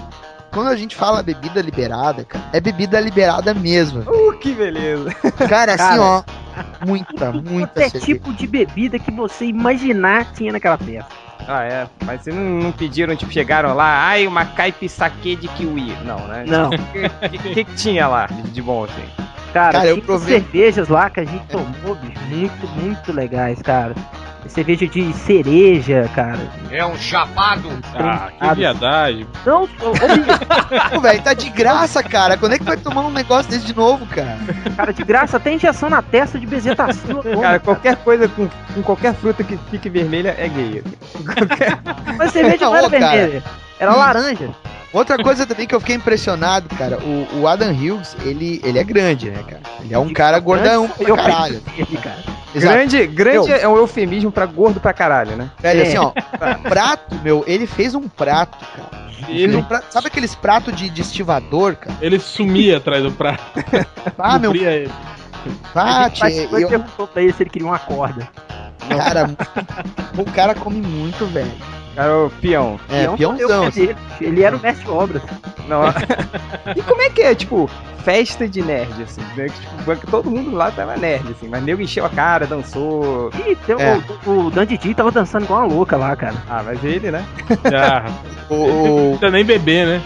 Quando 0.52 0.68
a 0.68 0.76
gente 0.76 0.96
fala 0.96 1.24
bebida 1.24 1.62
liberada, 1.62 2.26
cara, 2.26 2.44
é 2.52 2.60
bebida 2.60 3.00
liberada 3.00 3.54
mesmo. 3.54 4.02
uh, 4.02 4.34
que 4.38 4.52
beleza. 4.54 5.10
Cara, 5.48 5.74
assim, 5.74 5.78
Cara, 5.84 6.02
ó. 6.02 6.24
Muita, 6.86 7.32
muita 7.32 7.68
Qualquer 7.68 7.90
cerveja. 7.92 8.06
tipo 8.06 8.34
de 8.34 8.46
bebida 8.48 9.00
que 9.00 9.10
você 9.12 9.46
imaginar 9.46 10.34
tinha 10.34 10.52
naquela 10.52 10.78
festa. 10.78 11.08
Ah, 11.48 11.64
é. 11.64 11.88
Mas 12.06 12.22
vocês 12.22 12.36
não, 12.36 12.44
não 12.44 12.72
pediram, 12.72 13.16
tipo, 13.16 13.32
chegaram 13.32 13.74
lá, 13.74 14.06
ai, 14.08 14.28
uma 14.28 14.46
caipe 14.46 14.88
saque 14.90 15.36
de 15.36 15.48
kiwi. 15.48 15.96
Não, 16.06 16.20
né? 16.28 16.44
Não. 16.48 16.70
O 17.26 17.30
que, 17.30 17.38
que, 17.38 17.64
que 17.66 17.76
tinha 17.76 18.08
lá 18.08 18.26
de, 18.28 18.62
bom, 18.62 18.84
assim? 18.84 19.04
Cara, 19.54 19.72
Cara, 19.74 19.88
eu 19.88 19.96
tinha 19.96 20.06
provei- 20.06 20.40
cervejas 20.40 20.88
lá 20.90 21.10
que 21.10 21.20
a 21.22 21.26
gente 21.26 21.46
tomou, 21.48 21.96
bicho, 21.96 22.20
muito, 22.30 22.68
muito 22.78 23.12
legais, 23.14 23.62
cara. 23.62 23.96
Cerveja 24.48 24.88
de 24.88 25.14
cereja, 25.14 26.10
cara. 26.14 26.40
É 26.70 26.86
um 26.86 26.98
chapado. 26.98 27.70
Ah, 27.96 28.30
que 28.40 28.56
viadagem. 28.56 29.26
Não, 29.46 29.64
ô, 30.96 31.00
velho, 31.00 31.22
tá 31.22 31.34
de 31.34 31.50
graça, 31.50 32.04
cara. 32.04 32.36
Quando 32.38 32.54
é 32.54 32.58
que 32.58 32.64
vai 32.66 32.76
tomar 32.78 33.02
um 33.02 33.12
negócio 33.12 33.50
desse 33.52 33.66
de 33.66 33.76
novo, 33.76 34.06
cara? 34.08 34.38
cara, 34.76 34.92
de 34.94 35.04
graça, 35.04 35.38
até 35.38 35.54
injeção 35.54 35.90
na 35.90 36.02
testa 36.02 36.40
de 36.40 36.46
bezetacil. 36.46 37.22
Cara, 37.42 37.60
qualquer 37.60 37.96
coisa 37.98 38.28
com, 38.28 38.48
com 38.74 38.82
qualquer 38.84 39.14
fruta 39.14 39.44
que 39.44 39.58
fique 39.70 39.90
vermelha 39.90 40.36
é 40.38 40.48
gay. 40.50 40.84
Qualquer- 41.24 41.80
Mas 42.18 42.32
cerveja 42.32 42.66
não 42.66 42.72
Não, 42.72 42.78
era 42.78 42.88
ô, 42.88 42.90
cara. 42.90 43.18
vermelha, 43.18 43.44
era 43.80 43.96
laranja. 43.96 44.50
Outra 44.94 45.18
coisa 45.18 45.46
também 45.46 45.66
que 45.66 45.74
eu 45.74 45.80
fiquei 45.80 45.96
impressionado, 45.96 46.68
cara, 46.76 46.98
o, 47.00 47.40
o 47.40 47.48
Adam 47.48 47.72
Hughes, 47.72 48.16
ele, 48.26 48.60
ele 48.64 48.78
é 48.78 48.84
grande, 48.84 49.30
né, 49.30 49.42
cara? 49.48 49.62
Ele 49.80 49.94
é 49.94 49.98
um 49.98 50.12
cara 50.12 50.38
gordão 50.40 50.90
pra 50.90 51.16
caralho. 51.16 51.62
pensei, 51.78 51.98
cara. 51.98 52.18
Exato. 52.54 52.74
Grande, 52.76 53.08
grande 53.08 53.50
Eu- 53.52 53.56
é 53.58 53.68
um 53.68 53.78
eufemismo 53.78 54.32
pra 54.32 54.46
gordo 54.46 54.80
pra 54.80 54.94
caralho, 54.94 55.36
né? 55.38 55.50
Velho, 55.60 55.80
É. 55.82 55.84
assim, 55.88 55.98
ó, 55.98 56.12
prato, 56.68 57.16
meu, 57.24 57.44
ele 57.48 57.66
fez 57.66 57.96
um 57.96 58.08
prato, 58.08 58.58
cara. 58.58 59.02
Fez 59.26 59.44
Ele, 59.44 59.56
um 59.58 59.64
prato- 59.64 59.86
sabe 59.92 60.08
aqueles 60.08 60.34
pratos 60.36 60.76
de, 60.76 60.90
de 60.90 61.02
estivador, 61.02 61.76
cara? 61.76 61.96
ele 62.02 62.20
sumia 62.20 62.78
atrás 62.78 63.04
do 63.04 63.12
prato. 63.12 63.42
Ah, 64.18 64.38
meu, 64.40 64.54
ele. 64.56 64.90
ah, 65.76 66.10
tchê, 66.10 66.48
foi 66.50 66.64
eu, 66.64 66.70
perguntou 66.70 67.08
pra 67.08 67.22
ele 67.22 67.32
se 67.34 67.44
ele 67.44 67.50
queria 67.50 67.68
uma 67.68 67.80
corda. 67.80 68.28
cara, 68.90 69.30
o 70.18 70.26
cara 70.32 70.56
come 70.56 70.82
muito, 70.82 71.26
velho. 71.28 71.52
Cara, 71.96 72.26
o 72.26 72.30
peão. 72.30 72.80
É, 72.90 73.04
Peão 73.04 73.36
peãozão. 73.36 73.62
pé 73.64 73.68
assim. 73.68 73.90
Ele 74.22 74.44
era 74.44 74.56
o 74.56 74.60
mestre 74.60 74.90
obras. 74.90 75.22
Não. 75.68 75.82
e 76.76 76.82
como 76.84 77.02
é 77.02 77.10
que 77.10 77.22
é, 77.22 77.36
tipo, 77.36 77.70
festa 78.04 78.48
de 78.48 78.62
nerd, 78.62 79.04
assim? 79.04 79.22
Né? 79.36 79.48
Que, 79.50 79.96
tipo, 79.96 80.08
todo 80.12 80.32
mundo 80.32 80.56
lá 80.56 80.72
tava 80.72 80.96
nerd, 80.98 81.30
assim, 81.32 81.48
mas 81.48 81.64
nego 81.64 81.82
encheu 81.82 82.06
a 82.06 82.10
cara, 82.10 82.48
dançou. 82.48 83.30
Ih, 83.46 83.56
tem 83.66 83.76
É. 83.80 84.02
o, 84.26 84.32
o 84.48 84.52
Dandy 84.52 84.78
D 84.78 84.94
tava 84.94 85.12
dançando 85.12 85.44
igual 85.44 85.66
uma 85.68 85.74
louca 85.74 85.98
lá, 85.98 86.16
cara. 86.16 86.36
Ah, 86.50 86.62
mas 86.66 86.84
ele, 86.84 87.12
né? 87.12 87.26
Ah, 87.74 88.06
O, 88.50 89.18
não 89.22 89.30
nem 89.30 89.44
beber, 89.46 89.86
né? 89.86 90.02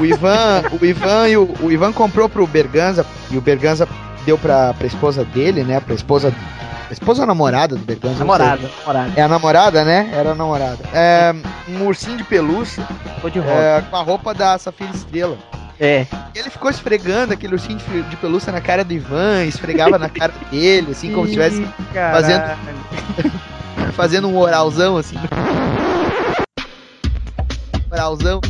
o 0.00 0.04
Ivan, 0.06 0.62
o 0.80 0.84
Ivan 0.84 1.28
e 1.28 1.36
o, 1.36 1.54
o 1.60 1.70
Ivan 1.70 1.92
comprou 1.92 2.28
pro 2.30 2.46
Berganza 2.46 3.04
e 3.30 3.36
o 3.36 3.40
Berganza 3.42 3.86
deu 4.24 4.38
pra, 4.38 4.72
pra 4.72 4.86
esposa 4.86 5.22
dele, 5.24 5.62
né? 5.64 5.80
Pra 5.80 5.94
esposa. 5.94 6.32
A 6.88 6.92
esposa 6.92 7.22
ou 7.22 7.26
namorada 7.26 7.74
do 7.74 7.84
sei. 7.84 7.98
Namorada, 8.18 8.70
namorada. 8.80 9.12
É 9.16 9.22
a 9.22 9.28
namorada, 9.28 9.84
né? 9.84 10.10
Era 10.12 10.30
a 10.30 10.34
namorada. 10.34 10.78
É, 10.92 11.34
um 11.68 11.84
ursinho 11.86 12.16
de 12.16 12.24
pelúcia 12.24 12.86
Ficou 13.16 13.28
de 13.30 13.40
rosa. 13.40 13.52
é, 13.52 13.82
com 13.82 13.96
a 13.96 14.02
roupa 14.02 14.32
da 14.32 14.56
Safira 14.58 14.90
Estrela. 14.90 15.36
É. 15.80 16.06
E 16.34 16.38
ele 16.38 16.48
ficou 16.48 16.70
esfregando 16.70 17.32
aquele 17.34 17.54
ursinho 17.54 17.78
de, 17.78 18.02
de 18.02 18.16
pelúcia 18.16 18.52
na 18.52 18.60
cara 18.60 18.84
do 18.84 18.92
Ivan, 18.92 19.44
esfregava 19.44 19.98
na 19.98 20.08
cara 20.08 20.32
dele, 20.50 20.92
assim, 20.92 21.12
como 21.12 21.26
se 21.26 21.32
estivesse 21.38 21.66
caralho. 21.92 22.56
fazendo 23.92 24.28
um 24.28 24.36
oralzão, 24.38 24.96
assim. 24.96 25.16
Oralzão, 27.90 28.40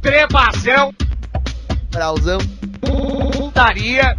Trepação. 0.00 0.94
oralzão. 1.94 2.38
Putaria. 3.32 4.16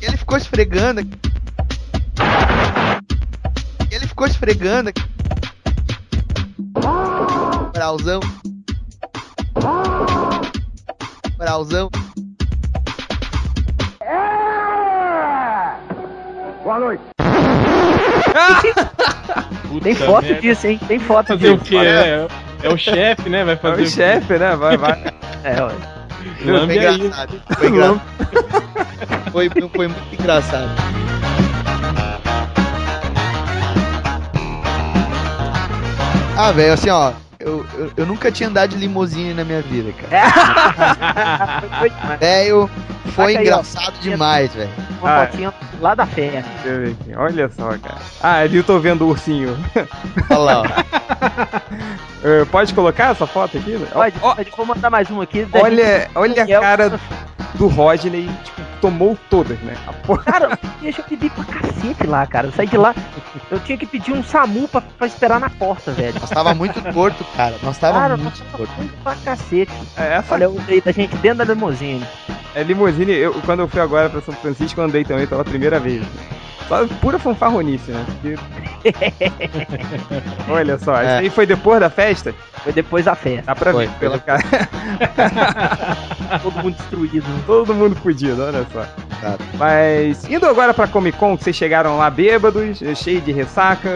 Ele 0.00 0.16
ficou 0.16 0.36
esfregando. 0.36 1.06
Ele 3.90 4.06
ficou 4.06 4.26
esfregando. 4.26 4.90
Oralzão. 7.74 8.20
Oralzão. 11.38 11.90
Puta 19.68 19.84
Tem 19.84 19.94
foto 19.94 20.24
merda. 20.24 20.40
disso, 20.40 20.66
hein? 20.66 20.80
Tem 20.86 20.98
foto 20.98 21.26
Fazer 21.28 21.50
o 21.50 21.56
disso. 21.58 21.70
quê? 21.70 21.76
É, 21.76 22.26
é 22.62 22.68
o 22.68 22.76
chefe, 22.76 23.28
né? 23.28 23.44
Vai 23.44 23.54
É 23.54 23.56
fazer 23.56 23.82
o 23.82 23.86
chefe, 23.88 24.38
né? 24.38 24.56
Vai, 24.56 24.76
vai. 24.76 25.02
É. 25.46 25.54
Foi 26.42 26.74
engraçado. 26.74 27.40
Foi, 27.56 27.68
engra... 27.68 28.00
foi, 29.30 29.48
foi 29.50 29.86
muito 29.88 30.14
engraçado. 30.20 30.70
Ah, 36.36 36.52
velho, 36.52 36.72
assim, 36.74 36.90
ó. 36.90 37.12
Eu, 37.38 37.66
eu, 37.74 37.92
eu 37.98 38.06
nunca 38.06 38.32
tinha 38.32 38.48
andado 38.48 38.70
de 38.70 38.76
limusine 38.78 39.34
na 39.34 39.44
minha 39.44 39.60
vida, 39.60 39.92
cara. 39.92 41.60
Foi 41.78 41.90
demais. 41.90 42.18
Velho, 42.20 42.70
foi 43.14 43.24
aí, 43.26 43.36
ó. 43.36 43.40
engraçado 43.42 43.98
demais, 44.00 44.54
velho. 44.54 44.70
Uma 45.00 45.10
Ah. 45.22 45.26
fotinha 45.26 45.54
lá 45.80 45.94
da 45.94 46.06
festa. 46.06 46.42
Deixa 46.62 46.68
eu 46.68 46.80
ver 46.80 46.96
aqui. 47.00 47.14
Olha 47.14 47.50
só, 47.50 47.68
cara. 47.78 47.98
Ah, 48.22 48.36
ali 48.38 48.56
eu 48.56 48.64
tô 48.64 48.78
vendo 48.78 49.02
o 49.04 49.08
ursinho. 49.08 49.56
Olha 50.30 50.38
lá, 50.38 50.62
ó. 50.62 50.66
Eh, 52.24 52.44
pode 52.50 52.74
colocar 52.74 53.10
essa 53.12 53.26
foto 53.26 53.56
aqui? 53.58 53.78
Pode, 53.92 54.16
Ó, 54.20 54.34
pode, 54.34 54.50
vou 54.56 54.66
mandar 54.66 54.90
mais 54.90 55.08
uma 55.10 55.22
aqui. 55.22 55.46
olha, 55.52 56.10
olha 56.14 56.42
a 56.42 56.60
cara 56.60 56.98
do 57.54 57.68
Rodney, 57.68 58.28
tipo, 58.42 58.62
tomou 58.80 59.16
todas, 59.30 59.58
né? 59.60 59.74
A 59.86 59.92
porra. 59.92 60.22
Cara, 60.24 60.58
deixa 60.80 61.00
eu 61.00 61.04
pedir 61.04 61.30
pra 61.30 61.44
cacete 61.44 62.06
lá, 62.06 62.26
cara. 62.26 62.46
Eu 62.48 62.52
saí 62.52 62.66
de 62.66 62.76
lá, 62.76 62.94
eu 63.50 63.58
tinha 63.60 63.76
que 63.78 63.86
pedir 63.86 64.12
um 64.12 64.22
SAMU 64.22 64.68
pra, 64.68 64.80
pra 64.80 65.06
esperar 65.06 65.40
na 65.40 65.50
porta, 65.50 65.92
velho. 65.92 66.14
Nós 66.20 66.30
tava 66.30 66.54
muito 66.54 66.80
torto, 66.92 67.24
cara. 67.36 67.54
Nós 67.62 67.78
tava 67.78 67.98
Cara, 67.98 68.16
muito 68.16 68.38
nós 68.38 68.38
tava 68.52 68.56
torto. 68.58 68.72
muito 68.76 68.94
pra 69.02 69.14
cacete. 69.16 69.72
É, 69.96 70.14
Essa 70.14 70.34
Olha, 70.34 70.44
eu 70.44 70.56
da 70.84 70.92
gente 70.92 71.14
dentro 71.16 71.38
da 71.44 71.52
limusine. 71.54 72.04
é 72.54 72.62
limusine. 72.62 73.12
Eu, 73.12 73.34
quando 73.42 73.60
eu 73.60 73.68
fui 73.68 73.80
agora 73.80 74.08
pra 74.08 74.20
São 74.20 74.34
Francisco, 74.34 74.80
eu 74.80 74.84
andei 74.84 75.04
também 75.04 75.26
pela 75.26 75.44
primeira 75.44 75.78
vez. 75.80 76.04
Só 76.68 76.84
pura 77.00 77.18
fanfarronice, 77.18 77.92
né? 77.92 78.04
Porque- 78.20 78.36
Olha 80.50 80.78
só, 80.78 80.94
isso 81.00 81.10
É. 81.10 81.18
aí 81.18 81.30
foi 81.30 81.46
depois 81.46 81.80
da 81.80 81.90
festa? 81.90 82.34
Foi 82.66 82.72
depois 82.72 83.04
da 83.04 83.14
festa. 83.14 83.42
Dá 83.46 83.54
pra 83.54 83.70
Foi, 83.70 83.86
ver 83.86 83.92
pela 84.00 84.18
cara. 84.18 84.42
Todo 86.42 86.56
mundo 86.62 86.74
destruído. 86.76 87.24
Todo 87.46 87.72
mundo 87.72 87.94
fudido, 87.94 88.42
olha 88.42 88.66
só. 88.72 88.80
Tá. 89.20 89.36
Mas 89.54 90.28
indo 90.28 90.44
agora 90.46 90.74
pra 90.74 90.88
Comic 90.88 91.16
Con, 91.16 91.36
que 91.38 91.44
vocês 91.44 91.54
chegaram 91.54 91.96
lá 91.96 92.10
bêbados, 92.10 92.80
cheio 92.96 93.20
de 93.20 93.30
ressaca, 93.30 93.88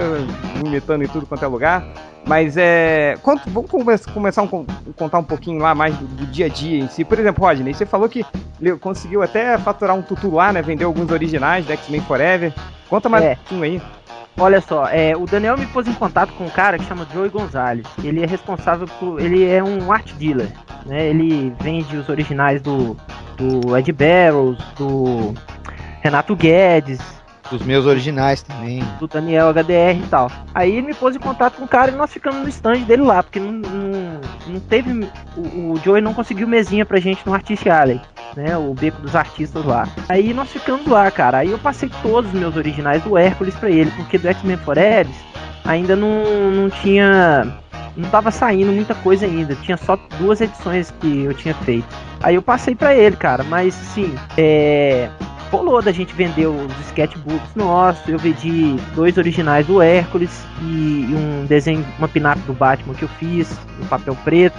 vomitando 0.62 1.02
em 1.02 1.08
tudo 1.08 1.26
quanto 1.26 1.44
é 1.44 1.48
lugar. 1.48 1.84
Mas 2.24 2.56
é. 2.56 3.16
Conta, 3.22 3.42
vamos 3.48 3.68
come- 3.68 3.98
começar 4.14 4.44
a 4.44 4.48
contar 4.96 5.18
um 5.18 5.24
pouquinho 5.24 5.60
lá 5.60 5.74
mais 5.74 5.92
do, 5.96 6.06
do 6.06 6.26
dia 6.26 6.46
a 6.46 6.48
dia 6.48 6.78
em 6.84 6.88
si. 6.88 7.04
Por 7.04 7.18
exemplo, 7.18 7.44
Rodney, 7.44 7.74
você 7.74 7.84
falou 7.84 8.08
que 8.08 8.24
ele 8.60 8.76
conseguiu 8.76 9.20
até 9.20 9.58
faturar 9.58 9.96
um 9.96 10.02
tutu 10.02 10.32
lá, 10.32 10.52
né? 10.52 10.62
Vendeu 10.62 10.86
alguns 10.86 11.10
originais 11.10 11.66
da 11.66 11.74
X-Men 11.74 12.02
Forever. 12.02 12.52
Conta 12.88 13.08
mais 13.08 13.24
É. 13.24 13.32
um 13.32 13.34
pouquinho 13.36 13.62
aí. 13.64 13.82
Olha 14.38 14.60
só, 14.60 14.86
é, 14.88 15.16
o 15.16 15.26
Daniel 15.26 15.58
me 15.58 15.66
pôs 15.66 15.86
em 15.86 15.92
contato 15.92 16.32
com 16.32 16.44
um 16.44 16.50
cara 16.50 16.78
que 16.78 16.84
chama 16.84 17.06
Joey 17.12 17.28
Gonzalez. 17.28 17.86
Ele 18.02 18.22
é 18.22 18.26
responsável 18.26 18.86
por. 18.98 19.20
Ele 19.20 19.46
é 19.46 19.62
um 19.62 19.92
art 19.92 20.12
dealer. 20.14 20.50
Né? 20.86 21.08
Ele 21.08 21.52
vende 21.60 21.96
os 21.96 22.08
originais 22.08 22.62
do, 22.62 22.96
do 23.36 23.76
Ed 23.76 23.92
Barrows, 23.92 24.58
do 24.76 25.34
Renato 26.00 26.34
Guedes, 26.34 27.00
Os 27.52 27.62
meus 27.62 27.84
originais 27.84 28.42
também. 28.42 28.82
do 28.98 29.08
Daniel 29.08 29.48
HDR 29.52 29.98
e 29.98 30.06
tal. 30.08 30.30
Aí 30.54 30.76
ele 30.76 30.88
me 30.88 30.94
pôs 30.94 31.16
em 31.16 31.18
contato 31.18 31.56
com 31.56 31.64
o 31.64 31.68
cara 31.68 31.90
e 31.90 31.94
nós 31.94 32.12
ficamos 32.12 32.42
no 32.42 32.48
stand 32.48 32.80
dele 32.80 33.02
lá, 33.02 33.22
porque 33.22 33.40
não, 33.40 33.52
não, 33.52 34.20
não 34.46 34.60
teve. 34.60 35.08
O, 35.36 35.72
o 35.72 35.80
Joey 35.84 36.00
não 36.00 36.14
conseguiu 36.14 36.46
mesinha 36.46 36.86
pra 36.86 37.00
gente 37.00 37.26
no 37.26 37.34
Artist 37.34 37.68
Alley, 37.68 38.00
né? 38.36 38.56
O 38.56 38.72
beco 38.74 39.02
dos 39.02 39.16
artistas 39.16 39.64
lá. 39.64 39.88
Aí 40.08 40.32
nós 40.32 40.50
ficamos 40.50 40.86
lá, 40.86 41.10
cara. 41.10 41.38
Aí 41.38 41.50
eu 41.50 41.58
passei 41.58 41.90
todos 42.02 42.32
os 42.32 42.38
meus 42.38 42.56
originais 42.56 43.02
do 43.02 43.18
Hércules 43.18 43.54
pra 43.56 43.70
ele, 43.70 43.90
porque 43.92 44.16
do 44.16 44.28
X-Men 44.28 44.56
Forever 44.58 45.12
ainda 45.64 45.96
não, 45.96 46.50
não 46.50 46.70
tinha. 46.70 47.58
Não 47.96 48.08
tava 48.08 48.30
saindo 48.30 48.72
muita 48.72 48.94
coisa 48.94 49.26
ainda. 49.26 49.56
Tinha 49.56 49.76
só 49.76 49.98
duas 50.18 50.40
edições 50.40 50.92
que 51.00 51.24
eu 51.24 51.34
tinha 51.34 51.54
feito. 51.54 51.88
Aí 52.22 52.36
eu 52.36 52.42
passei 52.42 52.74
pra 52.74 52.94
ele, 52.94 53.16
cara. 53.16 53.42
Mas 53.42 53.74
assim, 53.74 54.14
é 54.38 55.10
rolou 55.50 55.82
da 55.82 55.92
gente 55.92 56.14
vender 56.14 56.46
os 56.46 56.72
sketchbooks 56.86 57.54
nossos, 57.54 58.08
eu 58.08 58.18
vendi 58.18 58.76
dois 58.94 59.18
originais 59.18 59.66
do 59.66 59.82
Hércules 59.82 60.44
e 60.62 61.08
um 61.12 61.44
desenho, 61.46 61.84
uma 61.98 62.08
pinap 62.08 62.38
do 62.46 62.52
Batman 62.52 62.94
que 62.94 63.02
eu 63.02 63.08
fiz, 63.08 63.50
em 63.80 63.86
papel 63.86 64.16
preto. 64.24 64.56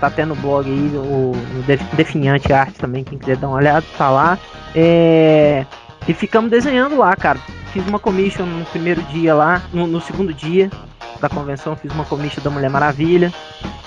Tá 0.00 0.06
até 0.06 0.24
no 0.24 0.34
blog 0.34 0.66
aí, 0.66 0.96
o, 0.96 1.32
o 1.32 1.62
Def- 1.66 1.94
Definhante 1.94 2.50
Arte 2.52 2.78
também, 2.78 3.04
quem 3.04 3.18
quiser 3.18 3.36
dar 3.36 3.48
uma 3.48 3.58
olhada, 3.58 3.84
tá 3.98 4.08
lá. 4.08 4.38
É, 4.74 5.66
e 6.08 6.14
ficamos 6.14 6.50
desenhando 6.50 6.96
lá, 6.96 7.14
cara. 7.14 7.38
Fiz 7.70 7.86
uma 7.86 7.98
commission 7.98 8.46
no 8.46 8.64
primeiro 8.64 9.02
dia 9.02 9.34
lá, 9.34 9.60
no, 9.74 9.86
no 9.86 10.00
segundo 10.00 10.32
dia 10.32 10.70
da 11.20 11.28
convenção, 11.28 11.76
fiz 11.76 11.92
uma 11.92 12.06
commission 12.06 12.42
da 12.42 12.48
Mulher 12.48 12.70
Maravilha. 12.70 13.30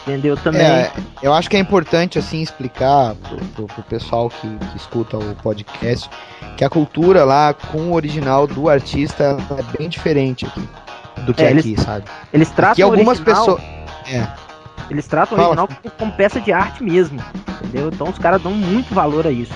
Vendeu 0.06 0.36
também. 0.36 0.62
É, 0.62 0.92
eu 1.22 1.34
acho 1.34 1.50
que 1.50 1.56
é 1.56 1.60
importante 1.60 2.20
assim 2.20 2.42
explicar 2.42 3.16
pro, 3.16 3.38
pro- 3.38 3.68
pro 3.68 3.84
pessoal 3.84 4.30
que, 4.30 4.48
que 4.48 4.78
escuta 4.78 5.18
o 5.18 5.36
podcast 5.36 6.10
que 6.58 6.64
a 6.64 6.70
cultura 6.70 7.24
lá 7.24 7.54
com 7.54 7.78
o 7.92 7.94
original 7.94 8.46
do 8.46 8.68
artista 8.70 9.38
é 9.58 9.78
bem 9.78 9.88
diferente 9.88 10.46
aqui 10.46 10.62
do 11.22 11.34
que 11.34 11.42
É, 11.44 11.52
eles- 11.52 11.66
aqui, 11.66 11.82
sabe? 11.82 12.06
Eles 12.34 12.50
tratam 12.50 12.76
Que 12.76 12.84
o 12.84 12.88
algumas 12.88 13.20
original- 13.20 13.46
pessoas. 13.58 13.64
Eles 14.90 15.08
tratam 15.08 15.38
Fala. 15.38 15.48
o 15.48 15.52
original 15.52 15.68
como, 15.82 15.96
como 15.98 16.12
peça 16.12 16.42
de 16.42 16.52
arte 16.52 16.84
mesmo, 16.84 17.22
entendeu? 17.62 17.90
Então 17.94 18.10
os 18.10 18.20
caras 18.20 18.42
dão 18.42 18.52
muito 18.52 18.94
valor 18.94 19.26
a 19.26 19.32
isso. 19.32 19.54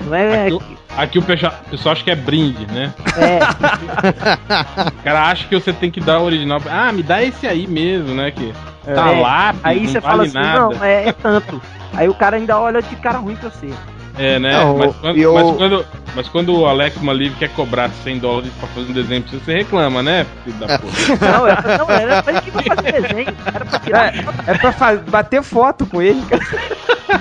Não 0.00 0.14
é. 0.14 0.46
Aqui, 0.46 0.52
o- 0.54 0.62
aqui 0.98 1.18
o 1.18 1.22
pessoal, 1.22 1.52
o 1.66 1.70
pessoal 1.70 1.92
acha 1.92 2.02
que 2.02 2.10
é 2.10 2.16
brinde, 2.16 2.66
né? 2.66 2.92
é 3.16 3.38
O 4.88 5.02
cara 5.04 5.22
acha 5.28 5.46
que 5.46 5.54
você 5.58 5.72
tem 5.72 5.90
que 5.90 6.00
dar 6.00 6.18
o 6.18 6.24
original. 6.24 6.60
Ah, 6.68 6.90
me 6.92 7.02
dá 7.02 7.22
esse 7.22 7.46
aí 7.46 7.66
mesmo, 7.68 8.12
né? 8.14 8.32
Que 8.32 8.52
tá 8.84 9.12
É, 9.12 9.20
lá, 9.20 9.54
aí 9.62 9.86
você 9.86 10.00
vale 10.00 10.00
fala 10.00 10.22
assim, 10.24 10.34
nada. 10.34 10.58
não, 10.76 10.84
é, 10.84 11.08
é 11.08 11.12
tanto. 11.12 11.60
Aí 11.94 12.08
o 12.08 12.14
cara 12.14 12.36
ainda 12.36 12.58
olha 12.58 12.82
de 12.82 12.96
cara 12.96 13.18
ruim 13.18 13.36
pra 13.36 13.50
você. 13.50 13.70
É, 14.16 14.38
né? 14.38 14.52
Não, 14.56 14.76
mas, 14.78 14.94
quando, 14.96 15.16
eu- 15.18 15.34
mas, 15.34 15.56
quando, 15.56 15.86
mas 16.14 16.28
quando 16.28 16.56
o 16.60 16.66
Alex 16.66 16.98
Maliv 17.02 17.34
quer 17.36 17.48
cobrar 17.50 17.90
100 18.04 18.18
dólares 18.20 18.52
pra 18.60 18.68
fazer 18.68 18.90
um 18.90 18.92
desenho 18.92 19.22
pra 19.22 19.30
você, 19.32 19.38
você 19.44 19.54
reclama, 19.54 20.02
né? 20.04 20.24
Filho 20.44 20.56
da 20.58 20.78
porra. 20.78 20.92
Não, 21.32 21.46
era, 21.48 21.78
não, 21.78 21.90
era 21.90 22.22
pra 22.22 22.32
ele 22.32 22.40
que 22.42 22.50
fazer 22.52 22.92
desenho, 23.02 23.36
era 23.52 23.64
pra 23.64 23.78
tirar 23.80 24.14
É 24.46 24.54
pra 24.56 24.70
fa- 24.72 24.94
bater 25.08 25.42
foto 25.42 25.84
com 25.86 26.00
ele, 26.00 26.22
cara. 26.26 26.42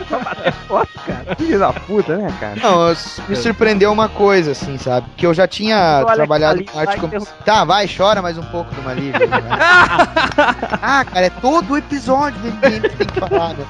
Pra 0.07 0.19
bater 0.19 0.53
foto, 0.67 0.89
cara. 1.05 1.35
Filho 1.37 1.59
da 1.59 1.73
puta, 1.73 2.17
né, 2.17 2.33
cara? 2.39 2.55
Não, 2.61 2.95
me 3.27 3.35
surpreendeu 3.35 3.91
uma 3.91 4.07
coisa, 4.09 4.51
assim, 4.51 4.77
sabe? 4.77 5.07
Que 5.17 5.25
eu 5.25 5.33
já 5.33 5.47
tinha 5.47 6.03
trabalhado 6.13 6.63
com 6.63 6.79
arte 6.79 6.97
como. 6.97 7.25
Tá, 7.45 7.63
vai, 7.63 7.87
chora 7.87 8.21
mais 8.21 8.37
um 8.37 8.43
pouco 8.43 8.73
do 8.75 8.81
Malívio. 8.83 9.19
né? 9.27 9.27
ah, 10.81 11.05
cara, 11.05 11.25
é 11.25 11.29
todo 11.29 11.71
o 11.73 11.77
episódio 11.77 12.39
do 12.41 12.47
MDM 12.47 12.81
que 12.89 12.95
tem 12.97 13.07
que 13.07 13.19
falar, 13.19 13.53
né? 13.53 13.65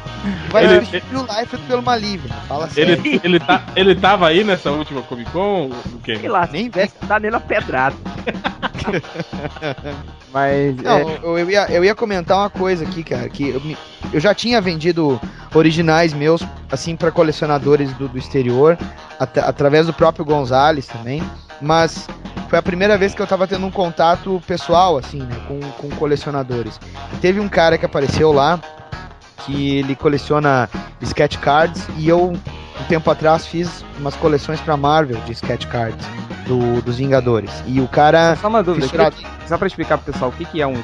Vai 0.49 0.65
Ele- 0.65 0.75
substituir 0.85 1.17
o 1.17 1.39
Life 1.39 1.57
pelo 1.67 1.81
Malívio. 1.83 2.29
Fala 2.47 2.69
sério. 2.69 2.93
Ele, 2.93 3.21
ele, 3.23 3.39
tá, 3.39 3.63
ele 3.75 3.95
tava 3.95 4.27
aí 4.27 4.43
nessa 4.43 4.71
última 4.71 5.01
Comic 5.01 5.31
Con? 5.31 5.69
O 5.93 5.99
quê? 6.03 6.17
Sei 6.17 6.29
lá, 6.29 6.47
Nem 6.51 6.69
que 6.69 6.89
dar 7.07 7.19
nele 7.19 7.35
a 7.35 7.39
pedrada. 7.39 7.95
Mas. 10.33 10.75
Não, 10.77 10.97
é, 10.97 11.19
eu, 11.23 11.37
eu 11.37 11.49
ia, 11.49 11.71
eu 11.71 11.83
ia 11.85 11.95
comentar 11.95 12.37
uma 12.37 12.49
coisa 12.49 12.83
aqui, 12.83 13.03
cara, 13.03 13.29
que 13.29 13.49
eu, 13.49 13.61
me- 13.61 13.77
eu 14.11 14.19
já 14.19 14.33
tinha 14.33 14.59
vendido 14.59 15.19
originais 15.53 16.12
meus, 16.13 16.41
assim, 16.71 16.95
para 16.95 17.11
colecionadores 17.11 17.91
do, 17.93 18.07
do 18.07 18.17
exterior, 18.17 18.77
até- 19.19 19.41
através 19.41 19.85
do 19.87 19.93
próprio 19.93 20.23
Gonzales 20.25 20.87
também, 20.87 21.21
mas 21.61 22.07
foi 22.49 22.59
a 22.59 22.61
primeira 22.61 22.97
vez 22.97 23.13
que 23.15 23.21
eu 23.21 23.27
tava 23.27 23.47
tendo 23.47 23.65
um 23.65 23.71
contato 23.71 24.41
pessoal, 24.47 24.97
assim, 24.97 25.19
né, 25.19 25.35
com, 25.47 25.59
com 25.59 25.89
colecionadores. 25.95 26.79
E 27.13 27.17
teve 27.17 27.39
um 27.39 27.49
cara 27.49 27.77
que 27.77 27.85
apareceu 27.85 28.31
lá, 28.31 28.59
que 29.45 29.77
ele 29.79 29.95
coleciona 29.95 30.69
sketch 31.01 31.37
cards, 31.37 31.85
e 31.97 32.07
eu, 32.07 32.29
um 32.31 32.83
tempo 32.87 33.09
atrás, 33.11 33.45
fiz 33.45 33.83
umas 33.99 34.15
coleções 34.15 34.59
pra 34.61 34.77
Marvel 34.77 35.17
de 35.25 35.31
sketch 35.33 35.65
cards, 35.67 36.05
do, 36.47 36.81
dos 36.81 36.97
Vingadores. 36.97 37.51
E 37.65 37.79
o 37.81 37.87
cara... 37.87 38.35
só 38.35 38.47
uma 38.49 38.61
dúvida. 38.63 38.85
fissurado- 38.85 39.15
que- 39.15 39.25
Só 39.47 39.57
pra 39.57 39.67
explicar 39.67 39.97
pro 39.97 40.11
pessoal 40.13 40.29
o 40.29 40.33
que, 40.33 40.45
que 40.45 40.61
é 40.61 40.67
um. 40.67 40.81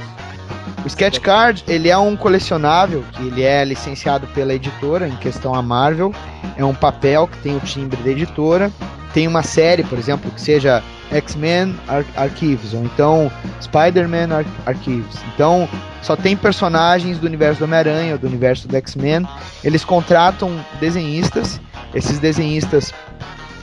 O 0.83 0.87
Sketch 0.87 1.19
Card, 1.19 1.63
ele 1.67 1.89
é 1.89 1.97
um 1.97 2.15
colecionável, 2.15 3.03
que 3.11 3.23
ele 3.23 3.43
é 3.43 3.63
licenciado 3.65 4.25
pela 4.27 4.53
editora, 4.53 5.07
em 5.07 5.15
questão 5.17 5.53
a 5.53 5.61
Marvel. 5.61 6.13
É 6.55 6.63
um 6.63 6.73
papel 6.73 7.27
que 7.27 7.37
tem 7.39 7.55
o 7.55 7.59
timbre 7.59 8.01
da 8.01 8.09
editora. 8.09 8.71
Tem 9.13 9.27
uma 9.27 9.43
série, 9.43 9.83
por 9.83 9.97
exemplo, 9.97 10.31
que 10.31 10.39
seja 10.39 10.81
X-Men 11.11 11.75
Ar 11.87 12.05
Archives, 12.15 12.73
ou 12.73 12.83
então 12.83 13.31
Spider-Man 13.61 14.33
Ar 14.33 14.45
Archives. 14.65 15.17
Então, 15.33 15.67
só 16.01 16.15
tem 16.15 16.37
personagens 16.37 17.17
do 17.17 17.25
universo 17.25 17.59
do 17.59 17.65
Homem-Aranha, 17.65 18.17
do 18.17 18.27
universo 18.27 18.67
do 18.67 18.75
X-Men. 18.77 19.27
Eles 19.63 19.83
contratam 19.83 20.57
desenhistas. 20.79 21.59
Esses 21.93 22.19
desenhistas 22.19 22.93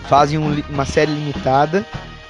fazem 0.08 0.38
um 0.38 0.62
uma 0.68 0.84
série 0.84 1.12
limitada 1.12 1.84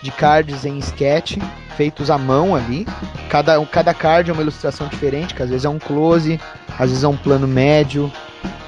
de 0.07 0.13
cards 0.13 0.65
em 0.65 0.79
sketch, 0.79 1.37
feitos 1.77 2.13
à 2.13 2.17
mão 2.17 2.55
ali. 2.55 2.87
Cada, 3.29 3.61
cada 3.67 3.93
card 3.93 4.31
é 4.31 4.33
uma 4.33 4.41
ilustração 4.43 4.87
diferente, 4.87 5.35
que 5.35 5.43
às 5.43 5.49
vezes 5.51 5.65
é 5.65 5.69
um 5.69 5.81
close, 5.81 6.41
às 6.79 6.91
vezes 6.91 7.03
é 7.03 7.09
um 7.09 7.17
plano 7.17 7.49
médio. 7.49 8.11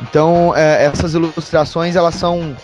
Então, 0.01 0.53
é, 0.57 0.85
essas 0.85 1.15
ilustrações, 1.15 1.95
elas 1.95 2.17
são. 2.17 2.57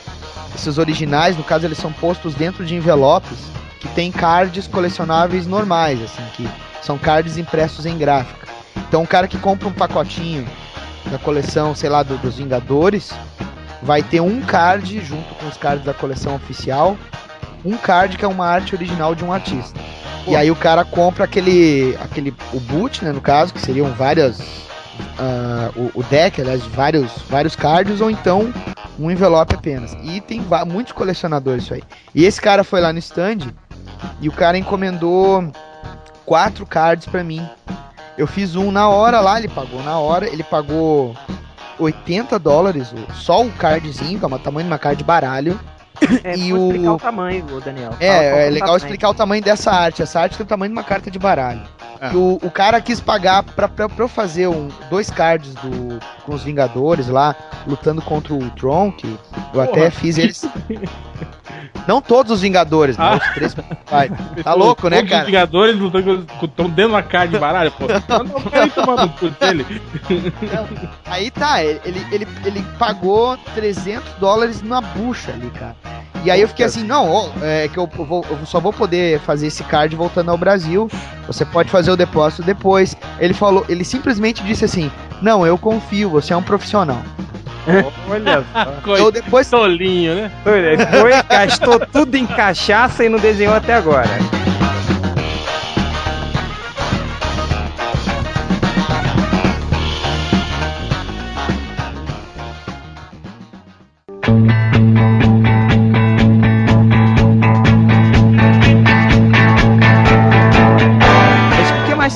Esses 0.56 0.76
originais, 0.78 1.36
no 1.36 1.44
caso, 1.44 1.66
eles 1.66 1.78
são 1.78 1.92
postos 1.92 2.34
dentro 2.34 2.64
de 2.64 2.74
envelopes 2.74 3.38
que 3.80 3.88
tem 3.88 4.10
cards 4.10 4.66
colecionáveis 4.66 5.46
normais, 5.46 6.00
assim, 6.02 6.22
que 6.36 6.48
são 6.82 6.96
cards 6.98 7.36
impressos 7.38 7.86
em 7.86 7.96
gráfica. 7.96 8.48
Então, 8.88 9.02
o 9.02 9.06
cara 9.06 9.26
que 9.28 9.38
compra 9.38 9.68
um 9.68 9.72
pacotinho 9.72 10.46
da 11.10 11.18
coleção, 11.18 11.74
sei 11.74 11.90
lá, 11.90 12.02
do- 12.02 12.16
dos 12.18 12.36
Vingadores, 12.36 13.12
vai 13.82 14.02
ter 14.02 14.20
um 14.20 14.40
card 14.40 15.00
junto 15.04 15.34
com 15.34 15.46
os 15.46 15.56
cards 15.56 15.84
da 15.84 15.92
coleção 15.92 16.34
oficial, 16.36 16.96
um 17.64 17.76
card 17.76 18.16
que 18.16 18.24
é 18.24 18.28
uma 18.28 18.46
arte 18.46 18.74
original 18.74 19.14
de 19.14 19.24
um 19.24 19.32
artista. 19.32 19.78
E 20.26 20.34
aí 20.34 20.50
o 20.50 20.56
cara 20.56 20.84
compra 20.84 21.24
aquele, 21.24 21.96
aquele 22.00 22.34
o 22.52 22.60
boot, 22.60 23.04
né, 23.04 23.12
no 23.12 23.20
caso, 23.20 23.52
que 23.52 23.60
seriam 23.60 23.92
várias 23.92 24.40
ah, 25.18 25.70
o, 25.76 26.00
o 26.00 26.02
deck, 26.04 26.40
aliás, 26.40 26.64
vários 26.66 27.12
vários 27.28 27.54
cards 27.54 28.00
ou 28.00 28.10
então 28.10 28.52
um 28.98 29.10
envelope 29.10 29.54
apenas. 29.54 29.96
E 30.02 30.20
tem 30.20 30.42
muitos 30.66 30.92
colecionadores 30.92 31.64
isso 31.64 31.74
aí. 31.74 31.82
E 32.14 32.24
esse 32.24 32.40
cara 32.40 32.64
foi 32.64 32.80
lá 32.80 32.92
no 32.92 32.98
stand 32.98 33.52
e 34.20 34.28
o 34.28 34.32
cara 34.32 34.56
encomendou 34.56 35.52
quatro 36.24 36.64
cards 36.64 37.06
pra 37.06 37.24
mim. 37.24 37.46
Eu 38.16 38.26
fiz 38.26 38.54
um 38.54 38.70
na 38.70 38.88
hora 38.88 39.20
lá, 39.20 39.38
ele 39.38 39.48
pagou 39.48 39.82
na 39.82 39.98
hora, 39.98 40.26
ele 40.26 40.44
pagou 40.44 41.16
80 41.78 42.38
dólares, 42.38 42.94
só 43.14 43.44
o 43.44 43.50
cardzinho, 43.50 44.18
que 44.18 44.24
é 44.24 44.28
o 44.28 44.38
tamanho 44.38 44.66
de 44.66 44.72
uma 44.72 44.78
card 44.78 44.96
de 44.96 45.04
baralho. 45.04 45.58
É, 46.24 46.36
E 46.36 46.52
o- 46.52 46.66
explicar 46.72 46.92
o 46.94 46.98
tamanho, 46.98 47.60
Daniel. 47.64 47.90
É, 48.00 48.46
é 48.46 48.50
legal 48.50 48.66
tamanho. 48.68 48.76
explicar 48.76 49.08
o 49.10 49.14
tamanho 49.14 49.42
dessa 49.42 49.70
arte. 49.70 50.02
Essa 50.02 50.20
arte 50.20 50.36
tem 50.36 50.44
o 50.44 50.48
tamanho 50.48 50.70
de 50.70 50.76
uma 50.76 50.84
carta 50.84 51.10
de 51.10 51.18
baralho. 51.18 51.62
O, 52.12 52.38
o 52.42 52.50
cara 52.50 52.80
quis 52.80 53.00
pagar 53.00 53.42
pra, 53.42 53.68
pra, 53.68 53.88
pra 53.88 54.04
eu 54.04 54.08
fazer 54.08 54.48
um, 54.48 54.68
dois 54.90 55.10
cards 55.10 55.54
do, 55.54 56.00
com 56.24 56.34
os 56.34 56.42
Vingadores 56.42 57.08
lá, 57.08 57.34
lutando 57.66 58.02
contra 58.02 58.34
o 58.34 58.50
Tron, 58.50 58.92
que 58.92 59.18
eu 59.52 59.60
até 59.60 59.90
fiz 59.90 60.18
eles. 60.18 60.44
Não 61.86 62.00
todos 62.00 62.32
os 62.32 62.40
Vingadores, 62.40 62.96
né? 62.96 63.04
Ah. 63.04 63.16
Os 63.16 63.34
três. 63.34 63.56
Vai. 63.90 64.10
Tá 64.42 64.54
louco, 64.54 64.88
né, 64.88 64.96
Todos 64.96 65.10
cara? 65.10 65.22
Os 65.22 65.26
Vingadores 65.26 65.76
lutando 65.76 66.26
com 66.38 66.46
estão 66.46 66.70
dentro 66.70 66.92
da 66.92 67.02
cara 67.02 67.28
de 67.28 67.38
baralho, 67.38 67.72
pô. 67.72 67.84
Não 68.96 69.08
cu 69.10 69.28
dele. 69.30 69.82
Aí 71.04 71.30
tá, 71.30 71.62
ele, 71.62 72.04
ele, 72.10 72.26
ele 72.44 72.62
pagou 72.78 73.36
300 73.54 74.14
dólares 74.14 74.62
na 74.62 74.80
bucha 74.80 75.32
ali, 75.32 75.50
cara. 75.50 75.76
E 76.24 76.30
aí 76.30 76.40
eu 76.40 76.48
fiquei 76.48 76.64
assim, 76.64 76.82
não, 76.84 77.30
é 77.42 77.68
que 77.68 77.76
eu, 77.78 77.86
vou- 77.86 78.24
eu 78.30 78.38
só 78.46 78.58
vou 78.58 78.72
poder 78.72 79.20
fazer 79.20 79.48
esse 79.48 79.62
card 79.62 79.94
voltando 79.94 80.30
ao 80.30 80.38
Brasil. 80.38 80.88
Você 81.26 81.44
pode 81.44 81.70
fazer 81.70 81.90
o 81.90 81.96
depósito 81.96 82.42
depois. 82.42 82.96
Ele 83.20 83.34
falou, 83.34 83.64
ele 83.68 83.84
simplesmente 83.84 84.42
disse 84.42 84.64
assim, 84.64 84.90
não, 85.20 85.46
eu 85.46 85.58
confio, 85.58 86.08
você 86.08 86.32
é 86.32 86.36
um 86.36 86.42
profissional. 86.42 87.02
Olha 88.08 88.42
só. 88.52 88.62
Eu 88.62 88.82
Coisa 88.82 89.12
depois 89.12 89.50
tolinho, 89.50 90.14
né? 90.14 90.32
Ele 90.46 90.86
foi, 90.86 91.10
gastou 91.28 91.78
tudo 91.80 92.14
em 92.16 92.26
cachaça 92.26 93.04
e 93.04 93.08
não 93.10 93.18
desenhou 93.18 93.54
até 93.54 93.74
agora. 93.74 94.08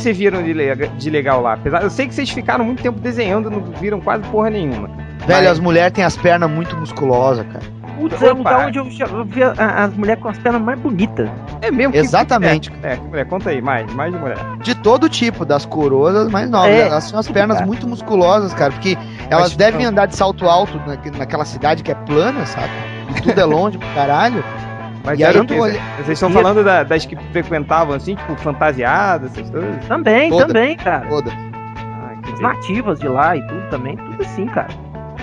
Vocês 0.08 0.18
viram 0.18 0.42
de, 0.42 0.52
lega- 0.52 0.88
de 0.88 1.10
legal 1.10 1.40
lá? 1.42 1.54
Apesar, 1.54 1.82
eu 1.82 1.90
sei 1.90 2.06
que 2.08 2.14
vocês 2.14 2.30
ficaram 2.30 2.64
muito 2.64 2.82
tempo 2.82 2.98
desenhando, 3.00 3.50
não 3.50 3.60
viram 3.60 4.00
quase 4.00 4.22
porra 4.24 4.50
nenhuma. 4.50 4.88
Velho, 5.26 5.40
Mas- 5.40 5.46
as 5.46 5.58
mulheres 5.58 5.92
têm 5.92 6.04
as 6.04 6.16
pernas 6.16 6.50
muito 6.50 6.76
musculosas, 6.76 7.46
cara. 7.46 7.78
Putz, 7.98 8.22
é 8.22 8.30
lugar 8.32 8.68
onde 8.68 8.78
eu, 8.78 8.84
vi 8.84 9.42
as 9.42 9.92
mulheres 9.94 10.22
com 10.22 10.28
as 10.28 10.38
pernas 10.38 10.62
mais 10.62 10.78
bonitas. 10.78 11.28
É 11.60 11.68
mesmo 11.68 11.92
que 11.92 11.98
Exatamente. 11.98 12.72
É, 12.80 12.94
que 12.96 13.02
mulher, 13.02 13.26
conta 13.26 13.50
aí, 13.50 13.60
mais, 13.60 13.92
mais 13.92 14.12
de 14.12 14.18
mulher. 14.20 14.38
De 14.62 14.72
todo 14.76 15.08
tipo, 15.08 15.44
das 15.44 15.66
coroas 15.66 16.14
as 16.14 16.30
mais 16.30 16.48
novas. 16.48 16.70
É, 16.70 16.82
elas 16.86 17.10
têm 17.10 17.18
as 17.18 17.28
pernas 17.28 17.56
cara. 17.56 17.66
muito 17.66 17.88
musculosas, 17.88 18.54
cara. 18.54 18.70
Porque 18.72 18.96
elas 19.28 19.48
Mas, 19.48 19.56
devem 19.56 19.82
não. 19.82 19.90
andar 19.90 20.06
de 20.06 20.14
salto 20.14 20.48
alto 20.48 20.78
na- 20.86 20.96
naquela 21.18 21.44
cidade 21.44 21.82
que 21.82 21.90
é 21.90 21.94
plana, 21.96 22.46
sabe? 22.46 22.70
E 23.16 23.20
tudo 23.20 23.40
é 23.40 23.44
longe 23.44 23.76
pro 23.78 23.88
caralho. 23.94 24.44
Mas 25.08 25.18
E 25.20 25.24
aí 25.24 25.34
eu 25.36 25.44
tô 25.46 25.54
olhando- 25.54 25.80
Vocês 25.96 26.08
estão 26.10 26.28
E- 26.30 26.32
falando 26.32 26.62
da- 26.64 26.82
das 26.82 27.06
que 27.06 27.16
frequentavam 27.32 27.94
assim, 27.94 28.14
tipo, 28.14 28.36
fantasiadas, 28.36 29.32
essas 29.32 29.50
coisas? 29.50 29.84
Também, 29.86 30.28
Toda. 30.30 30.46
também, 30.46 30.76
cara. 30.76 31.06
Toda. 31.06 31.30
Ah, 31.32 32.12
As 32.32 32.40
nativas 32.40 32.98
de 33.00 33.08
lá 33.08 33.36
e 33.36 33.46
tudo 33.46 33.68
também, 33.70 33.96
tudo 33.96 34.22
assim, 34.22 34.46
cara. 34.46 34.68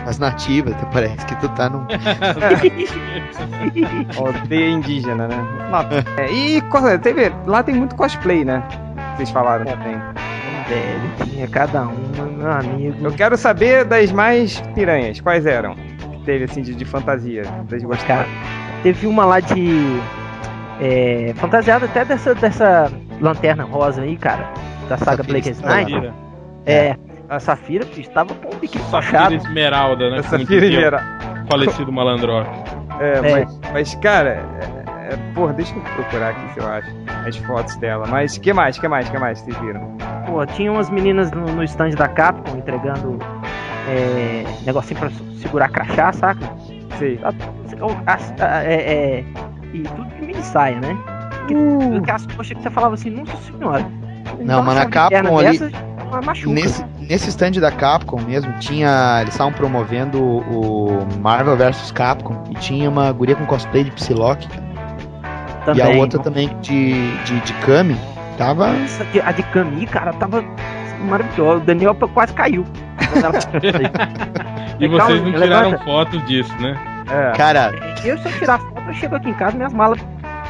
As 0.07 0.17
nativas, 0.19 0.73
até 0.73 0.85
parece 0.91 1.25
que 1.25 1.35
tu 1.37 1.49
tá 1.49 1.69
num. 1.69 1.85
Aldeia 4.17 4.69
indígena, 4.69 5.27
né? 5.27 5.35
É, 6.17 6.31
e 6.31 6.61
co- 6.61 6.97
teve, 6.99 7.31
lá 7.45 7.63
tem 7.63 7.75
muito 7.75 7.95
cosplay, 7.95 8.43
né? 8.45 8.63
Vocês 9.15 9.29
falaram 9.31 9.65
também. 9.65 9.95
Velho, 10.67 11.29
tinha 11.31 11.47
cada 11.47 11.83
uma, 11.83 12.25
meu 12.37 12.51
amigo. 12.51 12.97
Eu 13.05 13.11
quero 13.13 13.37
saber 13.37 13.85
das 13.85 14.11
mais 14.11 14.59
piranhas. 14.73 15.19
Quais 15.21 15.45
eram? 15.45 15.75
Que 15.75 16.17
teve 16.25 16.45
assim 16.45 16.61
de, 16.61 16.73
de 16.73 16.85
fantasia. 16.85 17.43
Vocês 17.67 17.83
gostaram? 17.83 18.25
Teve 18.85 19.07
uma 19.07 19.25
lá 19.25 19.39
de. 19.39 19.99
É, 20.79 21.33
fantasiada 21.37 21.87
até 21.87 22.05
dessa, 22.05 22.35
dessa 22.35 22.91
lanterna 23.19 23.63
rosa 23.63 24.03
aí, 24.03 24.15
cara. 24.15 24.47
Da 24.87 24.95
saga 24.95 25.23
Safira 25.23 25.41
Black. 25.41 25.49
Knight. 25.49 25.91
Safira. 25.91 26.13
É, 26.67 26.95
a 27.27 27.39
Safira 27.39 27.85
bicho, 27.85 28.11
tava 28.11 28.35
com 28.35 28.55
um 28.55 28.59
biquíni 28.59 28.83
Safira. 28.83 29.33
Esmeralda, 29.33 30.11
né? 30.11 30.21
Dizia 30.37 30.71
geral. 30.71 31.01
o 31.43 31.47
falecido 31.47 31.91
malandrox. 31.91 32.47
É, 32.99 33.13
É. 33.13 33.31
Mas, 33.31 33.59
mas, 33.73 33.95
cara, 33.95 34.45
é, 34.61 35.13
é, 35.13 35.17
porra, 35.33 35.53
deixa 35.53 35.75
eu 35.75 35.81
procurar 35.81 36.29
aqui 36.29 36.53
se 36.53 36.59
eu 36.59 36.67
acho 36.67 36.87
as 37.27 37.37
fotos 37.37 37.75
dela. 37.77 38.05
Mas 38.07 38.37
que 38.37 38.53
mais, 38.53 38.77
que 38.77 38.87
mais, 38.87 39.09
que 39.09 39.17
mais 39.17 39.39
vocês 39.39 39.57
viram? 39.57 39.97
Pô, 40.27 40.45
tinha 40.45 40.71
umas 40.71 40.91
meninas 40.91 41.31
no, 41.31 41.43
no 41.43 41.63
stand 41.63 41.95
da 41.95 42.07
Capcom 42.07 42.55
entregando 42.55 43.17
é, 43.89 44.43
negocinho 44.63 44.99
pra 44.99 45.09
segurar 45.41 45.69
crachá, 45.69 46.13
saca? 46.13 46.74
Sei. 46.97 47.19
As- 48.05 48.33
a- 48.39 48.63
é, 48.63 48.73
é, 49.19 49.23
e 49.73 49.81
tudo 49.83 50.05
de 50.15 50.21
mini 50.25 50.41
saia, 50.43 50.79
né? 50.79 50.97
Que- 51.47 51.55
Uh. 51.55 51.97
Aquelas 51.97 52.25
coxas 52.27 52.57
que 52.57 52.63
você 52.63 52.69
falava 52.69 52.93
assim, 52.95 53.09
nossa 53.11 53.37
senhora. 53.51 53.85
Não, 54.39 54.63
mas 54.63 54.75
na 54.75 54.85
Capcom 54.87 55.37
ali- 55.39 55.59
dessas. 55.59 55.71
Nesse, 56.45 56.85
nesse 56.99 57.29
stand 57.29 57.51
da 57.59 57.71
Capcom 57.71 58.21
mesmo, 58.21 58.51
tinha. 58.59 59.19
Eles 59.21 59.33
estavam 59.33 59.51
promovendo 59.51 60.21
o 60.23 61.05
Marvel 61.19 61.57
vs 61.57 61.91
Capcom 61.91 62.41
e 62.51 62.53
tinha 62.55 62.89
uma 62.89 63.11
guria 63.11 63.35
com 63.35 63.45
cosplay 63.45 63.83
de 63.83 63.91
Psylocke 63.91 64.47
também. 65.65 65.77
e 65.77 65.81
a 65.81 65.99
outra 65.99 66.19
também 66.19 66.47
de, 66.61 66.93
de, 67.23 67.39
de 67.41 67.53
Kami. 67.65 67.97
Tava. 68.37 68.71
Nossa, 68.73 69.05
a 69.25 69.31
de 69.31 69.43
Cami, 69.43 69.85
cara, 69.87 70.13
tava 70.13 70.43
maravilhosa. 71.07 71.57
O 71.57 71.65
Daniel 71.65 71.95
quase 71.95 72.33
caiu. 72.33 72.63
E 74.79 74.87
Calma, 74.89 75.05
vocês 75.05 75.21
não 75.21 75.31
levanta. 75.31 75.45
tiraram 75.45 75.79
fotos 75.79 76.25
disso, 76.25 76.53
né? 76.61 76.75
É. 77.09 77.31
Cara, 77.37 77.73
Eu, 78.03 78.17
se 78.17 78.27
eu 78.27 78.31
tirar 78.39 78.59
foto, 78.59 78.81
eu 78.87 78.93
chego 78.93 79.15
aqui 79.15 79.29
em 79.29 79.33
casa, 79.33 79.55
minhas 79.55 79.73
malas. 79.73 79.99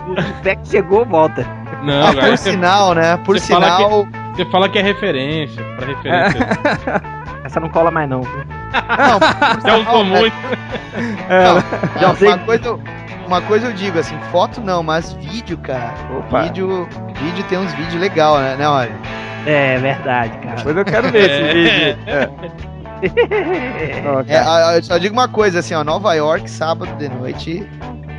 O 0.07 0.41
pé 0.43 0.55
que 0.55 0.67
chegou, 0.67 1.05
volta. 1.05 1.45
Não, 1.83 2.07
ah, 2.07 2.13
cara, 2.15 2.27
por 2.27 2.37
sinal, 2.37 2.93
né? 2.95 3.17
Por 3.17 3.39
você 3.39 3.53
fala 3.53 3.65
sinal. 3.75 4.07
você 4.33 4.45
fala 4.45 4.69
que 4.69 4.79
é 4.79 4.81
referência. 4.81 5.63
Pra 5.77 5.87
referência. 5.87 6.39
Essa 7.43 7.59
não 7.59 7.69
cola 7.69 7.91
mais, 7.91 8.09
não. 8.09 8.21
Não, 8.21 8.27
Já 9.65 9.77
usou 9.77 9.83
sinal, 9.83 10.03
né? 10.05 10.19
muito. 10.19 10.35
Não, 11.29 11.99
Já 12.01 12.07
uma, 12.07 12.13
usei. 12.13 12.37
coisa, 12.39 12.65
eu- 12.67 12.81
uma 13.27 13.41
coisa 13.41 13.67
eu 13.67 13.73
digo, 13.73 13.99
assim, 13.99 14.17
foto 14.31 14.61
não, 14.61 14.81
mas 14.83 15.13
vídeo, 15.13 15.57
cara. 15.57 15.93
Opa. 16.17 16.41
Vídeo, 16.43 16.87
vídeo 17.21 17.43
tem 17.49 17.57
uns 17.57 17.73
vídeos 17.73 17.95
legais, 18.01 18.39
né? 18.41 18.55
né 18.57 18.67
olha. 18.67 18.91
É 19.45 19.77
verdade, 19.77 20.37
cara. 20.39 20.55
Depois 20.55 20.77
eu 20.77 20.85
quero 20.85 21.11
ver 21.11 21.29
esse 21.29 21.41
É. 21.41 21.53
vídeo. 21.53 22.03
É. 22.07 22.74
É, 24.27 24.77
eu 24.77 24.83
só 24.83 24.97
digo 24.97 25.13
uma 25.13 25.27
coisa, 25.27 25.59
assim, 25.59 25.73
ó, 25.73 25.83
Nova 25.83 26.13
York, 26.13 26.49
sábado 26.49 26.91
de 26.97 27.09
noite, 27.09 27.67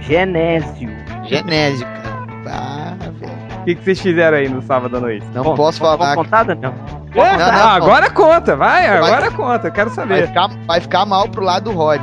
Genésio. 0.01 0.91
genésio, 1.25 1.87
cara. 1.87 2.17
Ah, 2.49 2.95
velho. 3.19 3.33
O 3.61 3.65
que, 3.65 3.75
que 3.75 3.83
vocês 3.85 4.01
fizeram 4.01 4.37
aí 4.39 4.49
no 4.49 4.63
sábado 4.63 4.97
à 4.97 5.01
noite? 5.01 5.27
Não 5.35 5.43
Bom, 5.43 5.55
posso 5.57 5.79
falar. 5.81 6.15
contar, 6.15 6.45
Daniel? 6.45 6.73
É? 7.15 7.37
não, 7.37 7.47
ah, 7.47 7.53
não. 7.53 7.69
agora 7.71 8.11
conta, 8.11 8.55
vai, 8.55 8.87
Vai. 8.87 8.97
agora 8.99 9.31
conta, 9.31 9.69
eu 9.69 9.73
quero 9.73 9.91
Vai 9.91 9.97
saber. 10.07 10.27
ficar, 10.29 10.49
vai 10.67 10.81
ficar 10.81 11.07
mal 11.07 11.29
pro 11.29 11.43
lado 11.43 11.71
do 11.71 11.73
Rod. 11.77 12.01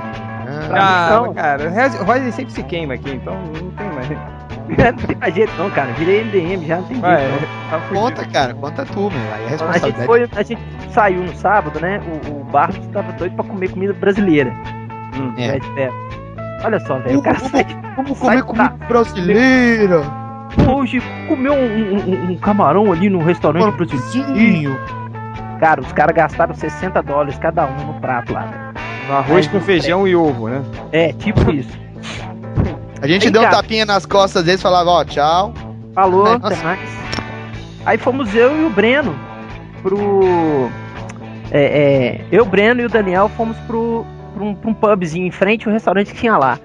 Ah, 0.75 1.07
Ah, 1.09 1.09
Não. 1.21 1.33
cara, 1.33 1.69
o 2.01 2.03
Roger 2.03 2.33
sempre 2.33 2.51
se 2.53 2.63
queima 2.63 2.95
aqui, 2.95 3.11
então 3.11 3.33
não 3.35 3.69
tem 3.71 3.89
mais. 3.91 4.09
Não 4.77 4.93
tem 5.07 5.15
mais 5.17 5.33
jeito 5.35 5.51
não, 5.57 5.69
cara. 5.69 5.91
Virei 5.93 6.23
MDM, 6.23 6.65
já 6.65 6.77
não 6.77 6.83
tem 6.83 6.95
jeito 6.95 7.47
tá 7.69 7.79
fudido. 7.79 7.99
conta, 8.01 8.25
cara, 8.25 8.53
conta 8.53 8.85
tu, 8.85 8.99
meu. 9.11 9.11
Aí 9.33 9.45
é 9.53 9.57
não. 9.57 9.69
A 9.69 9.77
gente, 9.77 9.91
responsabilidade. 9.95 10.05
foi, 10.05 10.29
a 10.35 10.43
gente 10.43 10.61
saiu 10.91 11.21
no 11.23 11.35
sábado, 11.35 11.79
né? 11.79 11.99
O, 12.27 12.41
o 12.41 12.43
Barros 12.45 12.77
tava 12.93 13.11
doido 13.13 13.35
pra 13.35 13.45
comer 13.45 13.69
comida 13.71 13.93
brasileira. 13.93 14.53
Hum. 15.15 15.33
É. 15.37 15.59
perto. 15.75 15.95
Olha 16.65 16.79
só, 16.79 16.97
velho. 16.99 17.19
O 17.19 17.23
cara 17.23 17.39
sai 17.39 17.63
de 17.65 17.75
Vamos 17.95 18.17
Sai 18.17 18.41
comer 18.41 18.69
comida 18.69 18.87
brasileira. 18.87 20.01
hoje, 20.67 21.01
comeu 21.27 21.53
um, 21.53 21.95
um- 21.95 22.31
um 22.31 22.37
camarão 22.37 22.91
ali 22.91 23.09
no 23.09 23.19
restaurante 23.23 23.75
brasileiro. 23.75 24.79
Cara, 25.59 25.81
os 25.81 25.91
caras 25.93 26.15
gastaram 26.15 26.53
60 26.53 27.01
dólares 27.03 27.37
cada 27.37 27.65
um 27.65 27.85
no 27.87 27.93
prato 28.01 28.33
lá. 28.33 28.71
No 29.07 29.15
arroz 29.17 29.47
com 29.47 29.59
feijão 29.61 30.07
e 30.07 30.15
ovo, 30.15 30.49
né? 30.49 30.61
É, 30.91 31.13
tipo 31.13 31.51
isso. 31.51 31.77
A 33.03 33.07
gente 33.07 33.23
Vem 33.23 33.33
deu 33.33 33.41
um 33.41 33.45
cá. 33.45 33.51
tapinha 33.51 33.85
nas 33.85 34.05
costas 34.05 34.45
deles 34.45 34.61
falava, 34.61 34.89
ó, 34.89 35.03
tchau. 35.03 35.53
Falou, 35.93 36.23
Nossa. 36.23 36.47
até 36.47 36.63
mais. 36.63 36.79
Aí 37.85 37.97
fomos 37.97 38.33
eu 38.33 38.57
e 38.61 38.63
o 38.63 38.69
Breno 38.69 39.13
pro. 39.81 40.69
É, 41.51 42.21
é, 42.21 42.21
eu, 42.31 42.43
o 42.43 42.45
Breno 42.45 42.79
e 42.79 42.85
o 42.85 42.89
Daniel 42.89 43.27
fomos 43.27 43.57
pro, 43.67 44.05
pro 44.33 44.45
um, 44.45 44.57
um 44.63 44.73
pubzinho 44.73 45.27
em 45.27 45.31
frente 45.31 45.67
ao 45.67 45.73
restaurante 45.73 46.13
que 46.13 46.21
tinha 46.21 46.37
lá. 46.37 46.57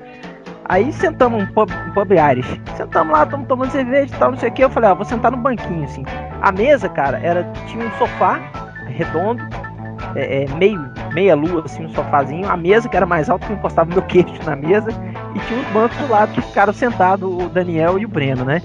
Aí 0.67 0.93
sentamos 0.93 1.43
um 1.43 1.47
pub, 1.47 1.69
um 1.73 1.91
pub 1.93 2.13
Irish. 2.13 2.61
Sentamos 2.77 3.13
lá, 3.13 3.25
estamos 3.25 3.49
tomando 3.49 3.73
cerveja 3.73 4.15
e 4.15 4.19
tal, 4.19 4.31
não 4.31 4.39
sei 4.39 4.51
o 4.51 4.53
que. 4.53 4.63
Eu 4.63 4.71
falei, 4.71 4.91
ó, 4.91 4.95
vou 4.95 5.05
sentar 5.05 5.33
no 5.33 5.39
banquinho, 5.39 5.83
assim. 5.83 6.05
A 6.41 6.53
mesa, 6.53 6.89
cara, 6.89 7.19
era, 7.19 7.43
tinha 7.67 7.85
um 7.85 7.91
sofá 7.99 8.39
redondo, 8.87 9.43
é, 10.15 10.45
é, 10.45 10.55
meio, 10.55 10.91
meia 11.13 11.35
lua, 11.35 11.63
assim, 11.65 11.85
um 11.85 11.89
sofazinho. 11.91 12.49
A 12.49 12.57
mesa, 12.57 12.89
que 12.89 12.97
era 12.97 13.07
mais 13.07 13.29
alta, 13.29 13.47
que 13.47 13.53
eu 13.53 13.57
encostava 13.57 13.91
meu 13.91 14.03
queixo 14.09 14.45
na 14.45 14.57
mesa. 14.57 14.91
E 15.35 15.39
tinha 15.41 15.61
uns 15.61 15.67
bancos 15.73 15.97
do 15.99 16.09
lado 16.09 16.33
que 16.33 16.43
ficaram 16.43 16.73
sentados, 16.73 17.29
o 17.29 17.49
Daniel 17.49 17.99
e 17.99 18.05
o 18.05 18.09
Breno, 18.09 18.45
né? 18.45 18.61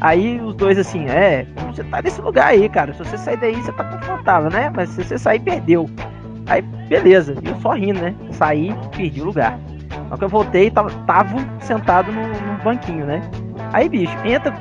Aí 0.00 0.40
os 0.40 0.54
dois 0.54 0.78
assim, 0.78 1.06
é, 1.08 1.46
você 1.74 1.82
tá 1.84 2.02
nesse 2.02 2.20
lugar 2.20 2.48
aí, 2.48 2.68
cara. 2.68 2.92
Se 2.92 2.98
você 2.98 3.16
sair 3.16 3.36
daí, 3.36 3.54
você 3.54 3.72
tá 3.72 3.84
confortável, 3.84 4.50
né? 4.50 4.70
Mas 4.74 4.90
se 4.90 5.02
você 5.02 5.18
sair, 5.18 5.40
perdeu. 5.40 5.88
Aí, 6.46 6.60
beleza. 6.60 7.34
E 7.42 7.48
eu 7.48 7.56
só 7.60 7.72
rindo, 7.72 8.00
né? 8.00 8.14
Saí, 8.32 8.74
perdi 8.96 9.22
o 9.22 9.26
lugar. 9.26 9.58
Só 10.08 10.16
que 10.16 10.24
eu 10.24 10.28
voltei, 10.28 10.70
tava, 10.70 10.90
tava 11.06 11.36
sentado 11.60 12.12
no, 12.12 12.20
no 12.28 12.62
banquinho, 12.62 13.06
né? 13.06 13.22
Aí, 13.72 13.88
bicho, 13.88 14.14
entra 14.24 14.54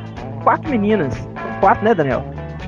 quatro 0.44 0.70
meninas. 0.70 1.16
Quatro, 1.60 1.84
né, 1.84 1.94
Daniel? 1.94 2.24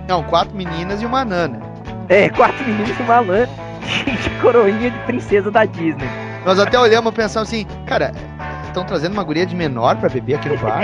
Não, 0.08 0.24
quatro 0.24 0.56
meninas 0.56 1.02
e 1.02 1.06
uma 1.06 1.24
nana. 1.24 1.65
É, 2.10 2.30
quatro 2.30 2.64
meninas 2.66 2.98
e 3.00 3.04
uma 3.04 3.20
lã 3.20 3.46
de 4.06 4.30
coroinha 4.42 4.92
de 4.92 5.00
princesa 5.00 5.50
da 5.52 5.66
Disney. 5.66 6.08
Nós 6.46 6.60
até 6.60 6.78
olhamos 6.78 7.12
e 7.12 7.16
pensamos 7.16 7.50
assim, 7.50 7.66
cara, 7.88 8.12
estão 8.68 8.84
trazendo 8.84 9.14
uma 9.14 9.24
guria 9.24 9.46
de 9.46 9.56
menor 9.56 9.96
pra 9.96 10.10
beber 10.10 10.36
aqui 10.36 10.50
no 10.50 10.58
bar? 10.58 10.82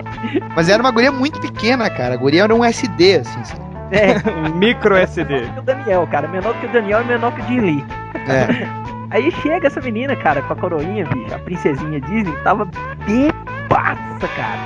Mas 0.56 0.68
era 0.68 0.82
uma 0.82 0.90
guria 0.90 1.12
muito 1.12 1.38
pequena, 1.40 1.90
cara. 1.90 2.14
A 2.14 2.16
guria 2.16 2.44
era 2.44 2.54
um 2.54 2.64
SD, 2.64 3.16
assim. 3.16 3.44
sabe? 3.44 3.60
É, 3.90 4.16
Um 4.32 4.54
micro 4.54 4.96
SD. 4.96 5.34
menor 5.34 5.52
que 5.52 5.58
o 5.58 5.62
Daniel, 5.62 6.06
cara. 6.06 6.28
Menor 6.28 6.54
que 6.54 6.66
o 6.66 6.72
Daniel 6.72 7.02
e 7.02 7.04
menor 7.04 7.32
que 7.34 7.42
o 7.42 7.46
Jim 7.46 7.60
Lee. 7.60 7.84
É. 8.26 8.46
Aí 9.10 9.30
chega 9.30 9.66
essa 9.66 9.80
menina, 9.80 10.16
cara, 10.16 10.40
com 10.42 10.54
a 10.54 10.56
coroinha, 10.56 11.04
bicho, 11.04 11.34
a 11.34 11.38
princesinha 11.38 12.00
Disney, 12.00 12.34
tava 12.42 12.64
bebaça, 13.06 14.26
cara. 14.34 14.58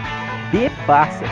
Bebaça. 0.52 1.24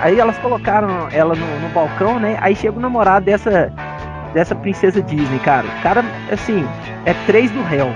Aí 0.00 0.18
elas 0.18 0.36
colocaram 0.38 1.08
ela 1.12 1.34
no, 1.34 1.60
no 1.60 1.68
balcão, 1.68 2.18
né? 2.18 2.36
Aí 2.40 2.56
chega 2.56 2.76
o 2.76 2.80
namorado 2.80 3.26
dessa, 3.26 3.72
dessa 4.36 4.54
princesa 4.54 5.00
Disney, 5.00 5.38
cara. 5.38 5.66
O 5.66 5.82
cara, 5.82 6.04
assim, 6.30 6.62
é 7.06 7.14
três 7.26 7.50
do 7.50 7.62
réu. 7.62 7.88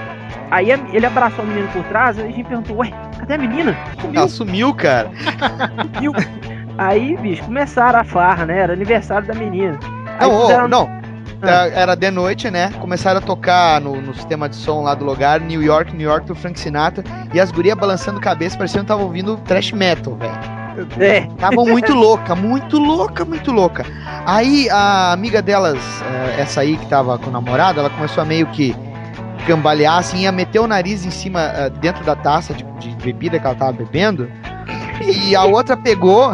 Aí 0.50 0.70
ele 0.70 1.04
abraçou 1.06 1.44
a 1.44 1.46
menina 1.46 1.68
por 1.68 1.84
trás, 1.84 2.18
aí 2.18 2.24
a 2.24 2.32
gente 2.32 2.44
perguntou, 2.48 2.78
ué, 2.78 2.90
cadê 3.18 3.34
a 3.34 3.38
menina? 3.38 3.76
Sumiu, 4.00 4.18
Ela 4.20 4.28
sumiu, 4.28 4.74
cara. 4.74 5.10
sumiu. 5.94 6.12
Aí, 6.78 7.14
bicho, 7.18 7.44
começaram 7.44 8.00
a 8.00 8.04
farra, 8.04 8.46
né? 8.46 8.58
Era 8.58 8.72
aniversário 8.72 9.28
da 9.28 9.34
menina. 9.34 9.78
Aí 10.18 10.28
Não, 10.28 10.40
fizeram- 10.40 10.66
não. 10.68 10.88
É, 11.42 11.80
Era 11.82 11.94
de 11.94 12.10
noite, 12.10 12.50
né? 12.50 12.70
Começaram 12.80 13.18
a 13.18 13.22
tocar 13.22 13.80
no, 13.80 14.00
no 14.00 14.14
sistema 14.14 14.48
de 14.48 14.56
som 14.56 14.82
lá 14.82 14.94
do 14.94 15.04
lugar, 15.04 15.40
New 15.40 15.62
York, 15.62 15.94
New 15.94 16.08
York, 16.08 16.26
do 16.26 16.34
Frank 16.34 16.58
Sinatra. 16.58 17.04
E 17.34 17.40
as 17.40 17.50
gurias 17.52 17.76
balançando 17.78 18.18
cabeça, 18.20 18.56
parecendo 18.56 18.80
que 18.80 18.84
estavam 18.86 19.04
ouvindo 19.04 19.36
thrash 19.38 19.72
metal, 19.72 20.16
velho. 20.16 20.59
É, 20.98 21.18
Estavam 21.18 21.64
muito 21.64 21.94
louca, 21.94 22.34
muito 22.34 22.78
louca, 22.78 23.24
muito 23.24 23.52
louca. 23.52 23.84
Aí 24.26 24.68
a 24.70 25.12
amiga 25.12 25.42
delas, 25.42 25.78
eh, 26.02 26.40
essa 26.40 26.60
aí 26.60 26.76
que 26.76 26.86
tava 26.86 27.18
com 27.18 27.28
o 27.28 27.32
namorado, 27.32 27.80
ela 27.80 27.90
começou 27.90 28.22
a 28.22 28.26
meio 28.26 28.46
que 28.48 28.74
cambalear, 29.46 29.98
assim, 29.98 30.20
ia 30.20 30.32
meter 30.32 30.58
o 30.58 30.66
nariz 30.66 31.04
em 31.04 31.10
cima, 31.10 31.40
eh, 31.40 31.70
dentro 31.80 32.04
da 32.04 32.14
taça 32.14 32.54
de, 32.54 32.64
de 32.78 32.90
bebida 32.96 33.38
que 33.38 33.46
ela 33.46 33.54
tava 33.54 33.72
bebendo. 33.72 34.30
E 35.02 35.34
a 35.34 35.44
outra 35.44 35.76
pegou, 35.76 36.32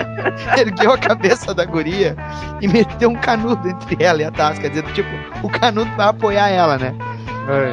ergueu 0.56 0.92
a 0.92 0.98
cabeça 0.98 1.54
da 1.54 1.64
guria 1.64 2.16
e 2.60 2.68
meteu 2.68 3.10
um 3.10 3.16
canudo 3.16 3.68
entre 3.68 4.02
ela 4.02 4.22
e 4.22 4.24
a 4.24 4.30
taça. 4.30 4.60
Quer 4.60 4.70
dizer, 4.70 4.84
tipo, 4.92 5.08
o 5.42 5.48
canudo 5.48 5.90
vai 5.96 6.08
apoiar 6.08 6.48
ela, 6.48 6.78
né? 6.78 6.94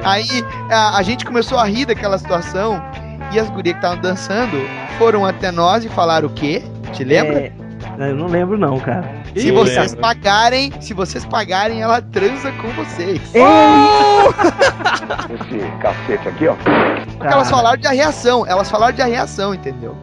Aí 0.04 0.44
a, 0.70 0.98
a 0.98 1.04
gente 1.04 1.26
começou 1.26 1.58
a 1.58 1.66
rir 1.66 1.86
daquela 1.86 2.18
situação 2.18 2.82
e 3.32 3.40
as 3.40 3.50
gurias 3.50 3.76
que 3.76 3.80
estavam 3.80 4.02
dançando 4.02 4.58
foram 4.98 5.26
até 5.26 5.52
nós 5.52 5.84
e 5.86 5.90
falaram 5.90 6.28
o 6.28 6.34
quê? 6.34 6.64
Te 6.94 7.04
lembra? 7.04 7.40
é, 7.40 7.52
eu 8.00 8.16
não 8.16 8.28
lembro 8.28 8.58
não, 8.58 8.80
cara. 8.80 9.10
Se 9.36 9.50
Eu 9.50 9.56
vocês 9.56 9.92
lembro. 9.92 10.02
pagarem, 10.02 10.74
se 10.80 10.94
vocês 10.94 11.26
pagarem, 11.26 11.82
ela 11.82 12.02
transa 12.02 12.52
com 12.54 12.70
vocês. 12.70 13.22
Esse 15.30 15.60
cacete 15.82 16.28
aqui, 16.28 16.48
ó. 16.48 16.56
Porque 16.56 17.28
elas 17.28 17.50
falaram 17.50 17.78
de 17.78 17.88
reação, 17.88 18.46
elas 18.48 18.70
falaram 18.70 18.96
de 18.96 19.04
reação, 19.04 19.54
entendeu? 19.54 19.96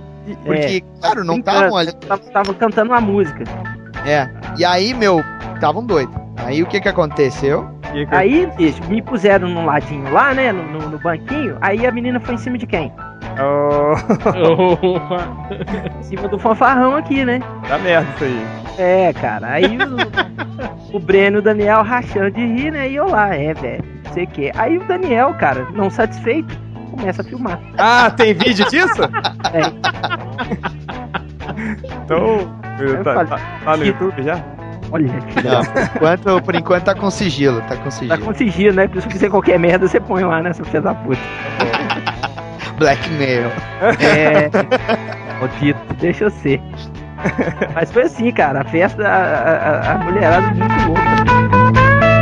Porque, 0.44 0.82
claro, 1.00 1.24
não 1.24 1.38
estavam 1.38 1.76
ali. 1.76 1.92
Tava, 1.92 2.22
tava 2.30 2.54
cantando 2.54 2.90
uma 2.92 3.00
música. 3.00 3.44
É. 4.06 4.28
E 4.58 4.64
aí, 4.64 4.94
meu, 4.94 5.24
estavam 5.54 5.84
doidos. 5.84 6.14
Aí 6.44 6.62
o 6.62 6.66
que 6.66 6.80
que 6.80 6.88
aconteceu? 6.88 7.68
Aí, 8.10 8.46
bicho, 8.56 8.82
me 8.88 9.00
puseram 9.02 9.48
num 9.48 9.64
ladinho 9.66 10.10
lá, 10.12 10.32
né? 10.34 10.50
No, 10.52 10.62
no- 10.64 10.88
no 10.90 10.98
banquinho. 10.98 11.56
Aí 11.60 11.86
a 11.86 11.92
menina 11.92 12.18
foi 12.20 12.34
em 12.34 12.38
cima 12.38 12.58
de 12.58 12.66
quem? 12.66 12.92
Oh. 13.38 13.94
Em 15.98 16.02
cima 16.02 16.28
do 16.28 16.38
fanfarrão 16.38 16.96
aqui, 16.96 17.24
né? 17.24 17.40
dá 17.68 17.78
merda 17.78 18.06
isso 18.16 18.24
aí. 18.24 18.46
É, 18.78 19.12
cara. 19.14 19.46
Aí 19.52 19.78
o, 20.92 20.96
o 20.96 21.00
Breno 21.00 21.38
e 21.38 21.40
o 21.40 21.42
Daniel 21.42 21.82
rachando 21.82 22.30
de 22.32 22.44
rir, 22.44 22.70
né? 22.72 22.90
E 22.90 22.96
eu 22.96 23.08
lá, 23.08 23.34
é, 23.34 23.54
velho. 23.54 23.82
Não 24.04 24.12
sei 24.12 24.24
o 24.24 24.28
quê. 24.28 24.52
Aí 24.56 24.76
o 24.76 24.84
Daniel, 24.86 25.32
cara, 25.34 25.66
não 25.74 25.88
satisfeito, 25.88 26.54
começa 26.90 27.22
a 27.22 27.24
filmar. 27.24 27.58
Ah, 27.78 28.10
tem 28.10 28.34
vídeo 28.34 28.68
disso? 28.68 29.02
É. 29.52 29.60
Então, 32.04 32.38
tá, 33.04 33.14
falei, 33.14 33.26
tá- 33.28 33.40
tá 33.64 33.76
no 33.76 33.84
YouTube 33.84 34.22
já? 34.22 34.36
Olha, 34.92 35.08
que 35.08 35.42
Não, 35.42 35.62
por 35.64 35.82
enquanto, 35.96 36.42
por 36.44 36.54
enquanto 36.54 36.84
tá 36.84 36.94
com 36.94 37.10
sigilo, 37.10 37.60
tá 37.62 37.76
com 37.76 37.84
Tá 37.84 37.90
sigilo. 37.90 38.18
com 38.24 38.34
sigilo, 38.34 38.76
né? 38.76 38.86
Porque 38.86 39.00
se 39.00 39.08
fizer 39.08 39.30
qualquer 39.30 39.58
merda, 39.58 39.88
você 39.88 39.98
põe 39.98 40.22
lá 40.22 40.42
nessa 40.42 40.62
filha 40.64 40.82
da 40.82 40.94
puta. 40.94 41.18
Blackmail. 42.78 43.50
É. 44.00 44.50
Maldito, 45.40 45.94
deixa 45.98 46.24
eu 46.24 46.30
ser. 46.30 46.60
Mas 47.74 47.90
foi 47.92 48.02
assim, 48.02 48.30
cara. 48.32 48.60
A 48.60 48.64
festa, 48.64 49.06
a, 49.06 49.12
a, 49.12 49.92
a 49.92 49.98
mulherada 49.98 50.48
muito 50.48 50.86
louca. 50.88 52.12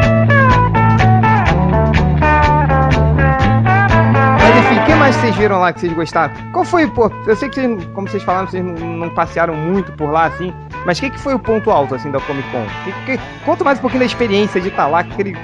Mas 4.42 4.56
enfim, 4.58 4.78
o 4.80 4.84
que 4.86 4.94
mais 4.94 5.14
vocês 5.16 5.36
viram 5.36 5.58
lá 5.60 5.72
que 5.72 5.80
vocês 5.80 5.92
gostaram? 5.92 6.32
Qual 6.52 6.64
foi, 6.64 6.86
pô, 6.88 7.10
eu 7.26 7.36
sei 7.36 7.48
que 7.48 7.60
vocês, 7.60 7.84
como 7.94 8.08
vocês 8.08 8.22
falaram, 8.22 8.46
vocês 8.46 8.64
não, 8.64 8.74
não 8.74 9.10
passearam 9.10 9.54
muito 9.54 9.92
por 9.92 10.10
lá, 10.10 10.26
assim, 10.26 10.52
mas 10.86 10.98
o 10.98 11.02
que, 11.02 11.10
que 11.10 11.18
foi 11.18 11.34
o 11.34 11.38
ponto 11.38 11.70
alto, 11.70 11.94
assim, 11.94 12.10
da 12.10 12.20
Comic 12.20 12.48
Con? 12.50 12.64
Que, 13.04 13.16
que, 13.16 13.24
conta 13.44 13.62
mais 13.64 13.78
um 13.78 13.82
pouquinho 13.82 14.00
da 14.00 14.06
experiência 14.06 14.60
de 14.60 14.68
estar 14.68 14.86
lá, 14.86 15.02
que 15.04 15.12
aquele, 15.12 15.36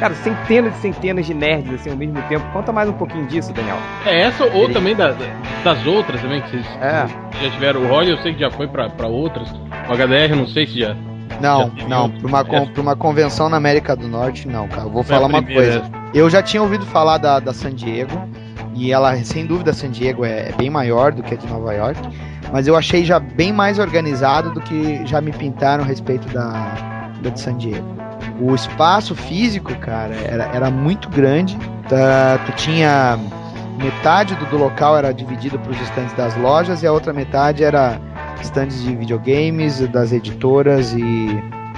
cara, 0.00 0.14
centenas 0.14 0.74
e 0.76 0.80
centenas 0.80 1.26
de 1.26 1.34
nerds, 1.34 1.74
assim, 1.74 1.90
ao 1.90 1.96
mesmo 1.96 2.20
tempo. 2.22 2.44
Conta 2.52 2.72
mais 2.72 2.88
um 2.88 2.92
pouquinho 2.92 3.26
disso, 3.26 3.52
Daniel. 3.52 3.76
É 4.06 4.22
essa 4.22 4.44
ou 4.44 4.68
também 4.72 4.94
da- 4.96 5.12
da- 5.12 5.26
das 5.64 5.86
outras 5.86 6.20
também 6.20 6.40
que 6.42 6.50
vocês 6.50 6.66
É. 6.80 7.06
já 7.42 7.50
tiveram. 7.50 7.82
O 7.82 7.88
Roy 7.88 8.10
eu 8.10 8.16
sei 8.18 8.34
que 8.34 8.40
já 8.40 8.50
foi 8.50 8.66
pra, 8.68 8.88
pra 8.90 9.06
outras. 9.06 9.48
O 9.88 9.92
HDR 9.92 10.30
eu 10.32 10.36
não 10.36 10.46
sei 10.46 10.66
se 10.66 10.80
já. 10.80 10.96
Não, 11.40 11.72
Já 11.76 11.88
não, 11.88 12.10
pra 12.10 12.28
uma, 12.28 12.44
con- 12.44 12.68
uma 12.78 12.94
convenção 12.96 13.48
na 13.48 13.56
América 13.56 13.96
do 13.96 14.06
Norte, 14.06 14.46
não, 14.46 14.68
cara. 14.68 14.82
Eu 14.82 14.90
vou 14.90 15.02
Foi 15.02 15.16
falar 15.16 15.26
uma 15.28 15.42
coisa. 15.42 15.82
Eu 16.14 16.28
já 16.30 16.42
tinha 16.42 16.62
ouvido 16.62 16.84
falar 16.86 17.18
da, 17.18 17.40
da 17.40 17.52
San 17.52 17.74
Diego, 17.74 18.12
e 18.74 18.92
ela, 18.92 19.16
sem 19.24 19.44
dúvida, 19.46 19.70
a 19.72 19.74
San 19.74 19.90
Diego 19.90 20.24
é, 20.24 20.50
é 20.50 20.52
bem 20.56 20.70
maior 20.70 21.10
do 21.10 21.22
que 21.22 21.34
a 21.34 21.36
de 21.36 21.46
Nova 21.48 21.72
York, 21.74 21.98
mas 22.52 22.68
eu 22.68 22.76
achei 22.76 23.04
já 23.04 23.18
bem 23.18 23.52
mais 23.52 23.78
organizado 23.78 24.50
do 24.52 24.60
que 24.60 25.04
já 25.06 25.20
me 25.20 25.32
pintaram 25.32 25.82
a 25.82 25.86
respeito 25.86 26.28
da, 26.28 26.74
da 27.22 27.30
de 27.30 27.40
San 27.40 27.56
Diego. 27.56 27.86
O 28.40 28.54
espaço 28.54 29.14
físico, 29.14 29.74
cara, 29.76 30.14
era, 30.14 30.44
era 30.54 30.70
muito 30.70 31.08
grande. 31.08 31.56
Tá, 31.88 32.38
tu 32.46 32.52
tinha 32.52 33.18
metade 33.82 34.34
do, 34.36 34.46
do 34.46 34.56
local 34.58 34.96
era 34.96 35.12
dividido 35.12 35.58
para 35.58 35.70
os 35.72 35.80
estandes 35.80 36.12
das 36.14 36.36
lojas 36.36 36.82
e 36.82 36.86
a 36.86 36.92
outra 36.92 37.12
metade 37.12 37.64
era 37.64 37.98
estandes 38.40 38.82
de 38.82 38.94
videogames, 38.94 39.80
das 39.88 40.12
editoras 40.12 40.92
e 40.94 41.26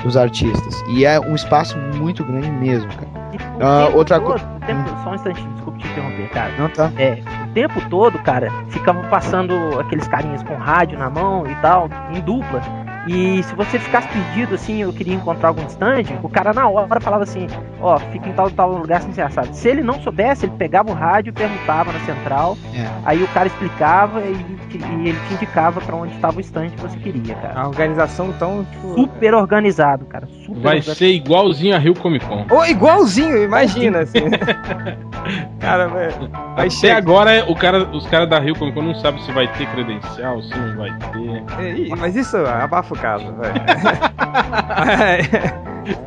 dos 0.02 0.16
artistas. 0.16 0.82
E 0.88 1.04
é 1.04 1.18
um 1.20 1.34
espaço 1.34 1.76
muito 1.96 2.24
grande 2.24 2.50
mesmo, 2.50 2.88
cara. 2.94 3.24
Tempo 3.30 3.96
outra 3.96 4.20
tempo- 4.20 4.88
Só 5.02 5.10
um 5.10 5.14
instantinho, 5.14 5.50
desculpa 5.54 5.78
te 5.78 5.88
interromper, 5.88 6.28
cara. 6.30 6.52
Não 6.58 6.68
tá? 6.68 6.92
É, 6.96 7.18
tempo 7.54 7.80
todo, 7.88 8.18
cara, 8.18 8.50
ficavam 8.68 9.08
passando 9.08 9.54
aqueles 9.80 10.06
carinhas 10.08 10.42
com 10.42 10.54
rádio 10.56 10.98
na 10.98 11.08
mão 11.08 11.46
e 11.46 11.54
tal, 11.56 11.88
em 12.10 12.20
dupla. 12.20 12.60
E 13.06 13.42
se 13.42 13.54
você 13.54 13.78
ficasse 13.78 14.08
perdido, 14.08 14.54
assim, 14.54 14.82
eu 14.82 14.92
queria 14.92 15.14
encontrar 15.14 15.48
algum 15.48 15.64
stand, 15.66 16.04
o 16.22 16.28
cara 16.28 16.52
na 16.52 16.68
hora 16.68 17.00
falava 17.00 17.22
assim, 17.24 17.46
ó, 17.80 17.98
fica 17.98 18.28
em 18.28 18.32
tal 18.32 18.50
tal 18.50 18.72
lugar 18.72 18.98
assim, 18.98 19.10
assim, 19.10 19.20
assado. 19.20 19.48
Se 19.54 19.68
ele 19.68 19.82
não 19.82 20.00
soubesse, 20.02 20.46
ele 20.46 20.54
pegava 20.56 20.90
o 20.90 20.94
rádio, 20.94 21.32
perguntava 21.32 21.92
na 21.92 22.00
central, 22.00 22.56
É. 22.74 22.86
aí 23.04 23.22
o 23.22 23.28
cara 23.28 23.46
explicava 23.46 24.20
e, 24.22 24.32
e 24.74 25.08
ele 25.08 25.18
te 25.28 25.34
indicava 25.34 25.80
pra 25.80 25.94
onde 25.96 26.14
estava 26.14 26.38
o 26.38 26.40
stand 26.40 26.70
que 26.70 26.80
você 26.80 26.96
queria, 26.98 27.34
cara. 27.34 27.60
A 27.60 27.68
organização, 27.68 28.28
então, 28.30 28.64
tipo... 28.70 28.94
Super 28.94 29.34
organizado, 29.34 30.04
cara. 30.06 30.26
Super 30.26 30.54
Vai 30.60 30.64
organizado. 30.76 30.96
ser 30.98 31.08
igualzinho 31.08 31.74
a 31.74 31.78
Rio 31.78 31.94
Comic 31.94 32.24
Con. 32.24 32.46
Ô, 32.50 32.64
igualzinho, 32.64 33.42
imagina, 33.42 34.00
assim. 34.00 34.20
cara, 35.60 35.88
velho. 35.88 36.30
Vai 36.30 36.66
Até 36.66 36.70
chegar... 36.70 36.96
agora 36.98 37.44
o 37.50 37.54
cara, 37.54 37.84
os 37.90 38.06
caras 38.06 38.28
da 38.28 38.38
Rio 38.38 38.54
Comic 38.56 38.74
Con 38.76 38.82
não 38.82 38.94
sabem 38.94 39.20
se 39.22 39.32
vai 39.32 39.46
ter 39.54 39.66
credencial, 39.70 40.42
se 40.42 40.56
não 40.56 40.76
vai 40.76 40.90
ter. 40.98 41.78
Ih, 41.78 41.90
Mas 41.96 42.14
isso 42.16 42.36
abafa 42.36 42.93
caso. 42.96 43.26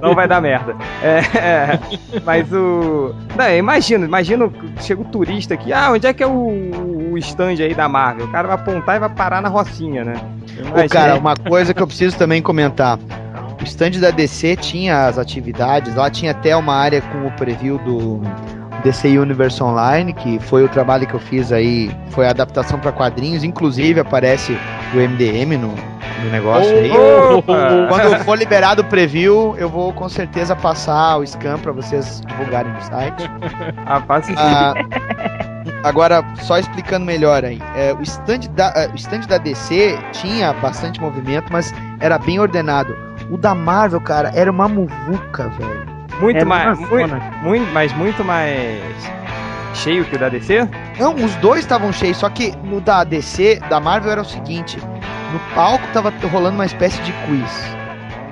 Não 0.02 0.16
vai 0.16 0.28
dar 0.28 0.42
merda. 0.42 0.76
É, 1.04 1.20
é, 1.38 1.80
mas 2.26 2.52
o. 2.52 3.14
Não, 3.36 3.50
imagina, 3.56 4.06
imagina, 4.06 4.50
chega 4.82 5.02
o 5.02 5.06
turista 5.06 5.54
aqui, 5.54 5.72
ah, 5.72 5.92
onde 5.92 6.08
é 6.08 6.14
que 6.14 6.24
é 6.24 6.28
o, 6.28 7.12
o 7.12 7.18
stand 7.18 7.62
aí 7.62 7.74
da 7.74 7.88
Marvel? 7.88 8.26
O 8.26 8.32
cara 8.32 8.48
vai 8.48 8.56
apontar 8.56 8.96
e 8.96 9.00
vai 9.00 9.10
parar 9.10 9.42
na 9.42 9.50
Rocinha, 9.50 10.04
né? 10.04 10.16
Ô, 10.72 10.90
cara, 10.90 11.16
uma 11.16 11.36
coisa 11.36 11.74
que 11.74 11.82
eu 11.82 11.88
preciso 11.88 12.18
também 12.18 12.42
comentar. 12.42 12.98
O 13.60 13.64
stand 13.64 14.00
da 14.00 14.12
DC 14.12 14.56
tinha 14.58 15.08
as 15.08 15.18
atividades, 15.18 15.96
lá 15.96 16.10
tinha 16.10 16.32
até 16.32 16.56
uma 16.56 16.76
área 16.76 17.02
com 17.02 17.28
o 17.28 17.32
preview 17.32 17.78
do 17.80 18.22
DC 18.84 19.18
Universe 19.18 19.62
Online, 19.62 20.14
que 20.14 20.40
foi 20.40 20.64
o 20.64 20.70
trabalho 20.70 21.06
que 21.08 21.14
eu 21.14 21.20
fiz 21.20 21.52
aí, 21.52 21.92
foi 22.12 22.28
a 22.28 22.30
adaptação 22.30 22.80
para 22.80 22.92
quadrinhos, 22.92 23.44
inclusive 23.44 24.00
aparece 24.00 24.58
o 24.94 24.98
MDM 24.98 25.58
no, 25.58 25.74
no 26.24 26.30
negócio 26.30 26.76
aí. 26.76 26.92
Opa! 26.92 27.88
Quando 27.90 28.24
for 28.24 28.38
liberado 28.38 28.82
o 28.82 28.86
preview, 28.86 29.56
eu 29.58 29.70
vou 29.70 29.94
com 29.94 30.08
certeza 30.10 30.56
passar 30.56 31.18
o 31.18 31.26
scan 31.26 31.58
para 31.60 31.72
vocês 31.72 32.22
divulgarem 32.28 32.72
no 32.72 32.82
site. 32.82 33.24
Ah, 33.90 34.02
passa. 34.02 34.34
Ah, 34.36 34.74
agora, 35.84 36.24
só 36.42 36.58
explicando 36.58 37.06
melhor 37.06 37.46
aí. 37.46 37.62
é, 37.76 37.94
o, 37.94 38.02
stand 38.02 38.40
da, 38.54 38.74
é, 38.76 38.88
o 38.90 38.96
stand 38.96 39.22
da 39.22 39.38
DC 39.38 39.98
tinha 40.12 40.52
bastante 40.54 41.00
movimento, 41.00 41.52
mas 41.52 41.74
era 42.02 42.18
bem 42.18 42.40
ordenado. 42.40 42.96
O 43.30 43.38
da 43.38 43.56
Marvel, 43.56 44.02
cara, 44.02 44.32
era 44.36 44.52
uma 44.52 44.68
muvuca, 44.68 45.50
velho. 45.50 45.86
muito 46.20 46.38
Era 46.38 46.46
mais. 46.46 46.80
Muito, 46.80 47.16
muito, 47.44 47.74
mas 47.74 47.94
muito 47.94 48.24
mais 48.26 48.82
cheio 49.74 50.04
que 50.06 50.16
o 50.16 50.20
da 50.20 50.30
DC? 50.30 50.68
Não, 51.00 51.14
os 51.14 51.36
dois 51.36 51.60
estavam 51.60 51.94
cheios, 51.94 52.18
só 52.18 52.30
que 52.30 52.54
no 52.64 52.82
da 52.82 53.04
DC, 53.04 53.62
da 53.70 53.80
Marvel, 53.80 54.12
era 54.12 54.22
o 54.22 54.26
seguinte: 54.26 54.78
no 55.32 55.40
palco 55.56 55.86
tava 55.94 56.14
rolando 56.32 56.56
uma 56.56 56.66
espécie 56.66 57.02
de 57.02 57.12
quiz. 57.26 57.76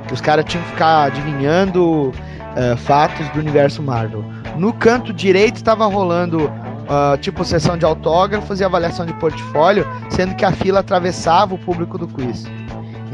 Que 0.07 0.13
os 0.13 0.21
caras 0.21 0.45
tinham 0.45 0.63
que 0.63 0.71
ficar 0.71 1.05
adivinhando 1.05 2.11
eh, 2.55 2.75
fatos 2.75 3.27
do 3.29 3.39
universo 3.39 3.81
Marvel. 3.81 4.23
No 4.55 4.71
canto 4.71 5.11
direito 5.11 5.57
estava 5.57 5.85
rolando 5.85 6.51
ah, 6.87 7.17
tipo 7.19 7.43
sessão 7.43 7.77
de 7.77 7.83
autógrafos 7.85 8.59
e 8.59 8.63
avaliação 8.63 9.05
de 9.05 9.13
portfólio, 9.13 9.87
sendo 10.09 10.35
que 10.35 10.45
a 10.45 10.51
fila 10.51 10.81
atravessava 10.81 11.55
o 11.55 11.57
público 11.57 11.97
do 11.97 12.07
quiz. 12.07 12.45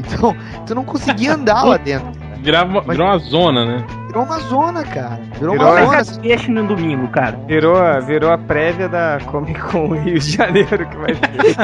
Então, 0.04 0.34
tu 0.66 0.74
não 0.74 0.84
conseguia 0.84 1.34
andar 1.34 1.62
lá 1.62 1.76
dentro. 1.76 2.10
Virava, 2.40 2.80
virou 2.80 3.06
uma 3.06 3.18
zona, 3.18 3.64
né? 3.64 3.86
Virou 4.08 4.24
uma 4.24 4.38
zona, 4.40 4.82
cara. 4.82 5.20
Virou, 5.38 5.52
Virou 5.52 5.68
uma 5.68 5.82
uma 5.82 6.02
zona. 6.02 6.20
Peixe 6.20 6.50
no 6.50 6.66
domingo, 6.66 7.06
cara. 7.08 7.38
Virou, 7.46 7.76
virou 8.04 8.32
a 8.32 8.38
prévia 8.38 8.88
da 8.88 9.18
Comic 9.26 9.60
Con 9.60 9.92
Rio 9.92 10.18
de 10.18 10.30
Janeiro 10.32 10.88
que 10.88 10.96
vai 10.96 11.14
ter. 11.14 11.54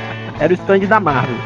Era 0.40 0.52
o 0.52 0.54
stand 0.54 0.80
da 0.80 1.00
Marvel. 1.00 1.36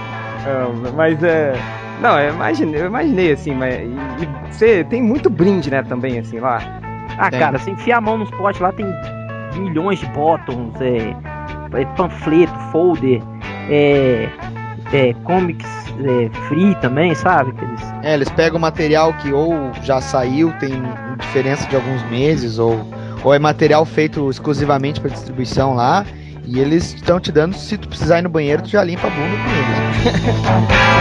Não, 0.45 0.93
mas 0.93 1.23
é. 1.23 1.55
Não, 2.01 2.19
eu 2.19 2.35
imaginei, 2.35 2.81
eu 2.83 2.87
imaginei 2.87 3.33
assim, 3.33 3.55
mas. 3.55 3.75
E, 3.75 3.85
e 3.85 4.53
você 4.53 4.85
tem 4.85 5.03
muito 5.03 5.31
brinde, 5.31 5.71
né, 5.71 5.83
também, 5.83 6.19
assim, 6.19 6.41
lá. 6.41 6.61
Ah, 7.19 7.31
Tem. 7.31 7.39
cara, 7.39 7.59
você 7.59 7.71
enfia 7.71 7.97
a 7.99 8.01
mão 8.01 8.19
nos 8.19 8.31
potes 8.31 8.61
lá, 8.61 8.73
tem 8.73 8.87
milhões 9.55 9.99
de 9.99 10.07
bottoms, 10.07 10.75
é, 10.81 11.15
é 11.79 11.85
panfleto, 11.97 12.59
folder, 12.71 13.23
é, 13.69 14.29
é 14.93 15.15
comics 15.25 15.69
é, 16.01 16.31
free 16.49 16.75
também, 16.77 17.15
sabe? 17.15 17.51
Aqueles, 17.51 17.81
É, 18.03 18.15
eles 18.15 18.31
pegam 18.31 18.59
material 18.59 19.13
que 19.15 19.33
ou 19.33 19.73
já 19.83 20.01
saiu, 20.01 20.53
tem 20.59 20.83
diferença 21.19 21.69
de 21.69 21.77
alguns 21.77 22.03
meses, 22.11 22.59
ou, 22.59 22.81
ou 23.23 23.35
é 23.35 23.39
material 23.39 23.85
feito 23.85 24.29
exclusivamente 24.31 25.01
para 25.01 25.11
distribuição 25.11 25.75
lá. 25.75 26.05
E 26.45 26.59
eles 26.59 26.95
estão 26.95 27.21
te 27.21 27.31
dando, 27.31 27.55
se 27.55 27.79
tu 27.79 27.89
precisar 27.89 28.19
ir 28.19 28.23
no 28.23 28.29
banheiro, 28.29 28.63
tu 28.63 28.69
já 28.69 28.83
limpa 28.83 29.07
a 29.07 29.11
bunda 29.11 29.37
com 29.37 29.51
eles. 29.51 30.93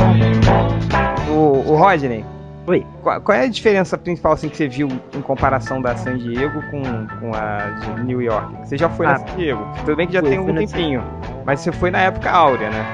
O, 1.30 1.72
o 1.72 1.76
Rodney. 1.76 2.24
Oi. 2.66 2.86
Qual, 3.02 3.20
qual 3.20 3.36
é 3.38 3.42
a 3.44 3.48
diferença 3.48 3.96
principal 3.98 4.32
assim, 4.32 4.48
que 4.48 4.56
você 4.56 4.68
viu 4.68 4.88
em 5.16 5.20
comparação 5.22 5.80
da 5.80 5.96
San 5.96 6.16
Diego 6.18 6.62
com, 6.70 6.82
com 7.18 7.32
a 7.34 7.58
de 7.96 8.04
New 8.04 8.20
York? 8.20 8.54
Você 8.64 8.76
já 8.76 8.88
foi 8.88 9.06
na 9.06 9.12
Ah, 9.14 9.18
San 9.18 9.36
Diego. 9.36 9.66
Tudo 9.84 9.96
bem 9.96 10.06
que 10.06 10.12
já 10.12 10.20
fui, 10.20 10.30
tem 10.30 10.38
um 10.38 10.52
na 10.52 10.60
tempinho. 10.60 11.02
Mas 11.44 11.60
você 11.60 11.72
foi 11.72 11.90
na 11.90 12.00
época 12.00 12.30
áurea, 12.30 12.70
né? 12.70 12.84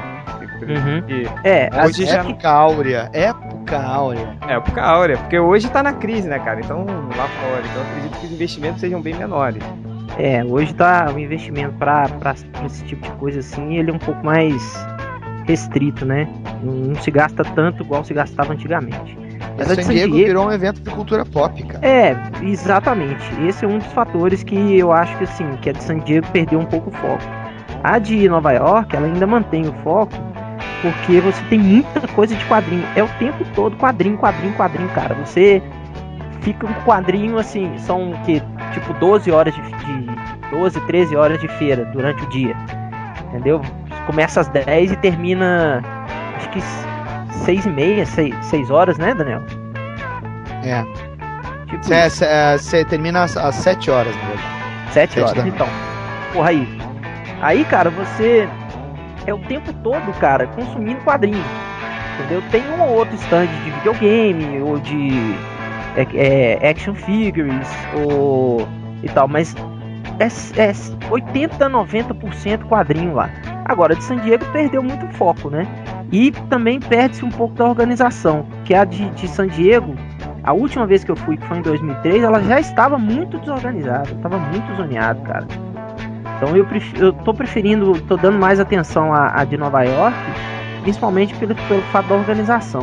Uhum. 0.62 1.02
E- 1.08 1.28
É, 1.44 1.68
Hoje 1.84 2.04
as- 2.04 2.10
já- 2.10 2.16
é 2.16 2.20
Época 2.20 2.48
áurea, 2.48 3.10
época 3.66 3.82
áurea. 3.82 4.36
É, 4.48 4.52
época 4.54 4.82
áurea, 4.82 5.16
porque 5.18 5.38
hoje 5.38 5.68
tá 5.68 5.82
na 5.82 5.92
crise, 5.92 6.28
né, 6.28 6.38
cara? 6.38 6.60
Então, 6.60 6.84
lá 7.16 7.26
fora. 7.28 7.62
Então, 7.64 7.82
eu 7.82 7.88
acredito 7.88 8.20
que 8.20 8.26
os 8.26 8.32
investimentos 8.32 8.80
sejam 8.80 9.00
bem 9.02 9.14
menores. 9.14 9.62
é, 10.18 10.44
hoje 10.44 10.72
tá 10.74 11.10
o 11.14 11.18
investimento 11.18 11.74
pra, 11.78 12.08
pra, 12.20 12.34
pra 12.34 12.66
esse 12.66 12.84
tipo 12.84 13.02
de 13.02 13.10
coisa 13.18 13.40
assim, 13.40 13.76
ele 13.76 13.90
é 13.90 13.94
um 13.94 13.98
pouco 13.98 14.24
mais 14.24 14.86
restrito, 15.46 16.04
né? 16.06 16.28
Não, 16.62 16.72
não 16.72 16.94
se 16.96 17.10
gasta 17.10 17.44
tanto 17.44 17.82
igual 17.82 18.04
se 18.04 18.14
gastava 18.14 18.52
antigamente. 18.52 19.18
Mas 19.58 19.70
a 19.70 19.74
de 19.74 19.82
San 19.82 19.88
San 19.88 19.94
Diego 19.94 20.12
Diego- 20.14 20.28
virou 20.28 20.46
um 20.46 20.52
evento 20.52 20.80
de 20.80 20.90
cultura 20.90 21.24
pop, 21.24 21.62
cara. 21.64 21.86
É, 21.86 22.16
exatamente. 22.42 23.22
Esse 23.46 23.64
é 23.64 23.68
um 23.68 23.78
dos 23.78 23.86
fatores 23.88 24.42
que 24.42 24.78
eu 24.78 24.92
acho 24.92 25.16
que 25.18 25.24
assim, 25.24 25.46
que 25.60 25.70
a 25.70 25.72
de 25.72 25.82
San 25.82 25.98
Diego 26.00 26.26
perdeu 26.32 26.58
um 26.58 26.64
pouco 26.66 26.90
o 26.90 26.92
foco. 26.92 27.22
A 27.84 27.98
de 27.98 28.28
Nova 28.28 28.52
York, 28.52 28.94
ela 28.96 29.06
ainda 29.06 29.26
mantém 29.26 29.62
o 29.68 29.72
foco, 29.84 30.12
porque 30.82 31.20
você 31.20 31.42
tem 31.44 31.58
muita 31.58 32.06
coisa 32.08 32.34
de 32.34 32.44
quadrinho. 32.46 32.84
É 32.94 33.02
o 33.02 33.08
tempo 33.18 33.44
todo 33.54 33.76
quadrinho, 33.76 34.16
quadrinho, 34.18 34.52
quadrinho, 34.54 34.88
cara. 34.90 35.14
Você 35.14 35.62
fica 36.40 36.66
um 36.66 36.74
quadrinho 36.84 37.38
assim, 37.38 37.76
são 37.78 38.12
que 38.24 38.40
tipo 38.72 38.92
12 38.94 39.30
horas 39.30 39.54
de, 39.54 39.60
de 39.62 40.50
12, 40.50 40.80
13 40.82 41.16
horas 41.16 41.40
de 41.40 41.48
feira 41.48 41.84
durante 41.86 42.22
o 42.22 42.28
dia. 42.28 42.54
Entendeu? 43.28 43.60
Começa 44.06 44.40
às 44.40 44.48
10 44.48 44.92
e 44.92 44.96
termina 44.96 45.82
acho 46.36 46.48
que 46.50 46.60
6 47.44 47.66
e 47.66 47.68
meia, 47.70 48.06
6, 48.06 48.34
6 48.46 48.70
horas, 48.70 48.98
né, 48.98 49.14
Daniel? 49.14 49.42
É. 50.64 50.84
Tipo, 51.66 51.84
Você 52.58 52.84
termina 52.84 53.24
às, 53.24 53.36
às 53.36 53.56
7 53.56 53.90
horas. 53.90 54.14
Sete 54.92 55.14
Sete 55.14 55.20
horas, 55.20 55.34
da 55.34 55.42
noite. 55.42 55.54
então. 55.54 55.68
Porra 56.32 56.50
aí. 56.50 56.78
Aí, 57.42 57.64
cara, 57.64 57.90
você 57.90 58.48
é 59.26 59.34
o 59.34 59.38
tempo 59.38 59.72
todo, 59.82 60.12
cara, 60.18 60.46
consumindo 60.46 61.00
quadrinho. 61.02 61.44
Entendeu? 62.18 62.42
Tem 62.50 62.62
um 62.70 62.82
ou 62.82 62.96
outro 62.96 63.14
stand 63.16 63.46
de 63.46 63.70
videogame, 63.70 64.62
ou 64.62 64.78
de 64.78 65.10
é, 65.96 66.58
é, 66.62 66.70
action 66.70 66.94
figures, 66.94 67.68
ou 67.94 68.66
e 69.02 69.08
tal, 69.08 69.28
mas 69.28 69.54
é, 70.18 70.26
é 70.62 70.72
80, 71.10 71.68
90% 71.68 72.64
quadrinho 72.68 73.14
lá. 73.14 73.30
Agora, 73.64 73.94
de 73.94 74.02
San 74.02 74.16
Diego 74.18 74.44
perdeu 74.52 74.82
muito 74.82 75.06
foco, 75.14 75.50
né? 75.50 75.66
E 76.12 76.30
também 76.48 76.78
perde-se 76.78 77.24
um 77.24 77.30
pouco 77.30 77.54
da 77.54 77.66
organização, 77.66 78.46
que 78.64 78.74
a 78.74 78.84
de, 78.84 79.10
de 79.10 79.28
San 79.28 79.48
Diego, 79.48 79.94
a 80.42 80.52
última 80.52 80.86
vez 80.86 81.02
que 81.02 81.10
eu 81.10 81.16
fui, 81.16 81.36
que 81.36 81.44
foi 81.46 81.58
em 81.58 81.62
2003, 81.62 82.22
ela 82.22 82.40
já 82.42 82.60
estava 82.60 82.96
muito 82.96 83.38
desorganizada, 83.38 84.10
estava 84.12 84.38
muito 84.38 84.74
zoneado, 84.76 85.20
cara. 85.22 85.46
Então 86.36 86.54
eu, 86.56 86.64
pref- 86.66 86.94
eu 87.00 87.12
tô 87.12 87.32
preferindo, 87.32 87.98
tô 88.02 88.16
dando 88.16 88.38
mais 88.38 88.60
atenção 88.60 89.12
à, 89.12 89.40
à 89.40 89.44
de 89.44 89.56
Nova 89.56 89.82
York, 89.82 90.16
principalmente 90.82 91.34
pelo, 91.34 91.54
pelo 91.54 91.82
fato 91.92 92.06
da 92.08 92.14
organização. 92.14 92.82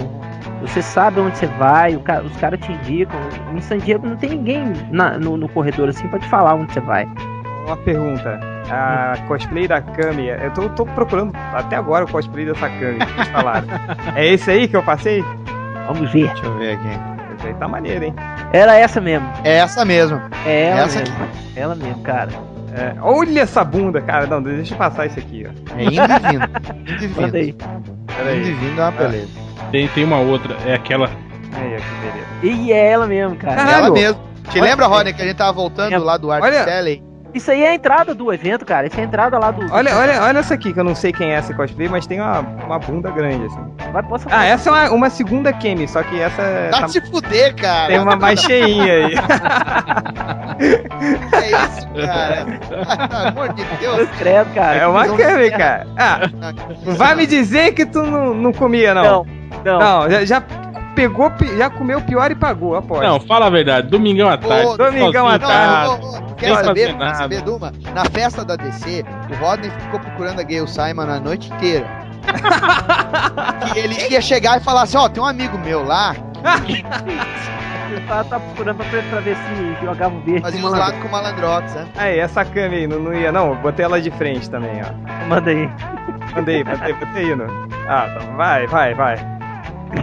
Você 0.62 0.82
sabe 0.82 1.20
onde 1.20 1.38
você 1.38 1.46
vai, 1.46 1.96
o 1.96 2.00
ca- 2.00 2.22
os 2.22 2.36
caras 2.38 2.60
te 2.60 2.72
indicam. 2.72 3.20
Em 3.56 3.62
San 3.62 3.78
Diego 3.78 4.08
não 4.08 4.16
tem 4.16 4.30
ninguém 4.32 4.72
na- 4.92 5.18
no, 5.18 5.38
no 5.38 5.48
corredor 5.50 5.90
assim 5.90 6.08
pra 6.08 6.20
te 6.20 6.28
falar 6.28 6.56
onde 6.56 6.74
você 6.74 6.80
vai. 6.80 7.08
Uma 7.68 7.78
pergunta. 7.78 8.40
A 8.70 9.14
cosplay 9.28 9.68
da 9.68 9.82
Kami, 9.82 10.28
eu 10.30 10.52
tô, 10.52 10.70
tô 10.70 10.86
procurando 10.86 11.34
até 11.54 11.76
agora 11.76 12.06
o 12.06 12.08
cosplay 12.12 12.46
dessa 12.46 12.68
Kami 12.70 12.98
que 13.00 13.14
vocês 13.14 13.28
falaram. 13.28 13.68
é 14.16 14.26
esse 14.26 14.50
aí 14.50 14.68
que 14.68 14.76
eu 14.76 14.84
passei? 14.84 15.24
Vamos 15.88 16.12
ver. 16.12 16.28
Deixa 16.30 16.46
eu 16.46 16.58
ver 16.58 16.74
aqui. 16.76 16.88
Esse 17.38 17.48
aí 17.48 17.54
tá 17.56 17.68
maneiro, 17.68 18.06
hein? 18.06 18.16
Era 18.54 18.76
essa 18.78 19.02
mesmo. 19.02 19.28
É 19.44 19.58
essa 19.58 19.84
mesmo. 19.84 20.20
É 20.46 20.70
ela 20.70 20.82
Essa 20.86 21.00
mesmo. 21.00 21.16
Ela 21.56 21.76
mesmo, 21.76 22.02
cara. 22.04 22.30
É, 22.76 22.96
olha 23.02 23.42
essa 23.42 23.64
bunda, 23.64 24.02
cara. 24.02 24.26
Não, 24.28 24.42
deixa 24.42 24.74
eu 24.74 24.78
passar 24.78 25.06
isso 25.06 25.20
aqui, 25.20 25.46
ó. 25.48 25.78
É 25.78 25.84
indo 25.84 25.94
e 25.94 25.98
vindo. 26.32 26.92
Indo 26.92 27.04
e 27.04 27.08
Manda 27.10 27.28
vindo. 27.28 27.36
aí. 27.36 27.54
Pera 28.08 28.36
Indo 28.36 28.46
e 28.46 28.50
aí. 28.50 28.54
vindo 28.56 28.80
é 28.80 28.84
uma 28.84 28.92
beleza. 28.92 29.28
Tem, 29.72 29.88
tem 29.90 30.04
uma 30.04 30.20
outra, 30.20 30.56
é 30.66 30.74
aquela. 30.74 31.08
Aí, 31.08 31.76
ó, 31.76 32.42
que 32.42 32.42
beleza. 32.52 32.64
E 32.66 32.72
é 32.74 32.92
ela 32.92 33.06
mesmo, 33.08 33.36
cara. 33.36 33.56
Caralho. 33.56 33.86
Ela 33.86 33.92
mesmo. 33.92 34.20
Te 34.50 34.60
Olha- 34.60 34.70
lembra, 34.72 34.88
Rodney, 34.88 35.14
que 35.14 35.22
a 35.22 35.26
gente 35.26 35.38
tava 35.38 35.54
voltando 35.54 35.94
É. 35.94 35.98
lá 35.98 36.18
do 36.18 36.32
Art 36.32 36.44
Olha- 36.44 36.64
Sally? 36.64 37.02
Isso 37.34 37.50
aí 37.50 37.64
é 37.64 37.70
a 37.70 37.74
entrada 37.76 38.14
do 38.14 38.32
evento, 38.32 38.64
cara. 38.66 38.86
Isso 38.88 38.98
é 38.98 39.02
a 39.02 39.06
entrada 39.06 39.40
lá 39.40 39.52
do. 39.52 39.62
Olha, 39.74 39.96
olha, 39.98 40.22
olha 40.22 40.38
essa 40.40 40.54
aqui, 40.54 40.72
que 40.72 40.80
eu 40.80 40.84
não 40.84 40.94
sei 40.96 41.12
quem 41.12 41.32
é 41.32 41.36
essa 41.36 41.54
cosplay, 41.54 41.90
mas 41.90 42.06
tem 42.06 42.20
uma, 42.22 42.40
uma 42.40 42.78
bunda 42.80 43.10
grande, 43.10 43.46
assim. 43.48 43.60
Vai, 43.92 44.04
posso 44.04 44.28
Ah, 44.30 44.46
essa 44.46 44.70
é 44.70 44.72
uma, 44.72 44.92
uma 44.92 45.10
segunda 45.10 45.52
Kemi, 45.52 45.88
só 45.88 46.04
que 46.04 46.20
essa 46.20 46.42
Tá 46.72 46.82
tá- 46.82 46.88
se 46.88 47.02
fuder, 47.02 47.56
cara. 47.56 47.88
tem 47.88 48.00
uma 48.00 48.16
mais 48.16 48.40
cheinha 48.42 49.08
aí. 49.08 49.16
É 51.34 51.50
isso, 51.50 51.88
cara. 52.06 52.46
Pelo 52.46 53.28
amor 53.28 53.54
de 53.54 53.64
Deus. 53.80 54.10
Credo, 54.18 54.54
cara. 54.54 54.78
É 54.78 54.88
uma 54.88 55.08
Kemi, 55.16 55.52
cara. 55.52 55.88
Ah, 55.98 56.20
vai 56.96 57.16
me 57.16 57.26
dizer 57.26 57.74
que 57.74 57.86
tu 57.86 58.04
não, 58.04 58.34
não 58.34 58.54
comia, 58.54 58.94
não. 58.94 59.04
Não, 59.04 59.26
não. 59.66 59.80
Não, 59.80 60.10
já, 60.12 60.26
já 60.26 60.44
pegou, 60.96 61.32
já 61.58 61.70
comeu 61.70 62.02
pior 62.02 62.32
e 62.32 62.36
pagou, 62.36 62.76
aposto. 62.76 63.04
Não, 63.04 63.20
fala 63.20 63.48
a 63.48 63.50
verdade, 63.50 63.88
domingão 63.88 64.30
à 64.30 64.38
tarde. 64.38 64.68
Ô, 64.68 64.78
domingão 64.78 65.28
à 65.28 65.38
tarde. 65.40 66.02
Não, 66.02 66.36
quer 66.36 66.50
Não 66.50 66.56
saber? 66.56 66.66
fazer 66.68 66.88
Quer 66.88 66.98
nada. 66.98 67.16
saber 67.16 67.42
de 67.42 67.50
uma? 67.50 67.72
Na 67.94 68.06
festa 68.06 68.44
da 68.46 68.56
DC, 68.56 69.04
o 69.32 69.36
Rodney 69.46 69.72
ficou 69.80 70.00
procurando 70.00 70.40
a 70.40 70.44
Gayle 70.44 70.68
Simon 70.68 71.02
a 71.10 71.20
noite 71.20 71.52
inteira. 71.54 71.86
que 73.74 73.80
ele 73.80 73.96
ia 74.12 74.22
chegar 74.22 74.58
e 74.58 74.64
falar 74.64 74.84
assim, 74.84 74.98
ó, 74.98 75.08
tem 75.10 75.22
um 75.22 75.26
amigo 75.26 75.58
meu 75.58 75.84
lá, 75.84 76.16
Ele 77.92 78.02
tá, 78.08 78.24
tá 78.24 78.40
procurando 78.40 78.78
pra, 78.78 79.02
pra 79.04 79.20
ver 79.20 79.36
se 79.36 79.86
jogava 79.86 80.16
o 80.16 80.22
verde. 80.22 80.42
fazia 80.42 80.62
malandro. 80.62 80.80
lados 80.86 81.00
com 81.02 81.10
malandrox, 81.10 81.74
né? 81.76 81.86
Aí, 81.98 82.20
essa 82.20 82.44
Kami 82.44 82.76
aí, 82.76 82.88
não, 82.88 83.00
não 83.00 83.14
ia, 83.14 83.32
não. 83.32 83.56
Botei 83.58 83.86
ela 83.86 84.02
de 84.02 84.10
frente 84.12 84.50
também, 84.50 84.82
ó. 84.82 85.26
Manda 85.28 85.52
aí. 85.52 85.70
Mandei, 86.36 86.64
botei, 86.64 86.94
botei 86.94 87.32
indo. 87.32 87.46
Ah, 87.88 88.08
tá, 88.18 88.26
vai, 88.36 88.66
vai, 88.68 88.94
vai. 88.96 89.33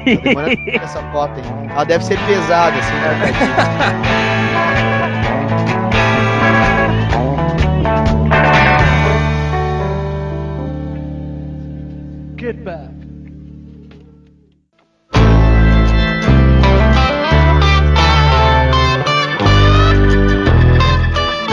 Ver 0.05 0.83
essa 0.83 1.03
foto, 1.13 1.39
hein? 1.39 1.45
Ela 1.71 1.85
deve 1.85 2.05
ser 2.05 2.19
pesada, 2.27 2.79
assim, 2.79 2.95
né? 2.95 3.19
Mas 3.21 4.71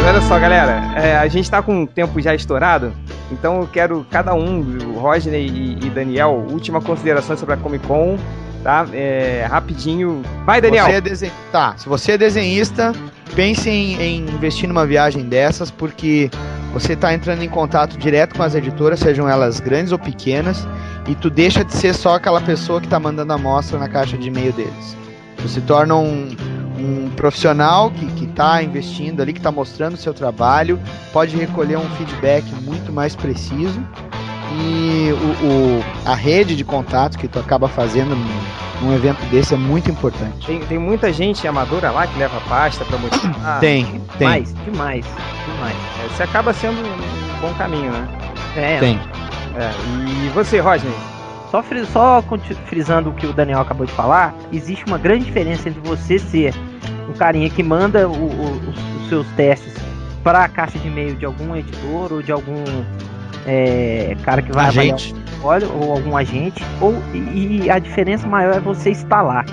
Olha 0.07 0.21
só, 0.21 0.39
galera, 0.39 0.81
é, 0.95 1.17
a 1.17 1.27
gente 1.27 1.51
tá 1.51 1.61
com 1.61 1.83
o 1.83 1.87
tempo 1.87 2.21
já 2.21 2.33
estourado, 2.33 2.93
então 3.31 3.61
eu 3.61 3.67
quero 3.67 4.05
cada 4.09 4.33
um, 4.33 4.61
o 4.93 4.99
Rodney 4.99 5.47
e, 5.47 5.85
e 5.85 5.89
Daniel, 5.89 6.45
última 6.49 6.81
consideração 6.81 7.37
sobre 7.37 7.55
a 7.55 7.57
Comic 7.57 7.85
Con, 7.85 8.17
tá? 8.63 8.85
É, 8.93 9.45
rapidinho. 9.49 10.21
Vai, 10.45 10.61
Daniel! 10.61 10.85
Você 10.85 10.91
é 10.91 11.01
desen... 11.01 11.31
Tá, 11.51 11.75
se 11.77 11.87
você 11.87 12.13
é 12.13 12.17
desenhista, 12.17 12.93
pense 13.35 13.69
em, 13.69 14.01
em 14.01 14.21
investir 14.29 14.67
numa 14.67 14.85
viagem 14.85 15.23
dessas, 15.23 15.69
porque 15.69 16.29
você 16.73 16.93
está 16.93 17.13
entrando 17.13 17.43
em 17.43 17.49
contato 17.49 17.97
direto 17.97 18.35
com 18.35 18.43
as 18.43 18.55
editoras, 18.55 18.99
sejam 18.99 19.27
elas 19.27 19.59
grandes 19.59 19.91
ou 19.91 19.99
pequenas, 19.99 20.67
e 21.07 21.15
tu 21.15 21.29
deixa 21.29 21.63
de 21.63 21.73
ser 21.73 21.93
só 21.93 22.15
aquela 22.15 22.41
pessoa 22.41 22.79
que 22.79 22.87
está 22.87 22.99
mandando 22.99 23.31
a 23.33 23.35
amostra 23.35 23.79
na 23.79 23.87
caixa 23.87 24.17
de 24.17 24.27
e-mail 24.27 24.51
deles. 24.53 24.97
Você 25.37 25.59
se 25.59 25.61
torna 25.61 25.95
um, 25.95 26.35
um 26.77 26.96
profissional 27.17 27.91
que, 27.91 28.05
que 28.13 28.27
tá 28.27 28.63
investindo 28.63 29.21
ali, 29.21 29.33
que 29.33 29.41
tá 29.41 29.51
mostrando 29.51 29.95
o 29.95 29.97
seu 29.97 30.13
trabalho, 30.13 30.79
pode 31.11 31.35
recolher 31.35 31.77
um 31.77 31.89
feedback 31.97 32.45
muito 32.63 32.93
mais 32.93 33.15
preciso 33.15 33.83
e 34.53 35.11
o, 35.11 35.45
o- 35.45 35.83
a 36.05 36.15
rede 36.15 36.55
de 36.55 36.63
contato 36.63 37.17
que 37.17 37.27
tu 37.27 37.37
acaba 37.39 37.67
fazendo 37.67 38.15
num, 38.15 38.87
num 38.87 38.93
evento 38.95 39.19
desse 39.25 39.53
é 39.53 39.57
muito 39.57 39.89
importante. 39.91 40.45
Tem, 40.45 40.59
tem 40.61 40.77
muita 40.77 41.11
gente 41.11 41.45
amadora 41.47 41.91
lá 41.91 42.07
que 42.07 42.17
leva 42.17 42.39
pasta 42.47 42.85
pra 42.85 42.97
mostrar. 42.97 43.59
Tem, 43.59 43.83
tem, 44.17 44.27
Demais, 44.27 44.53
demais, 44.63 45.05
demais. 45.45 45.75
É, 46.05 46.07
Você 46.15 46.23
acaba 46.23 46.53
sendo 46.53 46.79
um 46.79 47.41
bom 47.41 47.53
caminho, 47.57 47.91
né? 47.91 48.07
É, 48.55 48.79
tem. 48.79 48.99
É, 49.55 49.71
e 50.25 50.29
você, 50.29 50.59
Rodney? 50.59 50.93
Só, 51.51 51.63
fri- 51.63 51.85
só 51.85 52.23
frisando 52.65 53.09
o 53.09 53.13
que 53.13 53.25
o 53.25 53.31
Daniel 53.33 53.61
acabou 53.61 53.85
de 53.85 53.91
falar, 53.93 54.33
existe 54.51 54.85
uma 54.85 54.97
grande 54.97 55.25
diferença 55.25 55.69
entre 55.69 55.79
você 55.81 56.19
ser 56.19 56.53
um 57.09 57.13
carinha 57.13 57.49
que 57.49 57.63
manda 57.63 58.07
o- 58.07 58.13
o- 58.13 58.69
os, 58.69 59.09
seus 59.09 59.25
testes 59.37 59.73
para 60.23 60.43
a 60.43 60.49
caixa 60.49 60.77
de 60.77 60.87
e-mail 60.87 61.15
de 61.15 61.25
algum 61.25 61.55
editor 61.55 62.11
ou 62.11 62.21
de 62.21 62.31
algum 62.31 62.63
é, 63.45 64.15
cara 64.23 64.41
que 64.41 64.51
vai 64.51 64.65
avaliar 64.67 64.95
Agente. 64.95 65.13
o 65.13 65.15
portfólio 65.23 65.71
ou 65.73 65.91
algum 65.93 66.17
agente, 66.17 66.61
ou 66.81 66.93
e, 67.13 67.69
a 67.69 67.79
diferença 67.79 68.27
maior 68.27 68.55
é 68.55 68.59
você 68.59 68.89
estar 68.89 69.21
lá. 69.21 69.45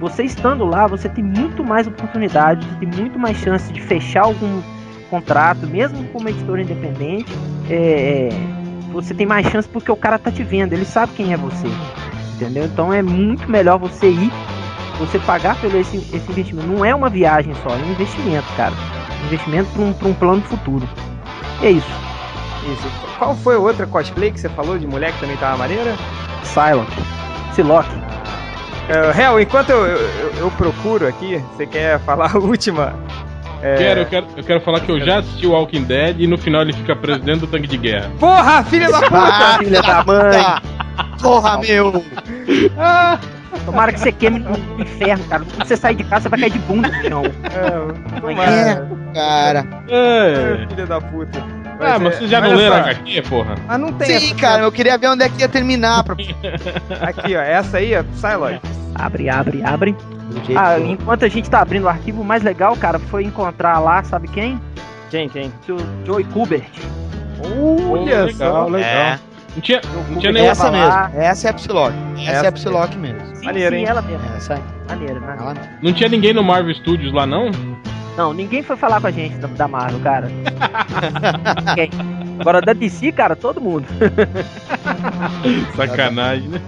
Você 0.00 0.24
estando 0.24 0.64
lá, 0.64 0.86
você 0.86 1.08
tem 1.08 1.22
muito 1.22 1.62
mais 1.64 1.86
oportunidades, 1.86 2.66
você 2.66 2.86
tem 2.86 2.88
muito 3.00 3.18
mais 3.18 3.36
chance 3.38 3.72
de 3.72 3.80
fechar 3.80 4.22
algum 4.24 4.60
contrato, 5.10 5.66
mesmo 5.66 6.02
como 6.12 6.28
editor 6.28 6.58
independente. 6.58 7.32
é, 7.70 8.28
é, 8.28 8.28
você 8.92 9.12
tem 9.14 9.26
mais 9.26 9.46
chance 9.48 9.68
porque 9.68 9.92
o 9.92 9.96
cara 9.96 10.18
tá 10.18 10.30
te 10.30 10.42
vendo, 10.42 10.72
ele 10.72 10.84
sabe 10.84 11.12
quem 11.14 11.32
é 11.32 11.36
você. 11.36 11.68
Entendeu? 12.34 12.64
Então 12.64 12.92
é 12.92 13.02
muito 13.02 13.48
melhor 13.50 13.78
você 13.78 14.08
ir, 14.10 14.32
você 14.98 15.18
pagar 15.18 15.56
pelo 15.60 15.78
esse, 15.78 15.96
esse 15.96 16.30
investimento. 16.30 16.66
Não 16.66 16.84
é 16.84 16.94
uma 16.94 17.08
viagem 17.08 17.54
só, 17.62 17.70
é 17.70 17.76
um 17.78 17.90
investimento, 17.90 18.46
cara. 18.56 18.72
Investimento 19.26 19.68
para 19.72 19.82
um, 19.82 19.92
pra 19.92 20.08
um 20.08 20.14
plano 20.14 20.42
futuro. 20.42 20.88
E 21.62 21.66
é 21.66 21.70
isso. 21.70 21.86
Isso. 22.72 22.88
Qual 23.18 23.34
foi 23.36 23.56
a 23.56 23.58
outra 23.58 23.86
cosplay 23.86 24.30
que 24.30 24.40
você 24.40 24.48
falou 24.48 24.78
de 24.78 24.86
mulher 24.86 25.12
que 25.12 25.20
também 25.20 25.36
tava 25.36 25.56
maneira? 25.56 25.96
Silent. 26.42 26.88
Silock. 27.54 27.88
É, 28.88 29.20
Hel, 29.20 29.40
enquanto 29.40 29.70
eu, 29.70 29.86
eu, 29.86 30.32
eu 30.38 30.50
procuro 30.52 31.06
aqui, 31.06 31.42
você 31.56 31.66
quer 31.66 31.98
falar 32.00 32.34
a 32.34 32.38
última? 32.38 32.94
É, 33.60 33.76
Quero, 33.76 34.00
eu, 34.00 34.06
quero, 34.06 34.26
eu 34.36 34.44
quero 34.44 34.60
falar 34.60 34.80
que 34.80 34.90
eu 34.90 35.00
já 35.00 35.18
assisti 35.18 35.46
o 35.46 35.50
Walking 35.50 35.82
Dead 35.82 36.20
e 36.20 36.26
no 36.28 36.38
final 36.38 36.62
ele 36.62 36.72
fica 36.72 36.94
preso 36.94 37.18
dentro 37.20 37.40
do 37.40 37.46
tanque 37.48 37.66
de 37.66 37.76
guerra. 37.76 38.10
Porra, 38.18 38.62
filha 38.62 38.88
da 38.88 39.00
puta! 39.02 39.16
Ah, 39.16 39.58
Filha 39.58 39.82
da 39.82 40.04
mãe. 40.04 40.40
Porra, 41.20 41.58
meu! 41.58 42.04
Tomara 43.64 43.92
que 43.92 44.00
você 44.00 44.12
queime 44.12 44.38
no 44.40 44.80
inferno, 44.80 45.24
cara. 45.24 45.42
Quando 45.44 45.66
você 45.66 45.76
sair 45.76 45.94
de 45.94 46.04
casa, 46.04 46.22
você 46.24 46.28
vai 46.28 46.40
cair 46.40 46.52
de 46.52 46.58
bunda 46.60 46.88
no 46.88 47.02
chão. 47.08 47.22
É, 47.24 48.20
tomara. 48.20 48.88
Cara. 49.14 49.66
É. 49.88 50.66
Filha 50.68 50.86
da 50.86 51.00
puta. 51.00 51.42
Ah, 51.80 51.94
é, 51.94 51.98
mas 51.98 52.16
vocês 52.16 52.30
já 52.30 52.40
não 52.40 52.54
leram 52.54 52.74
só. 52.76 52.80
HQ, 52.90 53.22
porra? 53.22 53.54
Ah, 53.68 53.78
não 53.78 53.92
tem 53.92 54.18
Sim, 54.18 54.26
essa- 54.32 54.34
cara, 54.40 54.62
eu 54.62 54.72
queria 54.72 54.98
ver 54.98 55.08
onde 55.08 55.22
é 55.24 55.28
que 55.28 55.40
ia 55.40 55.48
terminar. 55.48 56.02
Pra... 56.04 56.16
Aqui, 57.02 57.36
ó, 57.36 57.40
essa 57.40 57.78
aí, 57.78 57.94
ó, 57.96 58.02
Psylocke. 58.02 58.60
Abre, 58.94 59.30
abre, 59.30 59.62
abre. 59.64 59.96
Jeito 60.44 60.58
Ah, 60.58 60.74
que- 60.76 60.90
enquanto 60.90 61.24
a 61.24 61.28
gente 61.28 61.48
tá 61.48 61.60
abrindo 61.60 61.84
o 61.84 61.88
arquivo, 61.88 62.20
o 62.20 62.24
mais 62.24 62.42
legal, 62.42 62.76
cara, 62.76 62.98
foi 62.98 63.22
encontrar 63.24 63.78
lá, 63.78 64.02
sabe 64.02 64.26
quem? 64.28 64.60
Quem, 65.10 65.28
quem? 65.28 65.52
Seu 65.64 65.76
Joey 66.04 66.24
Kubert. 66.24 66.68
Olha 67.90 68.24
legal, 68.24 68.64
só. 68.64 68.66
legal. 68.66 68.90
É, 68.90 69.18
Não 69.54 69.62
tinha, 69.62 69.80
não 69.80 70.04
tinha 70.04 70.14
Kubert 70.14 70.32
nenhum. 70.34 70.46
essa 70.50 70.70
lá. 70.70 71.08
mesmo. 71.08 71.20
Essa 71.22 71.46
é 71.48 71.50
a 71.50 71.54
Psylocke. 71.54 71.96
Essa, 72.18 72.30
Essa 72.30 72.44
é 72.44 72.48
a 72.48 72.52
Psylocke 72.52 72.96
mesmo. 72.96 73.20
Sim, 73.36 73.44
Maneiro, 73.44 73.74
sim, 73.74 73.80
hein? 73.82 73.86
ela 73.88 74.02
mesmo. 74.02 74.24
Essa 74.36 74.54
aí. 74.54 74.62
Maneiro, 74.88 75.20
maneiro. 75.20 75.42
Ela... 75.42 75.54
Não 75.82 75.92
tinha 75.92 76.08
ninguém 76.08 76.32
no 76.32 76.42
Marvel 76.44 76.74
Studios 76.74 77.12
lá, 77.12 77.26
não? 77.26 77.50
Não, 78.16 78.32
ninguém 78.32 78.62
foi 78.62 78.76
falar 78.76 79.00
com 79.00 79.06
a 79.06 79.10
gente 79.10 79.36
da, 79.36 79.46
da 79.48 79.68
Marvel, 79.68 80.00
cara. 80.00 80.28
Ninguém. 81.66 81.90
Agora 82.40 82.60
da 82.60 82.72
DC, 82.72 83.12
cara, 83.12 83.34
todo 83.36 83.60
mundo. 83.60 83.86
Sacanagem, 85.76 86.48
né? 86.48 86.60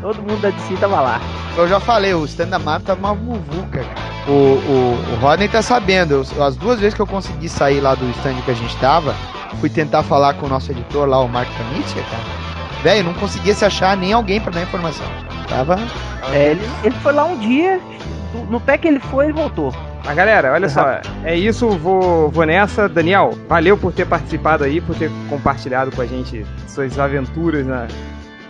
Todo 0.00 0.16
mundo 0.20 0.40
da 0.40 0.50
DC 0.50 0.76
tava 0.76 1.00
lá. 1.00 1.20
Eu 1.56 1.68
já 1.68 1.80
falei, 1.80 2.12
o 2.14 2.24
stand 2.24 2.48
da 2.48 2.58
Marvel 2.58 2.86
tava 2.86 3.00
uma 3.00 3.14
vuvuca, 3.14 3.82
cara. 3.82 4.14
O, 4.26 4.30
o, 4.32 4.98
o 5.12 5.16
Rodney 5.20 5.48
tá 5.48 5.62
sabendo, 5.62 6.24
eu- 6.36 6.42
as 6.44 6.56
duas 6.56 6.78
vezes 6.80 6.94
que 6.94 7.00
eu 7.00 7.06
consegui 7.06 7.48
sair 7.48 7.80
lá 7.80 7.94
do 7.94 8.08
stand 8.10 8.34
que 8.44 8.50
a 8.50 8.54
gente 8.54 8.76
tava, 8.78 9.14
fui 9.60 9.68
tentar 9.70 10.02
falar 10.02 10.34
com 10.34 10.46
o 10.46 10.48
nosso 10.48 10.70
editor 10.72 11.06
lá, 11.08 11.20
o 11.20 11.28
Mark 11.28 11.48
Kamitia, 11.56 12.02
cara. 12.04 12.22
Velho, 12.82 13.04
não 13.04 13.14
conseguia 13.14 13.54
se 13.54 13.64
achar 13.64 13.96
nem 13.96 14.12
alguém 14.12 14.40
pra 14.40 14.50
dar 14.50 14.62
informação. 14.62 15.06
Tava. 15.48 15.78
É, 16.32 16.50
ele, 16.50 16.60
ele 16.82 16.94
foi 16.96 17.12
lá 17.12 17.24
um 17.24 17.38
dia, 17.38 17.80
no- 18.34 18.44
no 18.46 18.60
pé 18.60 18.76
que 18.78 18.86
ele 18.88 19.00
foi, 19.00 19.26
ele 19.26 19.32
voltou. 19.32 19.74
Mas 20.04 20.14
galera, 20.16 20.52
olha 20.52 20.68
só, 20.68 21.00
é 21.24 21.34
isso, 21.34 21.66
vou, 21.70 22.28
vou 22.30 22.44
nessa. 22.44 22.86
Daniel, 22.88 23.32
valeu 23.48 23.78
por 23.78 23.90
ter 23.90 24.04
participado 24.06 24.62
aí, 24.64 24.78
por 24.80 24.94
ter 24.94 25.10
compartilhado 25.30 25.90
com 25.92 26.02
a 26.02 26.06
gente 26.06 26.44
suas 26.68 26.98
aventuras 26.98 27.66
na, 27.66 27.86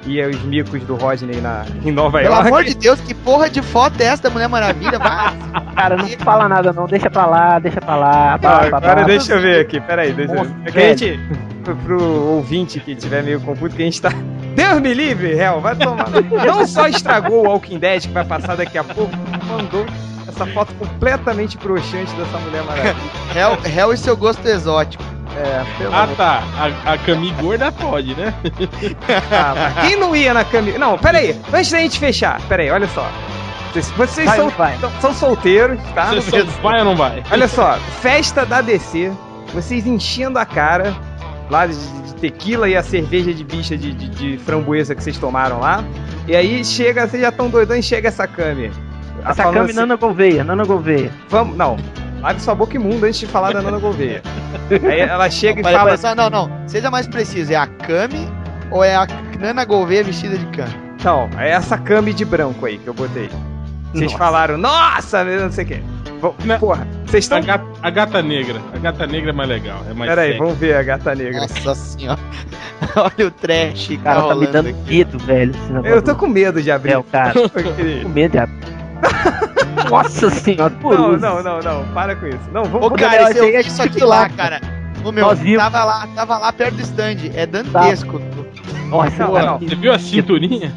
e 0.06 0.20
os 0.22 0.42
micos 0.42 0.82
do 0.84 0.96
Rodney 0.96 1.40
na, 1.40 1.64
em 1.84 1.90
Nova 1.90 2.18
Pelo 2.20 2.34
York. 2.34 2.48
amor 2.48 2.64
de 2.64 2.74
Deus, 2.74 3.00
que 3.00 3.14
porra 3.14 3.48
de 3.48 3.62
foto 3.62 4.00
é 4.00 4.04
essa 4.04 4.24
da 4.24 4.30
Mulher 4.30 4.48
Maravilha? 4.48 4.98
Cara, 5.74 5.96
não 5.96 6.06
fala 6.08 6.48
nada 6.48 6.72
não, 6.72 6.86
deixa 6.86 7.10
pra 7.10 7.26
lá, 7.26 7.58
deixa 7.58 7.80
pra 7.80 7.96
lá. 7.96 8.32
Não, 8.32 8.38
Pá, 8.38 8.58
pá, 8.70 8.76
agora 8.76 8.96
pá. 8.96 9.02
deixa 9.04 9.32
eu 9.34 9.40
ver 9.40 9.60
aqui, 9.60 9.80
peraí, 9.80 10.12
deixa 10.12 10.34
eu 10.34 10.44
ver. 10.44 10.54
É 10.66 10.70
que 10.70 10.78
a 10.78 10.88
gente, 10.88 11.20
pro, 11.64 11.76
pro 11.76 12.02
ouvinte 12.02 12.78
que 12.80 12.94
tiver 12.94 13.22
meio 13.22 13.40
confuso, 13.40 13.74
que 13.74 13.82
a 13.82 13.84
gente 13.84 14.00
tá. 14.00 14.10
Deus 14.54 14.80
me 14.80 14.94
livre, 14.94 15.34
réu, 15.34 15.60
vai 15.60 15.74
tomar. 15.74 16.06
Não 16.46 16.64
só 16.66 16.86
estragou 16.86 17.44
o 17.44 17.48
Walking 17.48 17.78
Dead, 17.78 18.02
que 18.02 18.12
vai 18.12 18.24
passar 18.24 18.56
daqui 18.56 18.78
a 18.78 18.84
pouco, 18.84 19.10
mandou 19.48 19.84
essa 20.28 20.46
foto 20.46 20.72
completamente 20.74 21.56
broxante 21.58 22.12
dessa 22.14 22.38
mulher 22.38 22.62
maravilha. 22.62 22.94
Hell, 23.34 23.58
Hell 23.76 23.92
e 23.92 23.96
seu 23.96 24.16
gosto 24.16 24.46
exótico. 24.46 25.02
É, 25.36 25.64
pelo 25.78 25.94
Ah, 25.94 26.08
tá. 26.16 26.42
A, 26.84 26.92
a 26.92 26.98
Cami 26.98 27.30
gorda 27.40 27.72
pode, 27.72 28.14
né? 28.14 28.32
Ah, 29.32 29.54
mas 29.54 29.88
quem 29.88 29.96
não 29.96 30.14
ia 30.14 30.32
na 30.32 30.44
camisa. 30.44 30.78
Não, 30.78 30.96
peraí, 30.96 31.38
antes 31.52 31.70
da 31.70 31.78
gente 31.78 31.98
fechar, 31.98 32.40
peraí, 32.48 32.70
olha 32.70 32.86
só. 32.88 33.08
Vocês, 33.72 33.90
vocês 33.90 34.26
Vai, 34.26 34.36
são, 34.36 34.48
vai. 34.50 34.78
são, 34.78 34.90
são 35.00 35.14
solteiros, 35.14 35.80
tá? 35.94 36.14
Você 36.14 36.42
só 36.44 36.44
vai 36.62 36.78
ou 36.78 36.84
não 36.84 36.96
vai? 36.96 37.24
Olha 37.30 37.48
só, 37.48 37.76
festa 38.00 38.46
da 38.46 38.60
DC, 38.60 39.10
vocês 39.52 39.84
enchendo 39.86 40.38
a 40.38 40.46
cara 40.46 40.94
lá 41.50 41.66
de, 41.66 41.74
de 41.74 42.14
tequila 42.14 42.68
e 42.68 42.76
a 42.76 42.82
cerveja 42.84 43.34
de 43.34 43.42
bicha 43.42 43.76
de, 43.76 43.92
de, 43.92 44.08
de 44.08 44.38
framboesa 44.38 44.94
que 44.94 45.02
vocês 45.02 45.18
tomaram 45.18 45.58
lá. 45.58 45.82
E 46.28 46.36
aí 46.36 46.64
chega, 46.64 47.08
vocês 47.08 47.20
já 47.20 47.30
estão 47.30 47.48
doidão 47.48 47.76
e 47.76 47.82
chega 47.82 48.08
essa 48.08 48.28
Kami. 48.28 48.70
Essa 49.26 49.42
Cami 49.42 49.58
assim, 49.58 49.72
Nana 49.72 49.96
Gouveia, 49.96 50.44
Nana 50.44 50.64
Gouveia. 50.64 51.10
Vamos, 51.28 51.56
não, 51.56 51.76
lave 52.24 52.40
sua 52.40 52.54
boca 52.54 52.74
imunda 52.76 53.06
antes 53.06 53.20
de 53.20 53.26
falar 53.26 53.52
da 53.52 53.60
Nana 53.62 53.78
Gouveia. 53.78 54.22
Aí 54.70 55.00
ela 55.00 55.30
chega 55.30 55.60
e 55.60 55.64
Olha, 55.64 55.78
fala. 55.78 55.96
só, 55.96 56.14
não, 56.14 56.30
não. 56.30 56.50
Seja 56.66 56.90
mais 56.90 57.06
preciso, 57.06 57.52
é 57.52 57.56
a 57.56 57.66
Kami 57.66 58.26
ou 58.70 58.82
é 58.82 58.96
a 58.96 59.06
Nana 59.38 59.64
Gouveia 59.64 60.02
vestida 60.02 60.36
de 60.38 60.46
Kami? 60.46 60.74
Não, 61.04 61.28
é 61.38 61.50
essa 61.50 61.76
Kami 61.76 62.12
de 62.14 62.24
branco 62.24 62.64
aí 62.66 62.78
que 62.78 62.88
eu 62.88 62.94
botei. 62.94 63.28
Vocês 63.92 64.10
Nossa. 64.12 64.18
falaram, 64.18 64.56
nossa, 64.58 65.22
não 65.22 65.52
sei 65.52 65.64
o 65.64 65.68
quê. 65.68 65.82
Não. 66.44 66.58
Porra, 66.58 66.86
vocês 67.04 67.30
A 67.30 67.38
estão. 67.38 67.42
gata, 67.42 67.64
a 67.82 67.90
gata 67.90 68.22
negra. 68.22 68.58
A 68.74 68.78
gata 68.78 69.06
negra 69.06 69.30
é 69.30 69.32
mais 69.34 69.48
legal. 69.48 69.82
É 69.88 69.92
mais 69.92 70.08
Pera 70.08 70.22
aí, 70.22 70.28
sexy. 70.30 70.38
vamos 70.42 70.58
ver 70.58 70.76
a 70.76 70.82
gata 70.82 71.14
negra. 71.14 71.40
Nossa 71.42 71.74
senhora. 71.74 72.18
Olha 72.96 73.26
o 73.26 73.30
trash 73.30 73.98
Cara, 74.02 74.16
tá 74.16 74.22
me 74.22 74.32
rolando 74.34 74.52
dando 74.52 74.68
aqui. 74.70 74.78
medo, 74.88 75.18
velho. 75.18 75.54
Eu 75.84 76.00
tô 76.02 76.14
com 76.16 76.26
medo 76.26 76.62
de 76.62 76.70
abrir. 76.70 76.92
É, 76.92 76.98
o 76.98 77.04
cara. 77.04 77.34
Eu 77.38 78.02
Com 78.02 78.08
medo 78.08 78.32
de 78.32 78.38
abrir. 78.38 78.64
Nossa 79.90 80.30
senhora, 80.30 80.70
por 80.70 80.98
Não, 80.98 81.12
não, 81.16 81.42
não, 81.42 81.60
não, 81.60 81.84
para 81.94 82.14
com 82.16 82.26
isso. 82.26 82.38
Não, 82.52 82.62
Ô, 82.62 82.64
vamos. 82.66 83.00
cara, 83.00 83.24
Daniel, 83.24 83.30
esse, 83.30 83.40
aí 83.40 83.54
é 83.56 83.60
isso 83.60 83.82
aqui 83.82 84.02
lá, 84.04 84.28
cara. 84.28 84.60
Ô, 85.04 85.12
meu, 85.12 85.28
tava 85.58 85.84
lá, 85.84 86.08
tava 86.14 86.38
lá 86.38 86.52
perto 86.52 86.76
do 86.76 86.82
stand. 86.82 87.16
É 87.34 87.46
dantesco. 87.46 88.20
Nossa, 88.88 89.24
Não, 89.24 89.32
cara. 89.32 89.46
não. 89.46 89.58
Você 89.58 89.74
viu 89.74 89.92
a 89.92 89.98
cinturinha? 89.98 90.72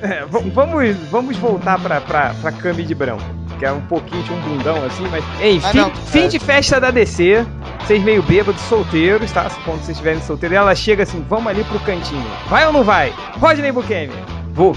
É, 0.00 0.24
vamos, 0.26 0.96
vamos 1.10 1.36
voltar 1.36 1.78
pra, 1.80 2.00
pra, 2.00 2.32
pra 2.40 2.52
Kami 2.52 2.84
de 2.84 2.94
branco. 2.94 3.22
Que 3.58 3.66
é 3.66 3.72
um 3.72 3.80
pouquinho, 3.80 4.22
tinha 4.22 4.38
um 4.38 4.40
bundão 4.42 4.76
assim, 4.84 5.04
mas. 5.10 5.24
Enfim, 5.42 5.66
Ah, 5.80 5.82
não, 5.82 5.90
fim 5.90 6.24
é. 6.24 6.28
de 6.28 6.38
festa 6.38 6.80
da 6.80 6.92
DC. 6.92 7.44
Vocês 7.84 8.00
meio 8.04 8.22
bêbados, 8.22 8.60
solteiros, 8.62 9.32
tá? 9.32 9.46
Quando 9.64 9.78
vocês 9.78 9.90
estiverem 9.90 10.20
solteiros, 10.22 10.56
ela 10.56 10.72
chega 10.76 11.02
assim, 11.02 11.24
vamos 11.28 11.48
ali 11.48 11.64
pro 11.64 11.80
cantinho. 11.80 12.24
Vai 12.48 12.64
ou 12.66 12.72
não 12.72 12.84
vai? 12.84 13.12
Rodney 13.40 13.72
Bukemi. 13.72 14.12
Vou. 14.52 14.76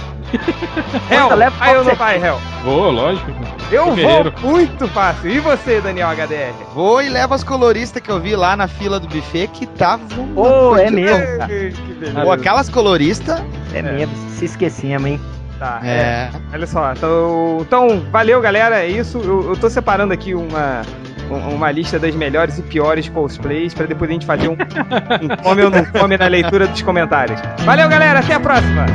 Hell, 1.10 1.36
leva 1.36 1.56
vai 1.58 1.78
ou 1.78 1.84
não 1.84 1.96
vai, 1.96 2.24
Hell? 2.24 2.40
Vou, 2.64 2.92
lógico. 2.92 3.32
Eu 3.72 3.94
Guerreiro. 3.96 4.34
vou 4.42 4.52
muito 4.52 4.88
fácil. 4.90 5.30
E 5.30 5.40
você, 5.40 5.80
Daniel 5.82 6.10
HDR? 6.10 6.54
Vou 6.74 7.02
e 7.02 7.10
leva 7.10 7.36
as 7.36 7.44
coloristas 7.44 8.02
que 8.02 8.10
eu 8.10 8.20
vi 8.20 8.36
lá 8.36 8.56
na 8.56 8.68
fila 8.68 9.00
do 9.00 9.08
buffet 9.08 9.48
que 9.48 9.64
estavam. 9.66 10.08
coisa 10.36 10.84
é 10.84 10.92
mesmo. 10.92 12.24
Pô, 12.24 12.32
aquelas 12.32 12.70
coloristas. 12.70 13.42
É 13.74 13.82
mesmo, 13.82 14.14
se 14.32 14.46
esquecemos, 14.46 15.08
hein? 15.10 15.20
Tá, 15.58 15.80
É. 15.84 16.30
Olha 16.52 16.66
só, 16.68 16.92
então, 16.92 17.58
então 17.62 18.02
valeu 18.12 18.42
galera, 18.42 18.84
é 18.84 18.88
isso. 18.88 19.20
Eu, 19.24 19.50
eu 19.50 19.56
tô 19.56 19.70
separando 19.70 20.12
aqui 20.12 20.34
uma, 20.34 20.82
um- 21.30 21.54
uma 21.56 21.70
lista 21.72 22.00
das 22.00 22.16
melhores 22.16 22.58
e 22.58 22.64
piores 22.64 23.08
cosplays 23.10 23.72
pra 23.74 23.86
depois 23.86 24.10
a 24.10 24.14
gente 24.14 24.26
fazer 24.26 24.48
um, 24.50 24.54
um 24.54 25.38
come 25.44 25.62
ou 25.64 25.70
não 25.70 25.86
come 25.86 26.18
na 26.18 26.28
leitura 26.28 26.66
dos 26.68 26.82
comentários. 26.82 27.40
Valeu 27.60 27.88
galera, 27.88 28.20
até 28.20 28.34
a 28.34 28.40
próxima! 28.40 28.86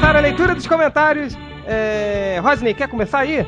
Para 0.00 0.18
a 0.18 0.22
leitura 0.22 0.54
dos 0.54 0.66
comentários. 0.66 1.36
É... 1.66 2.38
Rosney, 2.42 2.74
quer 2.74 2.88
começar 2.88 3.20
aí? 3.20 3.46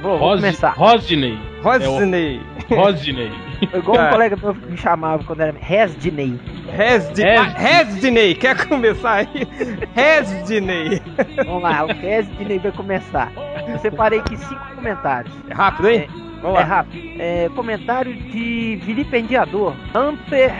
Vou, 0.00 0.18
vou 0.18 0.28
Rosi- 0.30 0.42
começar. 0.42 0.70
Rosinei. 0.70 1.38
Rosney. 1.62 2.40
Rosinei. 2.68 3.30
Igual 3.72 3.96
Cara. 3.96 4.08
um 4.08 4.10
colega 4.12 4.36
meu 4.42 4.54
me 4.54 4.76
chamava 4.76 5.22
quando 5.22 5.40
era 5.40 5.54
Resdinei. 5.60 6.36
Resdi... 6.72 7.22
Res- 7.22 7.38
Ah, 7.40 7.44
Resdiney, 7.56 8.34
quer 8.34 8.66
começar 8.66 9.12
aí? 9.18 9.46
Resdiney. 9.94 11.00
Vamos 11.44 11.62
lá, 11.62 11.84
o 11.84 11.86
Resdinei 11.92 12.58
vai 12.58 12.72
começar. 12.72 13.30
Eu 13.68 13.78
separei 13.78 14.18
aqui 14.18 14.36
cinco 14.36 14.60
comentários. 14.74 15.32
É 15.48 15.54
rápido, 15.54 15.88
hein? 15.90 16.08
Vamos 16.42 16.58
É 16.58 16.60
lá. 16.62 16.66
rápido. 16.66 17.02
É, 17.20 17.48
comentário 17.54 18.12
de 18.14 18.80
vilipendiador. 18.82 19.74
Amper. 19.94 20.52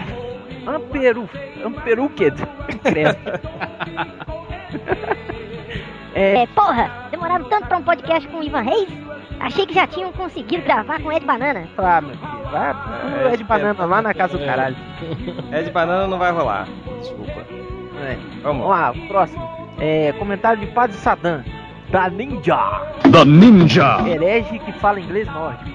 Amperu. 0.64 1.28
Amperuked. 1.64 2.36
Credo. 4.78 5.22
É, 6.14 6.46
porra, 6.48 6.90
demoraram 7.10 7.46
tanto 7.46 7.68
pra 7.68 7.78
um 7.78 7.82
podcast 7.82 8.28
com 8.28 8.40
o 8.40 8.42
Ivan 8.42 8.60
Reis? 8.60 8.86
Achei 9.40 9.64
que 9.66 9.72
já 9.72 9.86
tinham 9.86 10.12
conseguido 10.12 10.62
gravar 10.62 11.00
com 11.00 11.08
o 11.08 11.12
Ed 11.12 11.24
Banana. 11.24 11.66
Ah, 11.78 12.02
meu 12.02 12.10
filho. 12.10 12.50
Vai 12.50 12.74
pro 12.74 13.28
É, 13.30 13.32
é, 13.32 13.36
de 13.38 13.44
banana 13.44 13.84
lá 13.86 14.02
na 14.02 14.12
casa 14.12 14.36
do 14.36 14.44
é. 14.44 14.46
caralho. 14.46 14.76
É 15.50 15.62
de 15.62 15.70
banana 15.70 16.06
não 16.06 16.18
vai 16.18 16.30
rolar. 16.30 16.68
Desculpa. 17.00 17.40
É. 18.02 18.18
Vamos 18.42 18.62
Vamos 18.62 18.68
lá. 18.68 18.92
próximo. 19.08 19.72
É, 19.80 20.12
comentário 20.18 20.60
de 20.60 20.66
Padre 20.66 20.96
Saddam. 20.98 21.42
Da 21.90 22.10
Ninja. 22.10 22.58
The 23.10 23.24
Ninja. 23.24 24.06
Herege 24.06 24.58
que 24.58 24.72
fala 24.72 25.00
inglês 25.00 25.26
nórdico. 25.32 25.70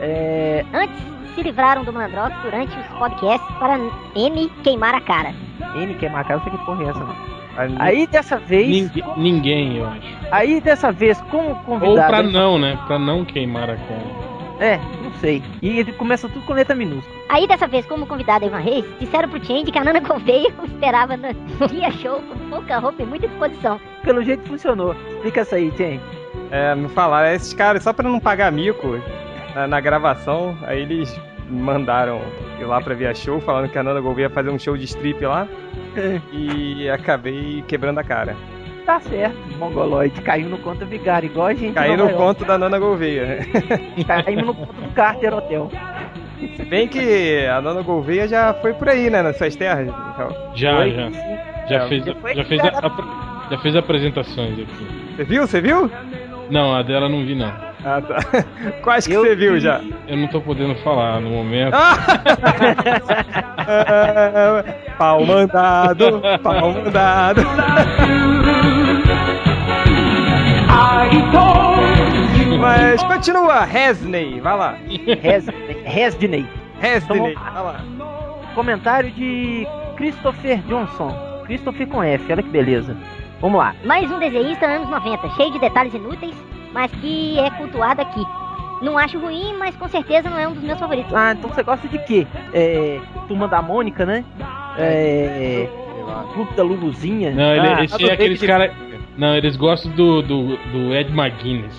É, 0.00 0.64
Antes 0.74 1.00
se 1.36 1.42
livraram 1.44 1.84
do 1.84 1.92
Mandrox 1.92 2.34
durante 2.42 2.76
os 2.76 2.86
podcasts 2.98 3.56
para 3.60 3.78
N 4.16 4.48
queimar 4.64 4.96
a 4.96 5.00
cara. 5.00 5.32
N 5.76 5.94
que 5.94 6.06
é 6.06 6.08
marcar, 6.08 6.34
eu 6.34 6.40
sei 6.40 6.50
que 6.50 6.58
porra 6.64 6.82
é 6.82 6.88
essa, 6.88 6.98
não. 6.98 7.38
Aí, 7.58 7.74
Aí 7.78 8.06
dessa 8.06 8.38
vez. 8.38 8.68
Ninguém, 8.68 9.04
ninguém, 9.16 9.76
eu 9.78 9.86
acho. 9.86 10.18
Aí 10.30 10.60
dessa 10.60 10.92
vez, 10.92 11.20
como 11.22 11.48
Ou 11.48 11.56
convidado. 11.56 12.08
pra 12.08 12.22
não, 12.22 12.56
né? 12.56 12.78
Pra 12.86 12.98
não 13.00 13.24
queimar 13.24 13.68
a 13.68 13.76
cara. 13.76 14.28
É, 14.60 14.76
não 15.02 15.12
sei. 15.14 15.42
E 15.60 15.78
ele 15.80 15.92
começa 15.92 16.28
tudo 16.28 16.44
com 16.46 16.52
letra 16.52 16.74
minúscula. 16.74 17.16
Aí 17.28 17.46
dessa 17.48 17.66
vez, 17.66 17.84
como 17.86 18.06
convidado 18.06 18.46
Ivan 18.46 18.58
Reis, 18.58 18.84
disseram 19.00 19.28
pro 19.28 19.44
Change 19.44 19.70
que 19.72 19.78
a 19.78 19.84
Nana 19.84 20.00
Gouveia 20.00 20.52
esperava 20.64 21.16
no 21.16 21.68
dia 21.68 21.90
show 21.90 22.20
com 22.22 22.48
pouca 22.48 22.78
roupa 22.78 23.02
e 23.02 23.06
muita 23.06 23.26
disposição. 23.26 23.80
Pelo 24.04 24.22
jeito 24.22 24.48
funcionou. 24.48 24.94
Explica 25.14 25.42
isso 25.42 25.54
aí, 25.56 25.72
Jen. 25.76 26.00
É, 26.50 26.74
me 26.76 26.88
falaram, 26.88 27.28
esses 27.34 27.52
caras, 27.52 27.82
só 27.82 27.92
pra 27.92 28.08
não 28.08 28.20
pagar 28.20 28.52
mico 28.52 29.00
na, 29.54 29.66
na 29.66 29.80
gravação, 29.80 30.56
aí 30.62 30.82
eles 30.82 31.20
mandaram 31.48 32.20
ir 32.60 32.64
lá 32.64 32.80
pra 32.80 32.94
Via 32.94 33.14
Show, 33.14 33.40
falando 33.40 33.68
que 33.70 33.78
a 33.78 33.82
Nana 33.82 34.00
Gouveia 34.00 34.26
ia 34.26 34.30
fazer 34.30 34.50
um 34.50 34.58
show 34.58 34.76
de 34.76 34.84
strip 34.84 35.24
lá, 35.24 35.46
e 36.32 36.88
acabei 36.90 37.62
quebrando 37.66 37.98
a 37.98 38.04
cara. 38.04 38.36
Tá 38.84 39.00
certo, 39.00 39.36
mongoloide. 39.58 40.20
Caiu 40.22 40.48
no 40.48 40.56
conto 40.58 40.86
vigário, 40.86 41.26
igual 41.26 41.48
a 41.48 41.54
gente. 41.54 41.78
Em 41.78 41.96
no 41.96 42.08
conto 42.10 42.44
da 42.44 42.56
Nana 42.56 42.78
Gouveia. 42.78 43.40
Caímos 44.06 44.46
no 44.46 44.54
conto 44.54 44.72
do 44.72 44.88
Carter 44.94 45.34
Hotel. 45.34 45.70
Se 46.56 46.64
bem 46.64 46.88
que 46.88 47.44
a 47.46 47.60
Nana 47.60 47.82
Gouveia 47.82 48.26
já 48.28 48.54
foi 48.54 48.72
por 48.72 48.88
aí, 48.88 49.10
né, 49.10 49.20
nas 49.22 49.36
suas 49.36 49.54
terras. 49.56 49.88
Então, 49.88 50.52
Já, 50.54 50.76
Foi? 50.76 50.90
já. 50.92 51.10
Sim. 51.10 51.38
Já 51.68 51.76
É, 51.84 51.88
fez, 51.88 52.04
depois 52.04 52.34
já 52.36 52.44
fez, 52.44 52.60
a- 52.64 52.68
apre- 52.68 53.04
já 53.50 53.58
fez 53.58 53.76
apresentações 53.76 54.52
aqui. 54.58 54.86
Você 55.16 55.24
viu? 55.24 55.46
Você 55.46 55.60
viu? 55.60 55.90
Não, 56.50 56.74
a 56.74 56.82
dela 56.82 57.10
não 57.10 57.26
vi, 57.26 57.34
não. 57.34 57.52
Ah, 57.84 58.00
tá. 58.02 58.16
Quais 58.82 59.06
que 59.06 59.12
Eu 59.12 59.22
você 59.22 59.36
viu 59.36 59.54
vi- 59.54 59.60
já? 59.60 59.80
Eu 60.06 60.16
não 60.16 60.26
tô 60.28 60.40
podendo 60.40 60.74
falar 60.76 61.20
no 61.20 61.30
momento. 61.30 61.74
Ah! 61.74 61.96
pau 64.98 65.24
mandado, 65.24 66.20
pau 66.42 66.72
mandado. 66.72 67.42
Mas 72.60 73.02
continua, 73.04 73.64
Resney, 73.64 74.40
vai 74.40 74.56
lá. 74.56 74.74
Resney, 75.84 76.46
Então, 77.32 77.52
vai 77.52 77.62
lá. 77.62 77.80
Comentário 78.54 79.10
de 79.10 79.66
Christopher 79.96 80.58
Johnson. 80.62 81.14
Christopher 81.44 81.86
com 81.88 82.02
F, 82.02 82.32
olha 82.32 82.42
que 82.42 82.48
beleza. 82.50 82.96
Vamos 83.40 83.58
lá. 83.58 83.74
Mais 83.84 84.10
um 84.10 84.18
desenhista 84.18 84.66
anos 84.66 84.88
90, 84.90 85.28
cheio 85.30 85.52
de 85.52 85.58
detalhes 85.60 85.94
inúteis, 85.94 86.34
mas 86.72 86.90
que 86.92 87.38
é 87.38 87.50
cultuado 87.50 88.00
aqui. 88.02 88.22
Não 88.82 88.96
acho 88.96 89.18
ruim, 89.18 89.56
mas 89.58 89.74
com 89.76 89.88
certeza 89.88 90.30
não 90.30 90.38
é 90.38 90.46
um 90.46 90.52
dos 90.52 90.62
meus 90.62 90.78
favoritos. 90.78 91.12
Ah, 91.12 91.32
então 91.32 91.50
você 91.50 91.62
gosta 91.64 91.88
de 91.88 91.98
quê? 92.04 92.26
É, 92.52 93.00
Turma 93.26 93.48
da 93.48 93.60
Mônica, 93.60 94.06
né? 94.06 94.24
É, 94.78 95.68
Clube 96.32 96.54
da 96.54 96.62
Luluzinha. 96.62 97.30
Não, 97.32 97.52
ele, 97.54 97.66
ah, 97.66 97.84
esse 97.84 98.08
é 98.08 98.12
aqueles 98.12 98.40
que- 98.40 98.46
caras. 98.46 98.70
Não, 99.16 99.34
eles 99.34 99.56
gostam 99.56 99.90
do, 99.92 100.22
do, 100.22 100.56
do 100.70 100.94
Ed 100.94 101.10
McGuinness. 101.12 101.74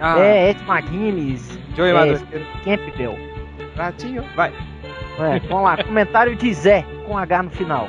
Ah, 0.00 0.18
É, 0.18 0.50
Ed 0.50 0.60
McGuinness, 0.68 1.58
Joey 1.76 1.90
é, 1.90 1.94
Madureira. 1.94 2.46
Campbell. 2.64 3.18
Pratinho, 3.76 4.24
vai. 4.34 4.52
É, 5.20 5.38
vamos 5.48 5.64
lá, 5.64 5.76
comentário 5.84 6.34
de 6.34 6.52
Zé, 6.52 6.84
com 7.06 7.16
H 7.16 7.42
no 7.44 7.50
final. 7.50 7.88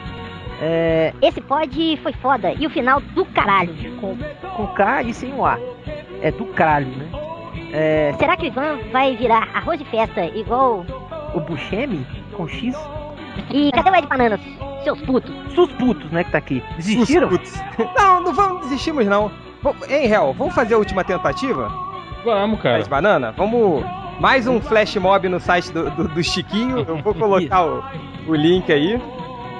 É, 0.62 1.14
Esse 1.22 1.42
pod 1.42 1.98
foi 2.04 2.14
foda, 2.14 2.54
e 2.54 2.68
o 2.68 2.70
final 2.70 3.00
do 3.02 3.26
caralho. 3.26 3.74
com, 4.00 4.16
com 4.56 4.68
K 4.68 5.02
e 5.04 5.14
sem 5.14 5.34
o 5.34 5.46
A. 5.46 5.58
É 6.22 6.32
do 6.32 6.46
caralho, 6.48 6.88
né? 6.88 7.08
É, 7.74 8.14
Será 8.20 8.38
que 8.38 8.44
o 8.44 8.48
Ivan 8.48 8.78
vai 8.92 9.16
virar 9.16 9.48
arroz 9.54 9.80
de 9.80 9.86
festa 9.86 10.24
igual. 10.26 10.86
o 11.34 11.40
Buscemi, 11.40 12.06
com 12.34 12.48
X. 12.48 12.76
E 13.50 13.72
cadê 13.72 13.90
o 13.90 13.96
Ed 13.96 14.08
Bananas, 14.08 14.40
seus 14.84 15.02
putos? 15.02 15.34
Sus 15.56 15.72
putos, 15.74 16.12
né, 16.12 16.24
que 16.24 16.32
tá 16.32 16.38
aqui. 16.38 16.62
Desistiram? 16.76 17.30
Não, 17.98 18.22
não 18.22 18.34
vamos, 18.34 18.62
desistimos 18.64 19.06
não. 19.08 19.32
Hein, 19.90 20.12
Hel, 20.12 20.34
vamos 20.38 20.54
fazer 20.54 20.74
a 20.76 20.78
última 20.78 21.04
tentativa? 21.04 21.72
Vamos, 22.24 22.62
cara. 22.62 22.78
As 22.78 22.88
banana? 22.88 23.32
Vamos. 23.36 23.84
Mais 24.20 24.48
um 24.48 24.62
flash 24.62 24.96
mob 24.98 25.28
no 25.30 25.40
site 25.40 25.72
do, 25.72 25.90
do, 25.92 26.08
do 26.10 26.24
Chiquinho. 26.24 26.80
Eu 26.88 26.98
vou 26.98 27.14
colocar 27.16 27.66
o, 27.66 27.84
o 28.28 28.36
link 28.36 28.72
aí. 28.72 29.02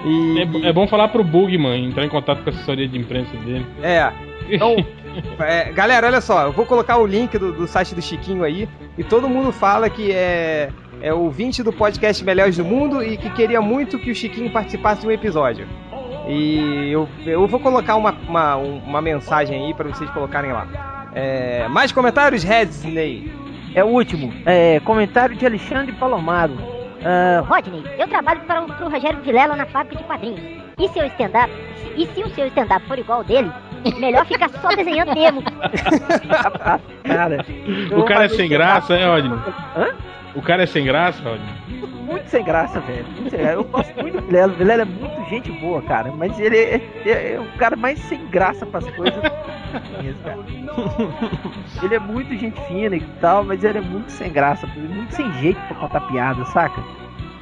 E. 0.06 0.40
É, 0.40 0.70
é 0.70 0.74
bom 0.74 0.88
falar 0.88 1.10
pro 1.10 1.24
Bugman 1.24 1.86
entrar 1.86 2.06
em 2.06 2.10
contato 2.10 2.44
com 2.44 2.50
a 2.50 2.54
assessoria 2.54 2.88
de 2.88 2.98
imprensa 2.98 3.36
dele. 3.38 3.66
É. 3.82 4.12
Então, 4.50 4.76
é, 5.40 5.72
galera, 5.72 6.08
olha 6.08 6.22
só, 6.22 6.44
eu 6.44 6.52
vou 6.52 6.66
colocar 6.66 6.98
o 6.98 7.06
link 7.06 7.38
do, 7.38 7.52
do 7.52 7.68
site 7.68 7.96
do 7.96 8.02
Chiquinho 8.02 8.44
aí. 8.44 8.68
E 8.98 9.04
todo 9.04 9.30
mundo 9.30 9.52
fala 9.52 9.90
que 9.90 10.12
é, 10.12 10.70
é 11.02 11.14
ouvinte 11.14 11.64
do 11.64 11.72
podcast 11.72 12.24
Melhores 12.24 12.58
do 12.58 12.66
Mundo 12.66 13.04
e 13.04 13.18
que 13.18 13.30
queria 13.32 13.62
muito 13.62 14.00
que 14.00 14.12
o 14.12 14.16
Chiquinho 14.16 14.52
participasse 14.52 15.02
de 15.02 15.08
um 15.08 15.12
episódio. 15.12 15.68
E 16.28 16.92
eu, 16.92 17.10
eu 17.26 17.48
vou 17.48 17.60
colocar 17.60 17.96
uma, 17.96 18.12
uma, 18.28 18.56
uma 18.56 19.02
mensagem 19.02 19.66
aí 19.66 19.74
pra 19.74 19.90
vocês 19.90 20.10
colocarem 20.12 20.52
lá. 20.52 21.10
É, 21.14 21.68
mais 21.68 21.92
comentários, 21.92 22.44
Redsney? 22.44 23.32
É 23.74 23.84
o 23.84 23.88
último. 23.88 24.34
É, 24.46 24.80
comentário 24.82 25.36
de 25.36 25.46
Alexandre 25.46 25.94
Palomaro. 25.94 26.71
Ah, 27.04 27.44
Rodney, 27.48 27.84
eu 27.98 28.08
trabalho 28.08 28.42
para 28.42 28.62
o 28.62 28.66
pro 28.74 28.90
Rogério 28.90 29.22
Vilela 29.22 29.56
na 29.56 29.66
fábrica 29.66 29.98
de 29.98 30.04
quadrinhos. 30.04 30.62
E 30.78 30.88
seu 30.90 31.06
stand-up? 31.08 31.52
E 31.96 32.06
se 32.08 32.24
o 32.24 32.30
seu 32.30 32.48
stand-up 32.48 32.86
for 32.88 32.98
igual 32.98 33.20
ao 33.20 33.24
dele, 33.24 33.52
melhor 34.00 34.26
ficar 34.26 34.50
só 34.50 34.70
desenhando 34.70 35.14
mesmo. 35.14 35.42
cara. 37.04 37.46
O 37.96 38.04
cara 38.04 38.26
é 38.26 38.30
sem 38.30 38.50
graça, 38.50 38.94
é, 38.96 39.06
Rodney? 39.06 39.38
Hã? 39.76 39.88
O 40.34 40.42
cara 40.42 40.64
é 40.64 40.66
sem 40.66 40.86
graça, 40.86 41.22
Rodney? 41.22 41.50
Muito 42.06 42.28
sem 42.30 42.44
graça, 42.44 42.80
velho. 42.82 43.06
Muito 43.06 43.30
sem 43.30 43.40
graça. 43.40 43.54
Eu 43.56 43.64
gosto 43.66 43.94
muito 44.02 44.20
do 44.20 44.26
Vilela. 44.28 44.54
O 44.54 44.56
Vilela 44.56 44.82
é 44.82 44.86
muito 44.86 45.30
gente 45.30 45.52
boa, 45.60 45.82
cara. 45.82 46.12
Mas 46.12 46.40
ele 46.40 46.58
é, 46.58 46.82
é- 47.06 47.34
é 47.34 47.40
o 47.40 47.58
cara 47.58 47.76
mais 47.76 48.00
sem 48.00 48.26
graça 48.28 48.66
pras 48.66 48.90
coisas. 48.92 49.22
Mesmo, 50.02 50.22
cara. 50.24 50.40
Ele 51.84 51.96
é 51.96 52.00
muito 52.00 52.36
gente 52.38 52.60
fina 52.68 52.96
e 52.96 53.02
tal, 53.20 53.44
mas 53.44 53.64
ele 53.64 53.78
é 53.78 53.82
muito 53.82 54.10
sem 54.12 54.32
graça, 54.32 54.68
muito 54.68 55.14
sem 55.14 55.32
jeito 55.34 55.60
pra 55.68 55.76
contar 55.76 56.02
piada, 56.02 56.44
saca? 56.46 56.82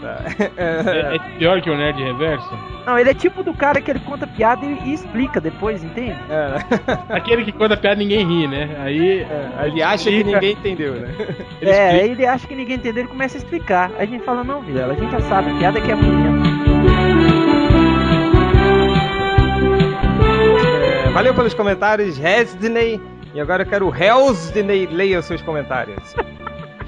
É, 0.01 1.15
é 1.15 1.19
pior 1.37 1.61
que 1.61 1.69
o 1.69 1.75
Nerd 1.75 2.01
Reverso? 2.01 2.49
Não, 2.85 2.97
ele 2.97 3.09
é 3.09 3.13
tipo 3.13 3.43
do 3.43 3.53
cara 3.53 3.81
que 3.81 3.91
ele 3.91 3.99
conta 3.99 4.25
piada 4.25 4.65
e, 4.65 4.89
e 4.89 4.93
explica 4.93 5.41
depois, 5.41 5.83
entende? 5.83 6.17
É, 6.29 7.13
Aquele 7.13 7.43
que 7.43 7.51
conta 7.51 7.75
piada 7.75 7.97
ninguém 7.97 8.25
ri, 8.25 8.47
né? 8.47 8.77
Aí. 8.79 9.25
ele 9.65 9.83
acha 9.83 10.09
que 10.09 10.23
ninguém 10.23 10.51
entendeu, 10.53 10.93
né? 10.93 11.13
Ele 11.61 11.69
é, 11.69 11.85
explica. 11.87 12.03
aí 12.03 12.11
ele 12.11 12.25
acha 12.25 12.47
que 12.47 12.55
ninguém 12.55 12.77
entendeu, 12.77 13.03
ele 13.03 13.09
começa 13.11 13.37
a 13.37 13.39
explicar. 13.39 13.91
Aí 13.97 14.03
a 14.03 14.05
gente 14.05 14.23
fala, 14.23 14.43
não, 14.43 14.61
Vilela, 14.61 14.93
a 14.93 14.95
gente 14.95 15.11
já 15.11 15.21
sabe, 15.21 15.51
a 15.51 15.55
piada 15.55 15.81
que 15.81 15.91
é 15.91 15.93
ruim 15.93 16.11
mesmo. 16.11 16.39
É, 21.07 21.09
valeu 21.11 21.33
pelos 21.33 21.53
comentários, 21.53 22.17
Resdney. 22.17 23.01
E 23.33 23.39
agora 23.39 23.63
eu 23.63 23.67
quero 23.67 23.87
o 23.87 23.95
Helsdney 23.95 24.87
leia 24.87 25.19
os 25.19 25.25
seus 25.25 25.41
comentários. 25.41 26.15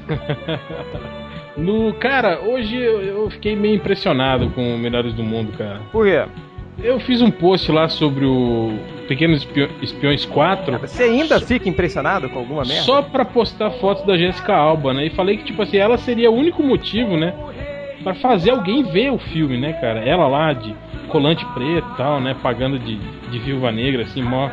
No, 1.57 1.93
cara, 1.93 2.41
hoje 2.41 2.75
eu, 2.75 3.01
eu 3.01 3.29
fiquei 3.29 3.55
meio 3.55 3.75
impressionado 3.75 4.49
com 4.51 4.75
o 4.75 4.77
Melhores 4.77 5.13
do 5.13 5.23
Mundo, 5.23 5.51
cara. 5.57 5.81
Por 5.91 6.05
quê? 6.05 6.23
Eu 6.83 6.99
fiz 6.99 7.21
um 7.21 7.29
post 7.29 7.71
lá 7.71 7.89
sobre 7.89 8.25
o 8.25 8.73
Pequenos 9.07 9.47
Espiões 9.81 10.25
4. 10.25 10.79
Você 10.79 11.03
ainda 11.03 11.39
fica 11.39 11.69
impressionado 11.69 12.29
com 12.29 12.39
alguma 12.39 12.63
merda? 12.63 12.83
Só 12.83 13.01
pra 13.01 13.25
postar 13.25 13.69
fotos 13.71 14.05
da 14.05 14.17
Jessica 14.17 14.55
Alba, 14.55 14.93
né? 14.93 15.05
E 15.05 15.09
falei 15.11 15.37
que, 15.37 15.43
tipo 15.43 15.61
assim, 15.61 15.77
ela 15.77 15.97
seria 15.97 16.31
o 16.31 16.35
único 16.35 16.63
motivo, 16.63 17.17
né? 17.17 17.33
Pra 18.03 18.15
fazer 18.15 18.51
alguém 18.51 18.83
ver 18.83 19.11
o 19.11 19.19
filme, 19.19 19.57
né, 19.59 19.73
cara? 19.73 19.99
Ela 19.99 20.27
lá 20.27 20.53
de 20.53 20.73
colante 21.09 21.45
preto 21.53 21.87
e 21.93 21.97
tal, 21.97 22.19
né? 22.19 22.35
Pagando 22.41 22.79
de, 22.79 22.95
de 22.95 23.39
viúva 23.39 23.71
negra, 23.71 24.03
assim, 24.03 24.23
mó, 24.23 24.49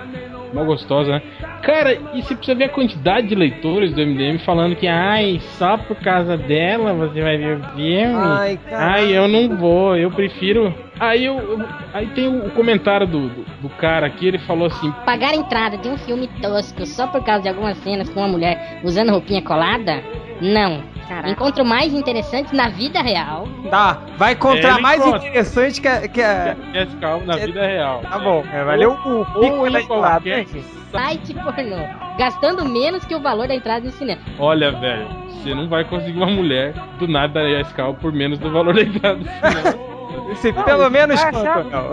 Mó 0.52 0.64
gostosa, 0.64 1.12
né? 1.12 1.22
Cara, 1.62 1.92
e 2.14 2.22
você 2.22 2.34
precisa 2.34 2.56
ver 2.56 2.64
a 2.64 2.68
quantidade 2.68 3.26
de 3.26 3.34
leitores 3.34 3.92
do 3.92 4.00
MDM 4.00 4.38
falando 4.38 4.76
que, 4.76 4.86
ai, 4.86 5.40
só 5.58 5.76
por 5.76 5.96
causa 5.96 6.36
dela 6.36 6.92
você 6.94 7.20
vai 7.20 7.36
ver 7.36 7.56
o 7.58 7.62
filme. 7.74 8.14
Ai, 8.16 8.58
cara. 8.70 8.92
Ai, 8.94 9.16
eu 9.16 9.26
não 9.28 9.56
vou, 9.56 9.96
eu 9.96 10.10
prefiro. 10.10 10.72
Aí 11.00 11.24
eu, 11.24 11.36
eu- 11.38 11.68
aí 11.92 12.06
tem 12.08 12.28
o, 12.28 12.46
o 12.46 12.50
comentário 12.50 13.06
do, 13.06 13.28
do, 13.28 13.44
do 13.62 13.68
cara 13.70 14.06
aqui, 14.06 14.26
ele 14.26 14.38
falou 14.38 14.66
assim, 14.66 14.90
Pagar 15.04 15.30
a 15.30 15.36
entrada 15.36 15.76
de 15.76 15.88
um 15.88 15.96
filme 15.98 16.28
tosco 16.40 16.86
só 16.86 17.06
por 17.06 17.22
causa 17.22 17.42
de 17.42 17.48
algumas 17.48 17.76
cenas 17.78 18.08
com 18.08 18.20
uma 18.20 18.28
mulher 18.28 18.80
usando 18.82 19.10
roupinha 19.10 19.42
colada? 19.42 20.02
Não. 20.40 20.82
Encontro 21.26 21.64
mais 21.64 21.92
interessante 21.92 22.54
na 22.54 22.68
vida 22.68 23.00
real. 23.00 23.48
Tá, 23.70 23.98
vai 24.16 24.32
encontrar 24.32 24.74
Ele 24.74 24.82
mais 24.82 25.00
encontra. 25.00 25.18
interessante 25.28 25.80
que 25.80 25.88
a. 25.88 26.08
Que 26.08 26.22
a... 26.22 26.56
Alba 27.02 27.24
na 27.26 27.36
vida 27.36 27.66
real. 27.66 28.00
Tá 28.02 28.18
bom, 28.18 28.44
é, 28.52 28.64
valeu 28.64 28.92
o 28.92 29.18
Ou 29.18 29.24
pico 29.40 29.70
da 29.70 29.82
qualquer 29.84 30.46
Site 30.90 31.34
pornô. 31.34 31.76
Gastando 32.18 32.64
menos 32.64 33.04
que 33.04 33.14
o 33.14 33.20
valor 33.20 33.46
da 33.46 33.54
entrada 33.54 33.84
no 33.84 33.92
cinema. 33.92 34.20
Olha, 34.38 34.72
velho, 34.72 35.06
você 35.28 35.54
não 35.54 35.68
vai 35.68 35.84
conseguir 35.84 36.16
uma 36.16 36.26
mulher 36.26 36.72
do 36.98 37.06
nada 37.06 37.40
da 37.42 37.82
Alba 37.82 37.98
por 38.00 38.12
menos 38.12 38.38
do 38.38 38.50
valor 38.50 38.74
da 38.74 38.82
entrada 38.82 39.16
do 39.16 39.24
cinema. 39.24 39.88
Se 40.36 40.52
Não, 40.52 40.62
pelo 40.62 40.90
menos 40.90 41.20
vai 41.20 41.32
quanto, 41.32 41.48
achar- 41.48 41.64
não. 41.64 41.92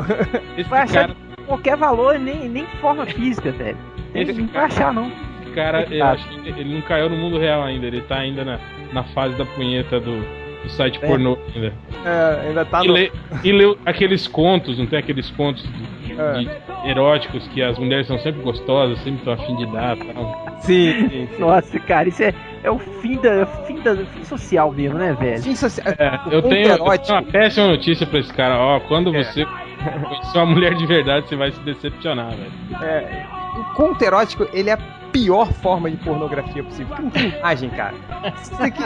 Esse 0.58 0.70
Vai 0.70 0.82
achar 0.82 1.08
cara, 1.08 1.14
de 1.38 1.44
qualquer 1.46 1.78
valor, 1.78 2.20
nem, 2.20 2.50
nem 2.50 2.66
forma 2.82 3.06
física, 3.06 3.52
velho. 3.52 3.78
Ele 4.14 4.32
Esse 4.32 4.42
não 4.42 4.48
vai 4.50 4.66
achar, 4.66 4.94
não. 4.94 5.12
Cara 5.56 5.88
eu 5.90 6.06
acho 6.06 6.28
que 6.28 6.50
ele 6.50 6.74
não 6.76 6.82
caiu 6.82 7.10
no 7.10 7.16
mundo 7.18 7.38
real 7.40 7.64
ainda, 7.64 7.86
ele 7.88 8.02
tá 8.02 8.18
ainda 8.18 8.44
na, 8.44 8.60
na 8.94 9.04
fase 9.06 9.36
da 9.36 9.46
punheta 9.46 10.00
do, 10.00 10.20
do 10.64 10.70
site 10.70 11.00
É. 11.02 11.08
pornô 11.08 11.38
ainda. 11.56 11.74
É, 12.06 12.48
ainda 12.48 12.66
tá 12.66 12.84
E 12.84 12.88
no. 12.88 12.94
lê, 12.94 13.12
e 13.44 13.52
lê 13.52 13.76
aqueles 13.86 14.28
contos, 14.28 14.78
não 14.78 14.86
tem 14.86 15.00
aqueles 15.00 15.30
contos 15.32 15.64
de- 15.64 15.96
É. 16.20 16.34
de 16.34 16.50
eróticos 16.90 17.48
que 17.50 17.62
as 17.64 17.78
mulheres 17.80 18.08
são 18.08 18.18
sempre 18.20 18.42
gostosas, 18.42 18.98
sempre 19.00 19.20
estão 19.20 19.34
afim 19.34 19.56
de 19.58 19.66
dar 19.68 19.98
tal. 19.98 20.56
Sim, 20.60 20.92
sim, 21.10 21.28
sim. 21.28 21.40
Nossa, 21.40 21.80
cara, 21.80 22.08
isso 22.08 22.24
é, 22.24 22.34
é 22.64 22.70
o 22.72 22.78
fim 22.80 23.18
da, 23.20 23.30
é 23.42 23.46
fim 23.68 23.80
da 23.82 23.96
fim 23.96 24.24
social 24.24 24.72
mesmo, 24.72 24.98
né, 24.98 25.14
velho? 25.20 25.42
Fim 25.44 25.56
social. 25.56 25.88
É, 25.98 26.20
eu 26.32 26.42
tenho, 26.44 26.68
eu 26.70 26.78
tenho 27.00 27.20
uma 27.20 27.24
péssima 27.24 27.68
notícia 27.68 28.06
pra 28.08 28.20
esse 28.20 28.32
cara, 28.34 28.58
ó, 28.58 28.80
quando 28.82 29.14
É. 29.16 29.24
você 29.24 29.46
conhecer 29.46 30.38
uma 30.38 30.46
mulher 30.46 30.74
de 30.76 30.86
verdade, 30.86 31.28
você 31.28 31.36
vai 31.36 31.52
se 31.52 31.60
decepcionar, 31.62 32.30
velho. 32.32 32.52
É, 32.84 33.26
o 33.60 33.64
conto 33.76 34.02
erótico, 34.04 34.48
ele 34.54 34.70
é 34.70 34.78
pior 35.24 35.52
forma 35.54 35.90
de 35.90 35.98
pornografia 35.98 36.64
possível. 36.64 36.88
Porque 36.88 37.02
não 37.04 37.10
tem 37.12 37.30
imagem, 37.40 37.70
cara. 37.70 37.94
Isso 38.42 38.62
aqui. 38.62 38.84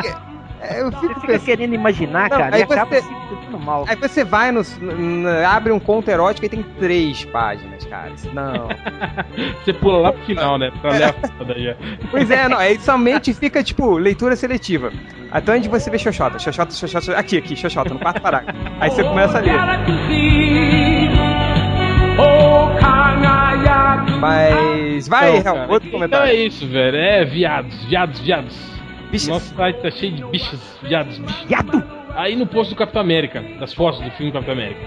é, 0.61 0.81
eu 0.81 0.91
Você 0.91 0.99
fico 0.99 1.13
fica 1.15 1.27
pensando. 1.27 1.45
querendo 1.45 1.73
imaginar, 1.75 2.29
Não, 2.29 2.37
cara, 2.37 2.55
aí 2.55 2.61
e 2.61 2.63
acaba 2.63 2.91
você- 2.95 3.01
se 3.01 3.07
sentindo 3.29 3.59
mal. 3.59 3.85
Aí 3.87 3.95
você 3.95 4.23
vai 4.23 4.51
no. 4.51 4.61
abre 5.47 5.71
um 5.71 5.79
conto 5.79 6.09
erótico 6.09 6.45
e 6.45 6.49
tem 6.49 6.63
três 6.79 7.25
páginas, 7.25 7.83
cara. 7.85 8.11
Não. 8.33 8.69
Você 9.63 9.73
pula 9.73 9.97
lá 9.99 10.11
pro 10.13 10.23
final, 10.25 10.57
né? 10.57 10.71
Pra 10.81 10.91
ler 10.91 11.03
a 11.05 11.13
foda 11.13 11.55
já. 11.59 11.75
Pois 12.11 12.29
é, 12.31 12.47
não. 12.49 12.57
Aí 12.57 12.79
somente 12.79 13.33
fica, 13.33 13.63
tipo, 13.63 13.97
leitura 13.97 14.35
seletiva. 14.35 14.91
Até 15.31 15.53
onde 15.55 15.69
você 15.69 15.89
vê 15.89 15.97
Xoxota, 15.97 16.37
Xoxota, 16.39 16.71
Xoxota, 16.71 16.87
Xoxota. 17.05 17.19
Aqui, 17.19 17.37
aqui, 17.37 17.55
Xoxota, 17.55 17.93
no 17.93 17.99
quarto 17.99 18.21
parágrafo. 18.21 18.59
Aí 18.79 18.89
você 18.89 19.03
começa 19.03 19.37
a 19.37 19.41
ler. 19.41 19.53
Mas. 24.19 25.07
Vai, 25.07 25.37
Então, 25.37 25.53
cara, 25.55 25.71
outro 25.71 25.87
Então 25.87 25.99
comentário. 25.99 26.31
é 26.31 26.35
isso, 26.35 26.67
velho. 26.67 26.97
É 26.97 27.25
viados, 27.25 27.85
viados, 27.85 28.19
viados. 28.19 28.69
Bichos. 29.11 29.27
Nosso 29.27 29.55
site 29.55 29.81
tá 29.81 29.89
cheio 29.89 30.13
de 30.13 30.23
bichos, 30.25 30.77
viados, 30.83 31.17
bichos. 31.17 31.43
Viado! 31.45 31.83
Aí 32.15 32.35
no 32.35 32.45
posto 32.45 32.71
do 32.71 32.75
Capitão 32.75 33.01
América, 33.01 33.41
das 33.59 33.73
fotos 33.73 33.99
do 34.01 34.11
filme 34.11 34.31
Capitão 34.31 34.53
América, 34.53 34.81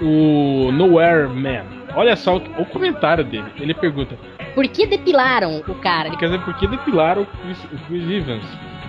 o 0.00 0.70
Nowhere 0.72 1.28
Man. 1.28 1.64
Olha 1.96 2.16
só 2.16 2.36
o, 2.36 2.42
o 2.62 2.66
comentário 2.66 3.24
dele. 3.24 3.46
Ele 3.60 3.74
pergunta: 3.74 4.16
Por 4.54 4.66
que 4.68 4.86
depilaram 4.86 5.62
o 5.66 5.74
cara? 5.74 6.10
quer 6.16 6.26
dizer, 6.26 6.40
por 6.44 6.54
que 6.54 6.66
depilaram 6.66 7.22
o 7.22 7.26
Chris, 7.26 7.64
o 7.64 7.78
Chris 7.86 8.08
Evans? 8.10 8.44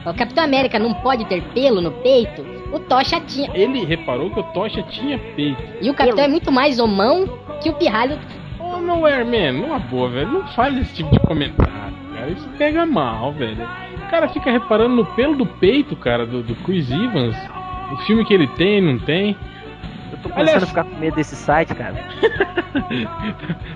O 0.06 0.14
Capitão 0.14 0.44
América 0.44 0.78
não 0.78 0.94
pode 0.94 1.26
ter 1.26 1.42
pelo 1.54 1.82
no 1.82 1.92
peito? 1.92 2.46
O 2.72 2.80
Tocha 2.80 3.20
tinha. 3.22 3.50
Ele 3.54 3.84
reparou 3.84 4.30
que 4.30 4.40
o 4.40 4.44
Tocha 4.44 4.84
tinha 4.84 5.18
peito. 5.36 5.62
E 5.82 5.90
o 5.90 5.94
Capitão 5.96 6.24
é 6.24 6.28
muito 6.28 6.52
mais 6.52 6.80
homão 6.80 7.28
que 7.62 7.70
o 7.70 7.74
pirralho. 7.74 8.18
Ô, 8.60 8.78
Nowhere 8.78 9.24
Man, 9.26 9.54
numa 9.62 9.80
boa, 9.80 10.10
velho. 10.10 10.32
Não 10.32 10.48
faz 10.50 10.78
esse 10.78 10.96
tipo 10.96 11.12
de 11.12 11.20
comentário, 11.20 11.74
cara. 12.14 12.30
Isso 12.30 12.48
pega 12.58 12.86
mal, 12.86 13.32
velho. 13.34 13.64
O 13.98 14.10
cara 14.10 14.28
fica 14.30 14.52
reparando 14.52 14.96
no 14.96 15.06
pelo 15.06 15.36
do 15.36 15.46
peito, 15.46 15.96
cara, 15.96 16.26
do, 16.26 16.42
do 16.44 16.56
Chris 16.64 16.90
Evans. 16.92 17.36
O 17.94 17.98
filme 18.06 18.24
que 18.26 18.34
ele 18.34 18.48
tem, 18.48 18.82
não 18.82 18.98
tem. 19.00 19.36
Eu 20.12 20.18
tô 20.20 20.30
Aliás- 20.30 20.52
começando 20.52 20.64
a 20.64 20.68
ficar 20.68 20.84
com 20.86 20.96
medo 21.00 21.16
desse 21.16 21.36
site, 21.36 21.74
cara. 21.76 21.96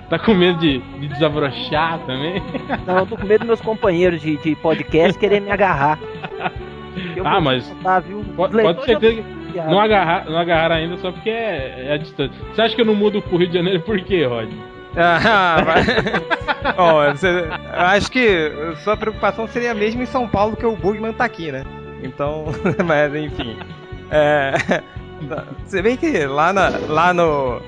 Tá 0.08 0.18
com 0.18 0.34
medo 0.34 0.58
de, 0.58 0.78
de 0.78 1.08
desabrochar 1.08 1.98
também? 2.00 2.42
Não, 2.86 2.98
eu 2.98 3.06
tô 3.06 3.16
com 3.16 3.26
medo 3.26 3.40
dos 3.40 3.46
meus 3.48 3.60
companheiros 3.60 4.20
de, 4.20 4.36
de 4.38 4.54
podcast 4.56 5.18
querer 5.18 5.40
me 5.40 5.50
agarrar. 5.50 5.98
Eu 7.16 7.26
Ah, 7.26 7.40
mas 7.40 7.68
contar, 7.68 8.00
viu? 8.00 8.24
Pode, 8.36 8.60
pode 8.60 8.84
certeza 8.84 9.22
que 9.22 9.22
já- 9.22 9.39
não 9.56 9.80
agarrar, 9.80 10.24
não 10.28 10.38
agarrar 10.38 10.72
ainda 10.72 10.96
só 10.98 11.10
porque 11.12 11.30
é, 11.30 11.86
é 11.88 11.92
a 11.92 11.96
distância. 11.96 12.32
Você 12.54 12.62
acha 12.62 12.74
que 12.74 12.80
eu 12.80 12.86
não 12.86 12.94
mudo 12.94 13.20
pro 13.22 13.36
Rio 13.38 13.48
de 13.48 13.54
Janeiro 13.54 13.80
por 13.82 14.00
quê, 14.00 14.24
Rod? 14.26 14.48
Ah, 14.96 15.62
vai. 15.64 15.84
Bom, 16.76 17.12
você- 17.14 17.44
eu 17.48 17.80
acho 17.86 18.10
que 18.10 18.52
sua 18.82 18.96
preocupação 18.96 19.46
seria 19.46 19.72
mesmo 19.74 20.02
em 20.02 20.06
São 20.06 20.26
Paulo, 20.28 20.56
que 20.56 20.66
o 20.66 20.74
Bugman 20.76 21.12
tá 21.12 21.24
aqui, 21.24 21.52
né? 21.52 21.64
Então, 22.02 22.46
mas 22.84 23.14
enfim. 23.14 23.56
É, 24.10 24.54
você 25.64 25.80
vê 25.80 25.96
que 25.96 26.26
lá, 26.26 26.52
na, 26.52 26.70
lá 26.88 27.14
no, 27.14 27.60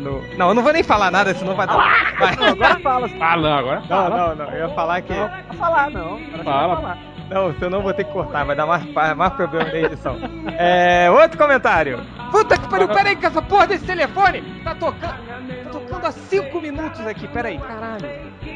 no. 0.00 0.22
Não, 0.38 0.48
eu 0.48 0.54
não 0.54 0.62
vou 0.62 0.72
nem 0.72 0.82
falar 0.82 1.10
nada, 1.10 1.34
senão 1.34 1.54
vai 1.54 1.66
dar. 1.66 2.14
Vai. 2.18 2.36
Não, 2.36 2.46
agora 2.46 2.78
fala. 2.80 3.10
Ah, 3.20 3.36
não, 3.36 3.52
agora 3.52 3.80
Não, 3.80 3.86
fala. 3.88 4.16
não, 4.16 4.34
não. 4.36 4.52
Eu 4.52 4.68
ia 4.68 4.74
falar 4.74 5.02
que. 5.02 5.12
Não, 5.12 5.28
não 5.28 5.54
falar, 5.58 5.90
não. 5.90 6.14
Agora 6.16 6.44
Fala. 6.44 6.98
Eu 7.34 7.42
vou. 7.42 7.52
Não, 7.52 7.58
senão 7.58 7.78
eu 7.78 7.82
vou 7.82 7.92
ter 7.94 8.04
que 8.04 8.12
cortar, 8.12 8.44
vai 8.44 8.54
dar 8.56 8.66
mais, 8.66 8.84
mais 9.16 9.32
problema 9.34 9.64
na 9.70 9.78
edição. 9.78 10.16
É. 10.58 11.10
Outro 11.10 11.38
comentário. 11.38 12.00
Puta 12.30 12.56
que 12.58 12.68
pariu, 12.68 12.88
peraí, 12.88 13.16
que 13.16 13.26
essa 13.26 13.42
porra 13.42 13.66
desse 13.66 13.84
telefone 13.86 14.42
tá 14.64 14.74
tocando. 14.74 15.14
Tá 15.64 15.70
tocando 15.70 16.06
há 16.06 16.10
5 16.12 16.60
minutos 16.60 17.06
aqui, 17.06 17.26
peraí. 17.28 17.58
Caralho. 17.58 18.06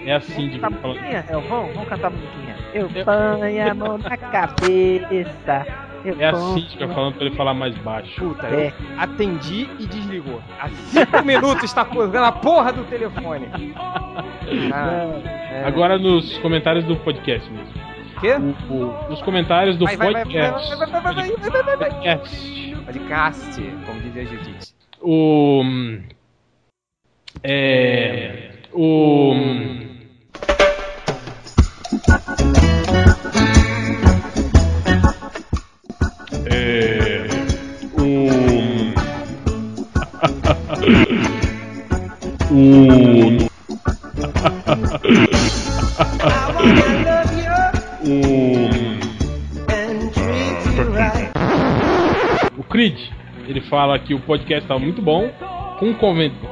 É 0.04 0.12
assim 0.14 0.48
de 0.48 0.58
Cantar 0.58 0.78
falar. 0.80 0.94
musiquinha? 0.94 1.24
É, 1.28 1.32
vamos, 1.32 1.74
vamos 1.74 1.88
cantar 1.88 2.10
musiquinha. 2.10 2.56
Eu 2.72 2.88
ponho 2.88 3.70
a 3.70 3.74
mão 3.74 3.98
na 3.98 4.16
cabeça. 4.16 5.66
Eu 6.04 6.14
É 6.20 6.28
a 6.28 6.32
ponho- 6.32 6.54
Cíntia 6.54 6.88
falando 6.88 7.14
pra 7.16 7.26
ele 7.26 7.34
falar 7.36 7.54
mais 7.54 7.76
baixo. 7.78 8.20
Puta, 8.20 8.46
É. 8.46 8.68
eu 8.68 9.00
atendi 9.00 9.68
e 9.78 9.86
desligou. 9.86 10.40
Há 10.60 10.68
5 10.68 11.22
minutos 11.24 11.64
está 11.64 11.84
tocando 11.84 12.16
a 12.24 12.32
porra 12.32 12.72
do 12.72 12.84
telefone. 12.84 13.48
Ah, 13.74 14.22
é. 15.52 15.64
Agora 15.66 15.98
nos 15.98 16.38
comentários 16.38 16.84
do 16.84 16.96
podcast 16.96 17.50
mesmo. 17.50 17.85
Quê? 18.20 18.32
O, 18.70 19.12
os 19.12 19.20
comentários 19.22 19.76
do 19.76 19.84
podcast. 19.84 20.76
Podcast. 21.78 22.76
Podcast, 22.86 23.62
como 23.84 24.00
dizia 24.00 24.24
Judite. 24.26 24.74
O. 25.02 25.62
Hum, 25.62 26.02
é. 27.42 28.52
O. 28.72 29.32
Hum, 29.34 29.86
é. 36.46 37.26
O. 37.98 38.30
Hum, 42.50 43.36
o... 43.42 43.46
Tá 44.32 44.40
tá 47.04 47.25
o 52.56 52.62
Creed, 52.62 52.96
ele 53.48 53.60
fala 53.62 53.98
que 53.98 54.14
o 54.14 54.20
podcast 54.20 54.64
tá 54.68 54.78
muito 54.78 55.02
bom, 55.02 55.28
com 55.80 55.88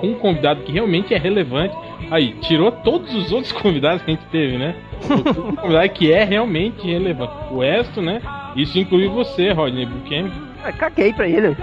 um, 0.03 0.15
convidado 0.15 0.65
que 0.65 0.73
realmente 0.73 1.15
é 1.15 1.19
relevante. 1.19 1.73
Aí, 2.11 2.33
tirou 2.41 2.73
todos 2.73 3.15
os 3.15 3.31
outros 3.31 3.53
convidados 3.63 4.03
que 4.03 4.11
a 4.11 4.15
gente 4.15 4.27
teve, 4.27 4.59
né? 4.59 4.75
O 5.09 5.15
um 5.51 5.55
convidado 5.55 5.89
que 5.91 6.13
é 6.13 6.25
realmente 6.25 6.85
relevante. 6.85 7.35
O 7.53 7.61
resto, 7.61 8.03
né? 8.03 8.21
Isso 8.57 8.77
inclui 8.77 9.07
você, 9.07 9.53
Rodney 9.53 9.87
Buchanan. 9.87 10.33
Ah, 10.65 10.73
Caguei 10.73 11.13
pra 11.13 11.29
ele. 11.29 11.57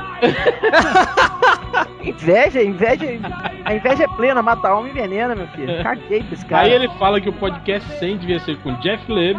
inveja, 2.02 2.64
inveja. 2.64 3.08
A 3.66 3.76
inveja 3.76 4.06
é 4.06 4.08
plena, 4.16 4.42
mata 4.42 4.70
a 4.70 4.72
alma 4.72 4.88
e 4.88 4.92
envenena, 4.92 5.36
meu 5.36 5.48
filho. 5.48 5.84
Caguei 5.84 6.24
pra 6.24 6.34
esse 6.34 6.46
cara. 6.46 6.66
Aí 6.66 6.72
ele 6.72 6.88
fala 6.98 7.20
que 7.20 7.28
o 7.28 7.34
podcast 7.34 7.92
100 8.00 8.18
devia 8.18 8.39
ser 8.39 8.56
com 8.58 8.74
Jeff 8.76 9.12
Leb 9.12 9.38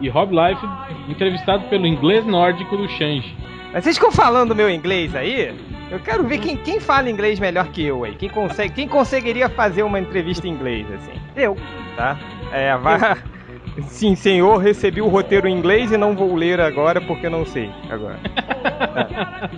e 0.00 0.08
Rob 0.08 0.32
Life, 0.32 0.66
entrevistado 1.08 1.64
pelo 1.68 1.86
inglês 1.86 2.24
nórdico 2.24 2.76
do 2.76 2.88
Shanji. 2.88 3.36
Mas 3.72 3.84
vocês 3.84 3.96
ficam 3.96 4.12
falando 4.12 4.54
meu 4.54 4.70
inglês 4.70 5.14
aí? 5.14 5.52
Eu 5.90 6.00
quero 6.00 6.24
ver 6.24 6.38
quem, 6.38 6.56
quem 6.56 6.80
fala 6.80 7.10
inglês 7.10 7.38
melhor 7.38 7.68
que 7.68 7.84
eu 7.84 8.04
aí. 8.04 8.14
Quem, 8.14 8.28
consegue, 8.28 8.74
quem 8.74 8.88
conseguiria 8.88 9.48
fazer 9.48 9.82
uma 9.82 9.98
entrevista 9.98 10.46
em 10.46 10.50
inglês, 10.50 10.86
assim, 10.92 11.12
Eu. 11.36 11.56
tá? 11.96 12.16
É, 12.52 12.76
vai. 12.76 12.98
Sim, 13.82 14.14
senhor, 14.14 14.58
recebi 14.58 15.00
o 15.00 15.08
roteiro 15.08 15.48
em 15.48 15.56
inglês 15.56 15.90
e 15.90 15.96
não 15.96 16.14
vou 16.14 16.34
ler 16.34 16.60
agora 16.60 17.00
porque 17.00 17.28
não 17.28 17.44
sei 17.44 17.70
agora. 17.90 18.20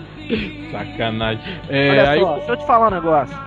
Sacanagem. 0.71 1.43
É, 1.69 1.91
Olha 1.91 2.09
aí 2.09 2.19
só, 2.19 2.35
deixa 2.37 2.51
eu 2.51 2.57
te 2.57 2.65
falar 2.65 2.87
um 2.87 2.95
negócio. 2.95 3.37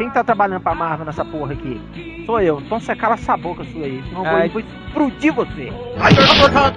Quem 0.00 0.08
tá 0.08 0.24
trabalhando 0.24 0.62
pra 0.62 0.74
Marvel 0.74 1.04
nessa 1.04 1.22
porra 1.22 1.52
aqui? 1.52 1.78
Sou 2.24 2.40
eu. 2.40 2.58
Então 2.60 2.80
você 2.80 2.96
cala 2.96 3.14
essa 3.16 3.36
boca 3.36 3.62
sua 3.64 3.84
aí. 3.84 4.02
Senão 4.08 4.24
eu 4.24 4.30
Ai. 4.34 4.48
vou, 4.48 4.62
vou 4.62 4.70
explodir 4.70 5.34
você. 5.34 5.70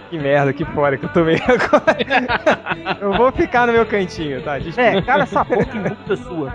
Que 0.09 0.19
merda, 0.19 0.51
que 0.51 0.65
fora 0.65 0.97
que 0.97 1.05
eu 1.05 1.09
tomei 1.09 1.37
agora. 1.47 2.97
eu 2.99 3.13
vou 3.13 3.31
ficar 3.31 3.65
no 3.65 3.71
meu 3.71 3.85
cantinho, 3.85 4.41
tá? 4.41 4.59
Desculpa. 4.59 4.81
É, 4.81 5.01
cala 5.01 5.23
essa 5.23 5.41
boca 5.41 5.69
imuta 5.73 6.17
sua. 6.17 6.53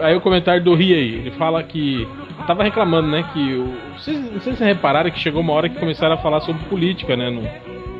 Aí 0.00 0.14
o 0.14 0.20
comentário 0.20 0.62
do 0.62 0.72
Ri 0.76 0.94
aí, 0.94 1.14
ele 1.14 1.30
fala 1.32 1.60
que. 1.64 2.06
Tava 2.46 2.62
reclamando, 2.62 3.08
né? 3.08 3.24
Que. 3.32 3.54
O, 3.54 3.74
vocês, 3.98 4.16
não 4.16 4.40
sei 4.40 4.52
se 4.52 4.58
vocês 4.58 4.60
repararam 4.60 5.10
que 5.10 5.18
chegou 5.18 5.40
uma 5.40 5.52
hora 5.52 5.68
que 5.68 5.80
começaram 5.80 6.14
a 6.14 6.18
falar 6.18 6.40
sobre 6.42 6.62
política, 6.66 7.16
né? 7.16 7.28
No, 7.28 7.42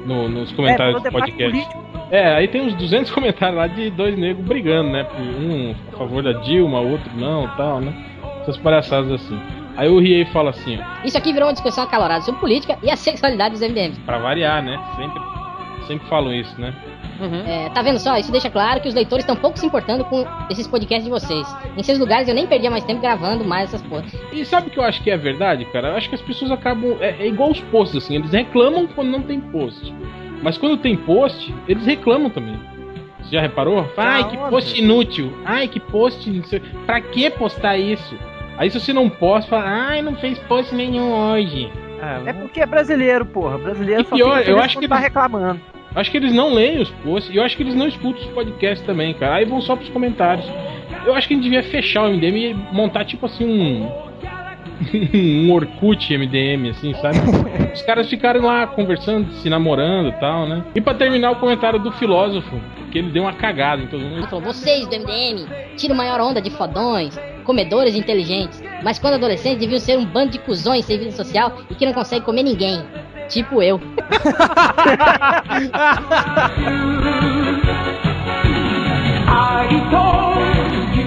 no- 0.05 0.29
nos 0.29 0.53
comentários 0.53 1.05
É, 1.05 1.09
do 1.09 1.13
podcast. 1.13 1.51
político. 1.51 1.85
É, 2.11 2.35
aí 2.37 2.49
tem 2.49 2.61
uns 2.63 2.75
200 2.75 3.11
comentários 3.13 3.57
lá 3.59 3.67
de 3.67 3.91
dois 3.91 4.17
negros 4.17 4.45
brigando, 4.47 4.91
né? 4.91 5.07
Um 5.19 5.75
a 5.93 5.97
favor 5.99 6.23
da 6.23 6.33
Dilma, 6.33 6.81
outro 6.81 7.11
não 7.17 7.49
tal, 7.57 7.81
né? 7.81 7.93
Essas 8.43 8.57
palhaçadas 8.59 9.11
assim. 9.11 9.41
Aí 9.77 9.89
o 9.89 9.99
Ri 9.99 10.15
aí 10.17 10.25
fala 10.27 10.51
assim, 10.51 10.79
ó, 10.81 11.05
Isso 11.07 11.19
aqui 11.19 11.33
virou 11.33 11.49
uma 11.49 11.53
discussão 11.55 11.83
acalorada 11.85 12.21
sobre 12.23 12.41
política 12.41 12.79
e 12.83 12.91
a 12.91 12.97
sexualidade 12.97 13.53
dos 13.53 13.61
MDMs. 13.63 13.99
pra 14.01 14.19
variar, 14.19 14.63
né? 14.63 14.79
Sempre, 14.97 15.21
sempre 15.89 16.09
falam 16.09 16.33
isso, 16.33 16.61
né? 16.61 16.73
É, 17.47 17.69
tá 17.71 17.83
vendo 17.83 17.99
só? 17.99 18.17
Isso 18.19 18.33
deixa 18.33 18.51
claro 18.51 18.81
que 18.81 18.89
os 18.89 18.95
leitores 18.95 19.25
estão 19.25 19.37
pouco 19.37 19.59
se 19.59 19.67
importando 19.67 20.05
com 20.05 20.25
esses 20.51 20.67
podcasts 20.67 21.05
de 21.05 21.11
vocês. 21.11 21.47
Em 21.77 21.83
seus 21.83 21.99
lugares 21.99 22.29
eu 22.29 22.35
nem 22.35 22.47
perdia 22.47 22.71
mais 22.71 22.85
tempo 22.85 23.01
gravando 23.01 23.45
mais 23.45 23.73
essas 23.73 23.83
porras. 23.83 24.13
E 24.33 24.45
sabe 24.45 24.69
o 24.69 24.71
que 24.71 24.79
eu 24.79 24.85
acho 24.85 25.03
que 25.03 25.11
é 25.11 25.17
verdade, 25.17 25.65
cara? 25.67 25.89
Eu 25.89 25.97
acho 25.97 26.09
que 26.09 26.15
as 26.15 26.23
pessoas 26.23 26.51
acabam. 26.51 26.97
É, 27.01 27.11
é 27.21 27.27
igual 27.27 27.51
os 27.51 27.61
posts, 27.61 28.03
assim, 28.05 28.17
eles 28.17 28.31
reclamam 28.33 28.87
quando 28.87 29.09
não 29.11 29.23
tem 29.23 29.41
post. 29.41 29.95
Mas 30.43 30.59
quando 30.59 30.77
tem 30.77 30.97
post, 30.97 31.55
eles 31.69 31.87
reclamam 31.87 32.29
também. 32.31 32.59
Você 33.21 33.37
já 33.37 33.41
reparou? 33.41 33.91
Ai, 33.97 34.25
que 34.29 34.37
óbvio. 34.37 34.51
post 34.51 34.79
inútil. 34.79 35.33
Ai, 35.45 35.69
que 35.69 35.81
post. 35.81 36.43
Pra 36.85 37.01
que 37.01 37.31
postar 37.31 37.79
isso? 37.79 38.15
Aí 38.59 38.71
se 38.71 38.79
você 38.79 38.93
não 38.93 39.09
posta, 39.09 39.51
fala, 39.51 39.65
ai, 39.67 40.03
não 40.03 40.15
fez 40.17 40.39
post 40.41 40.75
nenhum 40.75 41.11
hoje. 41.13 41.71
Ah, 42.01 42.23
É 42.27 42.33
porque 42.33 42.61
é 42.61 42.67
brasileiro, 42.67 43.25
porra. 43.25 43.57
Brasileiro 43.57 44.03
E 44.03 44.05
só 44.05 44.15
pior, 44.15 44.43
eu 44.43 44.59
acho 44.59 44.79
que 44.79 44.87
tá 44.87 44.99
reclamando. 44.99 45.61
Acho 45.95 46.11
que 46.11 46.17
eles 46.17 46.33
não 46.33 46.53
leem 46.53 46.81
os 46.81 46.91
posts 46.91 47.33
e 47.33 47.37
eu 47.37 47.43
acho 47.43 47.57
que 47.57 47.63
eles 47.63 47.75
não 47.75 47.87
escutam 47.87 48.23
os 48.23 48.29
podcasts 48.31 48.85
também, 48.85 49.15
cara. 49.15 49.37
Aí 49.37 49.45
vão 49.45 49.61
só 49.61 49.77
pros 49.77 49.89
comentários. 49.91 50.47
Eu 51.07 51.15
acho 51.15 51.29
que 51.29 51.35
a 51.35 51.37
gente 51.37 51.45
devia 51.45 51.63
fechar 51.63 52.05
o 52.05 52.11
MDM 52.11 52.37
e 52.37 52.55
montar 52.73 53.05
tipo 53.05 53.27
assim 53.27 53.45
um. 53.45 54.05
um 55.15 55.53
Orkut 55.53 56.17
MDM, 56.17 56.71
assim, 56.71 56.93
sabe? 56.95 57.19
Os 57.73 57.83
caras 57.83 58.09
ficaram 58.09 58.43
lá 58.43 58.67
conversando, 58.67 59.33
se 59.35 59.49
namorando 59.49 60.09
e 60.09 60.13
tal, 60.13 60.49
né? 60.49 60.65
E 60.75 60.81
pra 60.81 60.95
terminar 60.95 61.31
o 61.31 61.37
comentário 61.37 61.79
do 61.79 61.93
filósofo, 61.93 62.61
que 62.91 62.99
ele 62.99 63.11
deu 63.11 63.23
uma 63.23 63.33
cagada 63.33 63.83
em 63.83 63.87
todo 63.87 64.01
mundo. 64.01 64.19
Ele 64.19 64.27
falou, 64.27 64.45
vocês 64.45 64.87
do 64.87 64.97
MDM 64.97 65.47
tiram 65.77 65.95
maior 65.95 66.21
onda 66.21 66.41
de 66.41 66.51
fodões, 66.51 67.19
comedores 67.45 67.95
inteligentes, 67.95 68.63
mas 68.83 68.99
quando 68.99 69.15
adolescentes 69.15 69.59
deviam 69.59 69.79
ser 69.79 69.97
um 69.97 70.05
bando 70.05 70.33
de 70.33 70.39
cuzões 70.41 70.85
sem 70.85 70.99
vida 70.99 71.13
social 71.13 71.57
e 71.71 71.75
que 71.75 71.87
não 71.87 71.93
consegue 71.93 72.25
comer 72.25 72.43
ninguém. 72.43 72.83
Tipo 73.29 73.63
eu. 73.63 73.81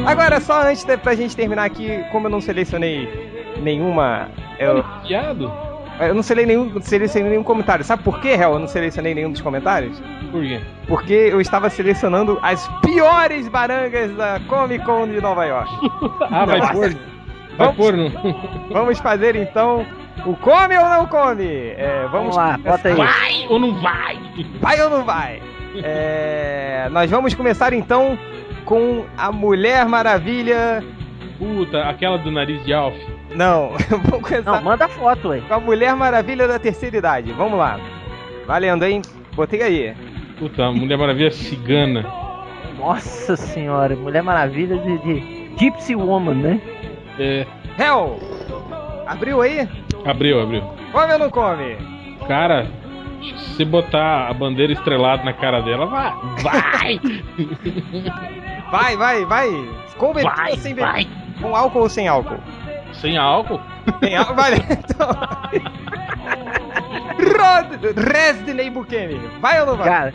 Agora, 0.05 0.39
só 0.39 0.61
antes 0.63 0.84
de, 0.84 0.97
pra 0.97 1.15
gente 1.15 1.36
terminar 1.36 1.65
aqui, 1.65 2.03
como 2.11 2.28
eu 2.28 2.32
não 2.32 2.41
selecionei 2.41 3.07
nenhuma. 3.61 4.30
Eu, 4.59 4.84
Piado? 5.05 5.51
eu 5.99 6.13
não 6.15 6.24
selecionei 6.24 6.45
nenhum, 6.45 6.82
selecionei 6.82 7.30
nenhum 7.32 7.43
comentário. 7.43 7.84
Sabe 7.84 8.03
por 8.03 8.20
que, 8.20 8.30
Hel? 8.30 8.53
Eu 8.53 8.59
não 8.59 8.68
selecionei 8.68 9.13
nenhum 9.13 9.32
dos 9.32 9.41
comentários? 9.41 10.01
Por 10.32 10.41
quê? 10.41 10.59
Porque 10.88 11.13
eu 11.13 11.41
estava 11.41 11.70
selecionando 11.70 12.39
as 12.41 12.68
piores 12.82 13.47
barangas 13.47 14.15
da 14.15 14.39
Comic 14.47 14.84
Con 14.86 15.07
de 15.07 15.22
Nova 15.22 15.45
York. 15.45 15.70
Ah, 16.32 16.45
vai 16.45 16.59
pôr. 16.72 16.89
Vai 17.57 17.68
Vamos- 17.68 17.76
pôr 17.76 17.93
no. 17.93 18.09
Vamos 18.72 18.99
fazer 18.99 19.36
então 19.36 19.86
o 20.28 20.36
come 20.36 20.78
ou 20.78 20.89
não 20.89 21.05
come? 21.07 21.45
É, 21.45 22.07
vamos, 22.11 22.36
Vamos 22.36 22.36
lá, 22.36 22.57
bota 22.57 22.89
aí. 22.89 22.95
Vai 22.95 23.47
ou 23.49 23.59
não 23.59 23.73
vai? 23.82 24.19
Vai 24.59 24.82
ou 24.82 24.89
não 24.89 25.03
vai? 25.05 25.41
É, 25.84 26.88
nós 26.91 27.09
vamos 27.09 27.34
começar 27.34 27.71
então 27.71 28.17
com 28.65 29.05
a 29.17 29.32
Mulher 29.32 29.86
Maravilha. 29.88 30.84
Puta, 31.38 31.84
aquela 31.84 32.17
do 32.17 32.32
nariz 32.32 32.63
de 32.65 32.73
Alf. 32.73 32.95
Não, 33.36 33.71
vamos 34.03 34.28
começar 34.28 34.51
Não, 34.51 34.61
manda 34.61 34.88
foto, 34.88 35.30
ué. 35.30 35.41
com 35.47 35.53
a 35.53 35.59
Mulher 35.59 35.95
Maravilha 35.95 36.47
da 36.47 36.59
terceira 36.59 36.97
idade. 36.97 37.32
Vamos 37.32 37.57
lá. 37.57 37.80
Valendo, 38.45 38.84
hein? 38.84 39.01
Botei 39.36 39.61
aí. 39.61 39.95
Puta, 40.39 40.65
a 40.65 40.71
Mulher 40.71 40.97
Maravilha 40.97 41.32
cigana. 41.32 42.05
Nossa 42.78 43.36
senhora, 43.36 43.95
Mulher 43.95 44.23
Maravilha 44.23 44.78
de, 44.78 44.97
de 44.99 45.55
Gypsy 45.57 45.95
Woman, 45.95 46.36
né? 46.36 46.61
É. 47.19 47.45
Hell! 47.80 48.19
Abriu 49.07 49.41
aí? 49.41 49.67
Abriu, 50.08 50.41
abriu. 50.41 50.62
Come 50.91 51.14
ou 51.14 51.20
não 51.20 51.30
come? 51.30 51.78
Cara, 52.28 52.66
se 53.55 53.66
botar 53.66 54.28
a 54.30 54.34
bandeira 54.34 54.72
estrelada 54.74 55.24
na 55.24 55.34
cara 55.34 55.62
dela, 55.62 55.86
vai! 55.86 56.14
Vai! 56.41 56.99
Vai, 58.70 58.97
vai, 58.97 59.24
vai. 59.26 59.47
Com 59.97 60.12
bebida 60.14 60.36
Vai, 60.36 60.51
ou 60.51 60.58
sem 60.58 60.76
bebida? 60.76 60.91
vai. 60.91 61.08
Com 61.41 61.55
álcool 61.55 61.80
ou 61.80 61.89
sem 61.89 62.05
álcool? 62.05 62.38
Sem 62.91 63.18
álcool? 63.18 63.62
Sem 64.03 64.14
álcool, 64.18 64.36
vale. 64.36 64.58
Então... 64.70 65.08
Rod... 67.18 67.97
Resney 68.14 68.70
Bukemi. 68.70 69.20
Vai 69.39 69.62
ou 69.62 69.68
não 69.68 69.78
vai? 69.78 69.88
Cara, 69.88 70.14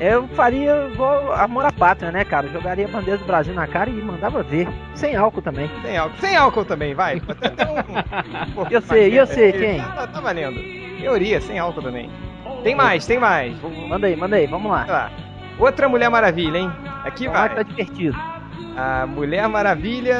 eu 0.00 0.26
faria 0.28 0.88
igual 0.92 1.32
amor 1.34 1.64
à 1.66 1.70
pátria, 1.72 2.10
né, 2.10 2.24
cara? 2.24 2.48
Jogaria 2.48 2.86
a 2.86 2.88
bandeira 2.88 3.18
do 3.18 3.24
Brasil 3.26 3.54
na 3.54 3.66
cara 3.66 3.88
e 3.90 3.92
mandava 3.92 4.42
ver. 4.42 4.66
Sem 4.94 5.14
álcool 5.14 5.42
também. 5.42 5.70
Sem 5.82 5.96
álcool. 5.96 6.16
Sem 6.18 6.36
álcool 6.36 6.64
também, 6.64 6.94
vai. 6.94 7.16
Um- 7.16 8.66
Eu 8.70 8.80
sei, 8.82 9.18
eu 9.18 9.26
sei, 9.26 9.52
quem? 9.52 9.78
Tá, 9.80 10.06
tá 10.06 10.20
valendo. 10.20 10.60
Teoria, 11.00 11.40
sem 11.40 11.58
álcool 11.58 11.82
também. 11.82 12.10
Tem 12.62 12.74
mais, 12.74 13.06
tem 13.06 13.18
mais. 13.18 13.56
Vou- 13.58 13.70
vou- 13.70 13.88
Manda 13.88 14.06
aí, 14.06 14.16
manda 14.16 14.36
aí, 14.36 14.46
vamos 14.46 14.70
lá. 14.70 14.84
lá. 14.88 15.10
Outra 15.58 15.88
Mulher 15.88 16.08
Maravilha, 16.10 16.58
hein? 16.58 16.70
Aqui 17.04 17.26
Vai, 17.28 17.48
vai. 17.48 17.56
tá 17.56 17.62
divertido. 17.62 18.16
A 18.76 19.06
Mulher 19.06 19.46
Maravilha. 19.48 20.16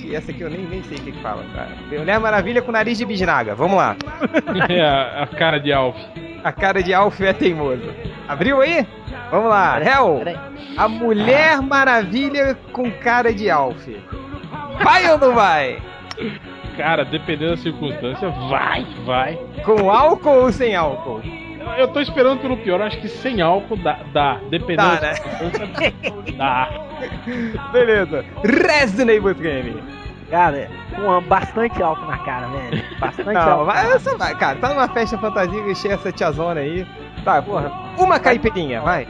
Que 0.00 0.14
essa 0.14 0.30
aqui 0.30 0.40
eu 0.42 0.50
nem, 0.50 0.60
nem 0.64 0.82
sei 0.84 0.98
o 0.98 1.00
que, 1.00 1.12
que 1.12 1.22
fala, 1.22 1.42
cara. 1.54 1.70
Mulher 1.90 2.20
Maravilha 2.20 2.62
com 2.62 2.70
nariz 2.70 2.98
de 2.98 3.04
bisnaga. 3.04 3.54
Vamos 3.54 3.76
lá. 3.76 3.96
É 4.68 4.80
a, 4.80 5.22
a 5.22 5.26
cara 5.26 5.58
de 5.58 5.72
Alf. 5.72 5.96
A 6.44 6.52
cara 6.52 6.82
de 6.82 6.94
Alf 6.94 7.20
é 7.20 7.32
teimoso. 7.32 7.82
Abriu 8.28 8.60
aí? 8.60 8.86
Vamos 9.30 9.48
lá. 9.50 9.80
Hell, 9.80 10.16
Peraí. 10.24 10.38
a 10.76 10.88
Mulher 10.88 11.60
Maravilha 11.62 12.56
com 12.72 12.90
cara 12.90 13.32
de 13.32 13.50
Alf. 13.50 13.86
Vai 14.82 15.10
ou 15.10 15.18
não 15.18 15.34
vai? 15.34 15.78
Cara, 16.76 17.04
dependendo 17.04 17.52
da 17.52 17.56
circunstância, 17.56 18.28
vai, 18.50 18.86
vai. 19.04 19.38
Com 19.64 19.90
álcool 19.90 20.42
ou 20.44 20.52
sem 20.52 20.74
álcool? 20.76 21.22
Eu 21.78 21.88
tô 21.88 22.00
esperando 22.00 22.40
pelo 22.40 22.56
pior, 22.58 22.80
acho 22.80 23.00
que 23.00 23.08
sem 23.08 23.40
álcool 23.40 23.76
dá, 23.76 23.98
dá. 24.12 24.38
Dependendo 24.50 24.76
Dá, 24.90 24.94
da 24.94 25.00
né? 25.08 25.14
circunstância, 25.14 25.92
dá. 26.36 26.68
Beleza. 27.72 28.24
Resney 28.44 29.18
Butgame. 29.18 29.82
Cara, 30.30 30.68
com 30.94 31.20
bastante 31.22 31.82
álcool 31.82 32.06
na 32.06 32.18
cara, 32.18 32.46
velho. 32.48 32.82
Bastante 32.98 33.32
Não, 33.32 33.40
álcool. 33.40 33.66
mas 33.66 34.04
cara. 34.38 34.58
Tá 34.58 34.68
numa 34.70 34.88
festa 34.88 35.18
fantasia 35.18 35.74
cheia 35.74 35.94
essa 35.94 36.12
tiazona 36.12 36.60
aí. 36.60 36.86
Tá, 37.26 37.42
porra. 37.42 37.72
Uma 37.98 38.20
caipirinha, 38.20 38.80
vai. 38.80 39.06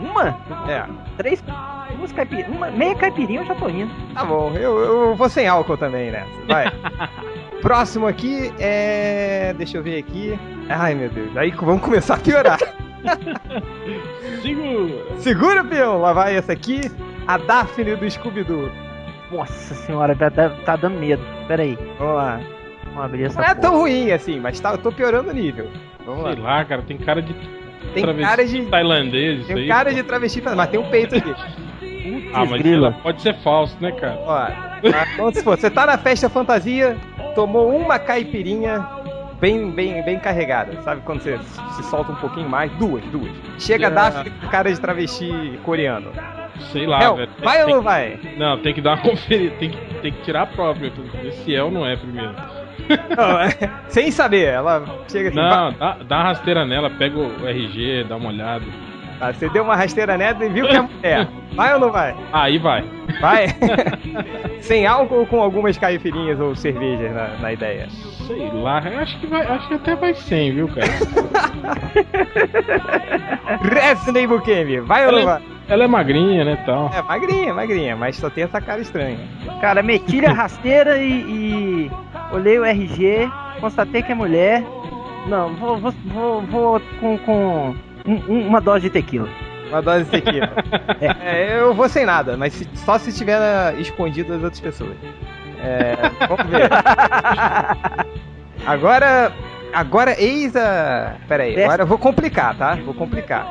Uma? 0.00 0.36
É. 0.68 0.84
Três. 1.16 1.42
Duas 1.96 2.10
caipirinhas. 2.10 2.50
Uma, 2.50 2.68
meia 2.68 2.96
caipirinha 2.96 3.42
eu 3.42 3.46
já 3.46 3.54
tô 3.54 3.68
indo. 3.68 3.90
Tá 4.12 4.24
bom, 4.24 4.52
eu, 4.56 4.78
eu 4.80 5.14
vou 5.14 5.28
sem 5.28 5.46
álcool 5.46 5.76
também 5.76 6.10
nessa. 6.10 6.28
Vai. 6.48 6.66
Próximo 7.62 8.08
aqui 8.08 8.52
é. 8.58 9.54
Deixa 9.56 9.76
eu 9.78 9.82
ver 9.84 9.98
aqui. 10.00 10.36
Ai 10.68 10.96
meu 10.96 11.08
Deus, 11.10 11.36
aí 11.36 11.52
vamos 11.52 11.80
começar 11.80 12.14
a 12.14 12.18
piorar. 12.18 12.58
Segura. 14.42 15.16
Segura, 15.18 15.64
peão, 15.64 16.00
lá 16.00 16.12
vai 16.12 16.36
essa 16.36 16.52
aqui. 16.52 16.80
A 17.26 17.38
Daphne 17.38 17.94
do 17.94 18.10
Scooby-Doo. 18.10 18.68
Nossa 19.30 19.74
senhora, 19.74 20.16
tá, 20.16 20.28
tá- 20.30 20.50
tá 20.64 20.74
dando 20.76 20.98
medo. 20.98 21.22
Pera 21.46 21.62
aí. 21.62 21.78
Vamos 22.00 22.16
lá. 22.16 22.40
Vamos 22.86 23.04
abrir 23.04 23.24
essa 23.24 23.40
Não 23.40 23.48
é 23.48 23.54
tão 23.54 23.78
ruim 23.78 24.10
assim, 24.10 24.40
mas 24.40 24.58
tá, 24.58 24.72
eu 24.72 24.78
tô 24.78 24.90
piorando 24.90 25.30
o 25.30 25.32
nível. 25.34 25.68
Vamos 26.08 26.32
Sei 26.32 26.42
lá. 26.42 26.56
lá, 26.56 26.64
cara, 26.64 26.82
tem 26.82 26.96
cara 26.96 27.20
de 27.22 27.34
Tem 27.94 28.02
travesti 28.02 28.28
cara 28.30 28.44
de. 28.46 28.62
tailandês, 28.66 29.46
Tem 29.46 29.56
aí. 29.56 29.68
cara 29.68 29.92
de 29.94 30.02
travesti, 30.02 30.42
mas 30.42 30.68
tem 30.68 30.80
um 30.80 30.88
peito 30.90 31.14
aqui. 31.16 31.34
Putz, 31.34 32.30
Ah, 32.34 32.44
mas 32.46 32.62
grila. 32.62 32.96
pode 33.02 33.20
ser 33.22 33.34
falso, 33.42 33.76
né, 33.80 33.92
cara? 33.92 34.18
Ó, 34.24 34.48
mas 34.90 35.16
vamos 35.16 35.36
supor, 35.38 35.58
você 35.58 35.70
tá 35.70 35.84
na 35.86 35.98
festa 35.98 36.28
fantasia, 36.30 36.96
tomou 37.34 37.70
uma 37.76 37.98
caipirinha 37.98 38.86
bem, 39.40 39.70
bem, 39.70 40.02
bem 40.02 40.18
carregada. 40.18 40.80
Sabe 40.82 41.02
quando 41.02 41.20
você 41.20 41.38
se 41.76 41.82
solta 41.84 42.10
um 42.12 42.16
pouquinho 42.16 42.48
mais? 42.48 42.70
Duas, 42.72 43.04
duas. 43.04 43.30
Chega 43.58 43.88
a 43.88 43.90
É. 43.90 44.24
Com 44.30 44.48
cara 44.48 44.72
de 44.72 44.80
travesti 44.80 45.58
coreano. 45.64 46.10
Sei 46.72 46.86
lá, 46.86 47.02
Hel, 47.02 47.16
velho. 47.16 47.28
Tem- 47.36 47.44
vai 47.44 47.58
ou 47.60 47.64
tem 47.66 47.74
não 47.74 47.80
que- 47.82 47.84
vai? 47.88 48.20
Não, 48.36 48.58
tem 48.58 48.74
que 48.74 48.80
dar 48.80 48.94
uma 48.94 49.02
conferida, 49.10 49.54
tem 49.56 49.70
que, 49.70 49.94
tem 50.00 50.12
que 50.12 50.22
tirar 50.22 50.42
a 50.42 50.46
própria, 50.46 50.90
se 51.44 51.54
é 51.54 51.62
ou 51.62 51.70
não 51.70 51.86
é 51.86 51.94
primeiro. 51.96 52.34
Não, 53.16 53.40
é, 53.40 53.48
sem 53.88 54.10
saber, 54.10 54.46
ela 54.46 54.84
chega 55.10 55.28
assim. 55.28 55.38
Não, 55.38 55.72
dá, 55.72 55.96
dá 56.06 56.16
uma 56.16 56.24
rasteira 56.24 56.66
nela, 56.66 56.90
pega 56.90 57.18
o 57.18 57.46
RG, 57.46 58.04
dá 58.08 58.16
uma 58.16 58.28
olhada. 58.28 58.64
Tá, 59.18 59.32
você 59.32 59.48
deu 59.48 59.64
uma 59.64 59.74
rasteira 59.74 60.16
nela 60.16 60.44
e 60.44 60.48
viu 60.48 60.68
que 60.68 60.76
é 60.76 60.82
mulher. 60.86 61.28
Vai 61.54 61.74
ou 61.74 61.80
não 61.80 61.90
vai? 61.90 62.14
Aí 62.32 62.58
vai. 62.58 62.84
Vai? 63.20 63.46
Sem 64.62 64.86
álcool 64.86 65.16
ou 65.16 65.26
com 65.26 65.42
algumas 65.42 65.76
caipirinhas 65.76 66.38
ou 66.38 66.54
cervejas 66.54 67.12
na, 67.12 67.28
na 67.38 67.52
ideia? 67.52 67.88
Sei 67.90 68.48
lá, 68.52 68.78
acho 68.78 69.18
que 69.18 69.26
vai, 69.26 69.44
acho 69.44 69.66
que 69.68 69.74
até 69.74 69.96
vai 69.96 70.14
sem, 70.14 70.54
viu, 70.54 70.68
cara? 70.68 70.86
Resident 73.62 74.28
Bukemi, 74.28 74.80
vai 74.80 75.06
ou 75.06 75.12
não 75.12 75.24
vai? 75.24 75.42
Ela 75.68 75.84
é 75.84 75.86
magrinha, 75.86 76.44
né, 76.44 76.56
tal. 76.64 76.90
É, 76.94 77.02
magrinha, 77.02 77.52
magrinha, 77.52 77.94
mas 77.96 78.16
só 78.16 78.30
tem 78.30 78.44
essa 78.44 78.60
cara 78.60 78.80
estranha. 78.80 79.18
Cara, 79.60 79.82
meti 79.82 80.24
a 80.24 80.32
rasteira 80.32 80.96
e, 80.98 81.10
e 81.10 81.90
olhei 82.32 82.58
o 82.58 82.64
RG, 82.64 83.30
constatei 83.60 84.02
que 84.02 84.12
é 84.12 84.14
mulher. 84.14 84.62
Não, 85.26 85.54
vou, 85.56 85.76
vou, 85.76 85.92
vou, 86.06 86.42
vou 86.42 86.80
com, 87.00 87.18
com 87.18 87.74
um- 88.06 88.22
um- 88.32 88.46
uma 88.48 88.60
dose 88.62 88.82
de 88.82 88.90
tequila. 88.90 89.28
Uma 89.68 89.82
dose 89.82 90.04
de 90.04 90.10
tequila. 90.10 90.50
É, 91.22 91.60
eu 91.60 91.74
vou 91.74 91.86
sem 91.88 92.06
nada, 92.06 92.34
mas 92.36 92.54
se- 92.54 92.68
só 92.74 92.96
se 92.98 93.10
estiver 93.10 93.38
escondido 93.78 94.32
das 94.32 94.42
outras 94.42 94.60
pessoas. 94.60 94.96
É, 95.62 95.94
vamos 96.26 96.46
ver. 96.46 96.70
Agora, 98.66 99.32
agora 99.72 100.14
eis 100.20 100.54
a... 100.56 101.14
Pera 101.28 101.42
aí, 101.44 101.62
agora 101.62 101.82
eu 101.82 101.86
vou 101.86 101.98
complicar, 101.98 102.54
tá? 102.56 102.74
Vou 102.84 102.92
complicar. 102.94 103.46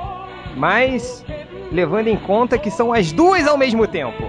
Mas, 0.55 1.25
levando 1.71 2.07
em 2.07 2.17
conta 2.17 2.57
que 2.57 2.69
são 2.71 2.93
as 2.93 3.11
duas 3.11 3.47
ao 3.47 3.57
mesmo 3.57 3.87
tempo. 3.87 4.23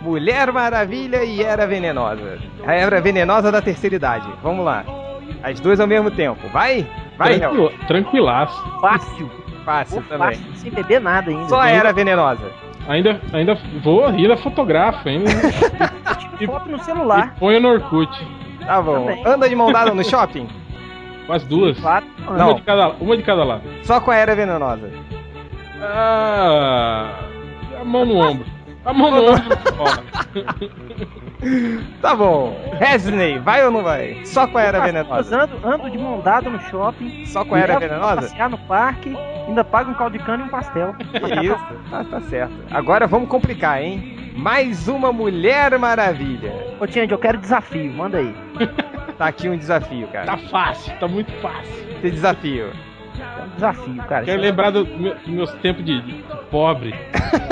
Mulher 0.00 0.50
Maravilha 0.52 1.22
e 1.24 1.42
Era 1.42 1.66
Venenosa. 1.66 2.38
A 2.66 2.74
Era 2.74 3.00
Venenosa 3.00 3.52
da 3.52 3.62
terceira 3.62 3.96
idade. 3.96 4.28
Vamos 4.42 4.64
lá. 4.64 4.84
As 5.42 5.60
duas 5.60 5.78
ao 5.80 5.86
mesmo 5.86 6.10
tempo. 6.10 6.40
Vai? 6.52 6.86
Vai, 7.16 7.34
Hel. 7.34 7.40
Tranquilo, 7.40 7.72
tranquilaço. 7.86 8.80
Fácil. 8.80 9.30
Fácil 9.64 10.02
Pô, 10.02 10.08
também. 10.08 10.36
fácil, 10.36 10.56
sem 10.56 10.70
beber 10.72 11.00
nada 11.00 11.30
ainda. 11.30 11.48
Só 11.48 11.60
a 11.60 11.68
Era 11.70 11.92
Venenosa. 11.92 12.50
Ainda, 12.88 13.20
ainda 13.32 13.56
vou, 13.82 14.06
ainda 14.06 14.36
fotografo, 14.36 15.06
ainda. 15.08 15.30
Foto 16.44 16.68
no 16.68 16.78
celular. 16.82 17.32
E 17.36 17.38
ponho 17.38 17.60
no 17.60 17.68
Orkut. 17.68 18.10
Tá 18.66 18.82
bom. 18.82 19.06
Também. 19.06 19.22
Anda 19.24 19.48
de 19.48 19.54
mão 19.54 19.70
dada 19.70 19.94
no 19.94 20.02
shopping? 20.08 20.48
Com 21.28 21.32
as 21.32 21.44
duas. 21.44 21.78
Quatro. 21.78 22.10
Uma 22.26 22.36
Não. 22.36 22.54
de 22.54 22.62
cada, 22.62 22.88
uma 23.00 23.16
de 23.16 23.22
cada 23.22 23.44
lado. 23.44 23.62
Só 23.84 24.00
com 24.00 24.10
a 24.10 24.16
Era 24.16 24.34
Venenosa. 24.34 24.90
Ah, 25.84 27.18
a 27.80 27.84
mão 27.84 28.04
no 28.06 28.16
ombro. 28.16 28.46
A 28.84 28.92
mão 28.92 29.10
no 29.10 29.30
ombro. 29.32 29.58
Tá 32.00 32.14
bom. 32.14 32.56
Resney, 32.78 33.38
vai 33.40 33.64
ou 33.64 33.70
não 33.72 33.82
vai? 33.82 34.24
Só 34.24 34.46
com 34.46 34.58
a 34.58 34.62
Era 34.62 34.80
Venenosa. 34.80 35.42
ando, 35.42 35.58
ando 35.66 35.90
de 35.90 35.98
mão 35.98 36.20
dada 36.20 36.48
no 36.48 36.60
shopping. 36.60 37.26
Só 37.26 37.44
com 37.44 37.56
a 37.56 37.58
Era 37.58 37.78
Venenosa? 37.80 38.22
Passear 38.22 38.48
no 38.48 38.58
parque, 38.58 39.12
ainda 39.48 39.64
pago 39.64 39.90
um 39.90 39.94
caldo 39.94 40.16
de 40.16 40.24
cana 40.24 40.44
e 40.44 40.46
um 40.46 40.50
pastel. 40.50 40.94
Isso? 41.42 41.76
Ah, 41.92 42.04
tá 42.08 42.20
certo. 42.22 42.54
Agora 42.70 43.06
vamos 43.08 43.28
complicar, 43.28 43.82
hein? 43.82 44.32
Mais 44.36 44.86
uma 44.88 45.12
Mulher 45.12 45.76
Maravilha. 45.78 46.76
Ô, 46.80 46.86
Tiande, 46.86 47.12
eu 47.12 47.18
quero 47.18 47.38
desafio, 47.38 47.92
manda 47.92 48.18
aí. 48.18 48.34
Tá 49.18 49.26
aqui 49.26 49.48
um 49.48 49.56
desafio, 49.58 50.06
cara. 50.08 50.26
tá 50.26 50.38
fácil, 50.48 50.96
tá 50.98 51.06
muito 51.08 51.30
fácil. 51.42 51.90
Esse 51.98 52.12
desafio. 52.12 52.70
Desafio, 53.54 54.02
cara. 54.08 54.24
Quero 54.24 54.40
lembrar 54.40 54.70
do 54.70 54.84
meu- 54.86 55.14
dos 55.14 55.26
meus 55.28 55.52
tempos 55.54 55.84
de, 55.84 56.00
de 56.02 56.24
pobre. 56.50 56.94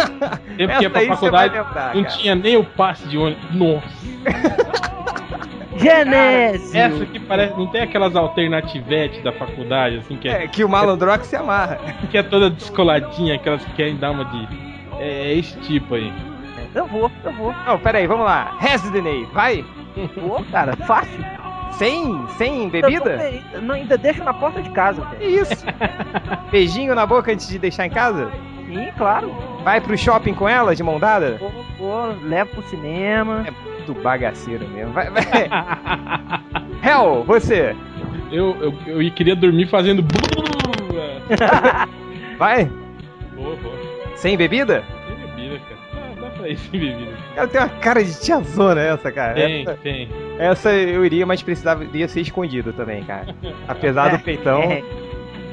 Tempo 0.56 0.76
que 0.78 0.82
ia 0.82 0.90
pra 0.90 1.06
faculdade, 1.06 1.54
lembrar, 1.54 1.94
não 1.94 2.02
cara. 2.02 2.16
tinha 2.16 2.34
nem 2.34 2.56
o 2.56 2.64
passe 2.64 3.06
de 3.08 3.16
ônibus. 3.18 3.44
Nossa. 3.52 4.10
Genésio! 5.76 6.78
Essa 6.78 7.02
aqui 7.04 7.18
parece. 7.20 7.56
Não 7.56 7.66
tem 7.68 7.82
aquelas 7.82 8.14
alternativetes 8.16 9.22
da 9.22 9.32
faculdade, 9.32 9.98
assim, 9.98 10.16
que 10.16 10.28
é, 10.28 10.44
É 10.44 10.48
que 10.48 10.64
o 10.64 10.68
Malandrox 10.68 11.26
se 11.26 11.36
amarra. 11.36 11.78
que 12.10 12.18
é 12.18 12.22
toda 12.22 12.50
descoladinha, 12.50 13.36
aquelas 13.36 13.64
que 13.64 13.72
querem 13.72 13.96
dar 13.96 14.10
uma 14.10 14.24
de. 14.24 14.48
É, 14.98 15.30
é 15.32 15.34
esse 15.38 15.56
tipo 15.60 15.94
aí. 15.94 16.12
Eu 16.74 16.86
vou, 16.86 17.10
eu 17.24 17.32
vou. 17.32 17.52
Não, 17.66 17.78
pera 17.78 17.98
aí, 17.98 18.06
vamos 18.06 18.24
lá. 18.26 18.56
Resney, 18.60 19.26
vai. 19.32 19.64
Vou, 20.16 20.44
cara, 20.52 20.76
fácil. 20.86 21.18
Sem, 21.72 22.26
sem 22.36 22.52
Ainda 22.64 22.70
bebida? 22.82 23.18
vou- 23.52 23.60
Não, 23.62 23.74
ainda 23.74 23.96
deixo 23.96 24.22
na 24.22 24.34
porta 24.34 24.60
de 24.62 24.70
casa, 24.70 25.02
velho. 25.02 25.40
isso? 25.40 25.64
Beijinho 26.52 26.94
na 26.94 27.06
boca 27.06 27.32
antes 27.32 27.48
de 27.48 27.58
deixar 27.58 27.86
em 27.86 27.90
casa? 27.90 28.30
Sim, 28.66 28.88
claro. 28.96 29.34
Vai 29.64 29.80
pro 29.80 29.96
shopping 29.96 30.34
com 30.34 30.48
ela, 30.48 30.74
de 30.76 30.82
mão 30.82 30.98
dada? 31.00 31.36
Vou, 31.38 31.50
vou, 31.78 32.16
levo 32.22 32.50
pro 32.50 32.62
cinema. 32.64 33.44
É 33.46 33.50
muito 33.50 33.94
bagaceiro 34.02 34.68
mesmo. 34.68 34.92
Vai, 34.92 35.10
vai. 35.10 35.22
Hell, 36.84 37.24
você. 37.24 37.74
Eu, 38.30 38.56
eu, 38.86 39.00
eu 39.02 39.10
queria 39.12 39.34
dormir 39.34 39.66
fazendo. 39.68 40.04
Vai? 42.38 42.64
Boa, 43.34 43.56
boa. 43.56 43.74
Sem 44.16 44.36
bebida? 44.36 44.74
Sem 44.74 44.76
bebida, 44.76 44.82
cara. 44.82 44.99
Bebida. 46.72 47.08
Ela 47.36 47.46
tem 47.48 47.60
uma 47.60 47.68
cara 47.68 48.02
de 48.04 48.20
tiazona 48.20 48.80
essa, 48.80 49.10
cara. 49.12 49.34
Tem, 49.34 49.62
Essa, 49.62 49.74
tem. 49.82 50.08
essa 50.38 50.72
eu 50.72 51.04
iria, 51.04 51.26
mas 51.26 51.42
precisava 51.42 51.84
iria 51.84 52.08
ser 52.08 52.20
escondido 52.20 52.72
também, 52.72 53.02
cara. 53.04 53.34
Apesar 53.68 54.10
do 54.16 54.18
peitão, 54.24 54.62
É, 54.62 54.82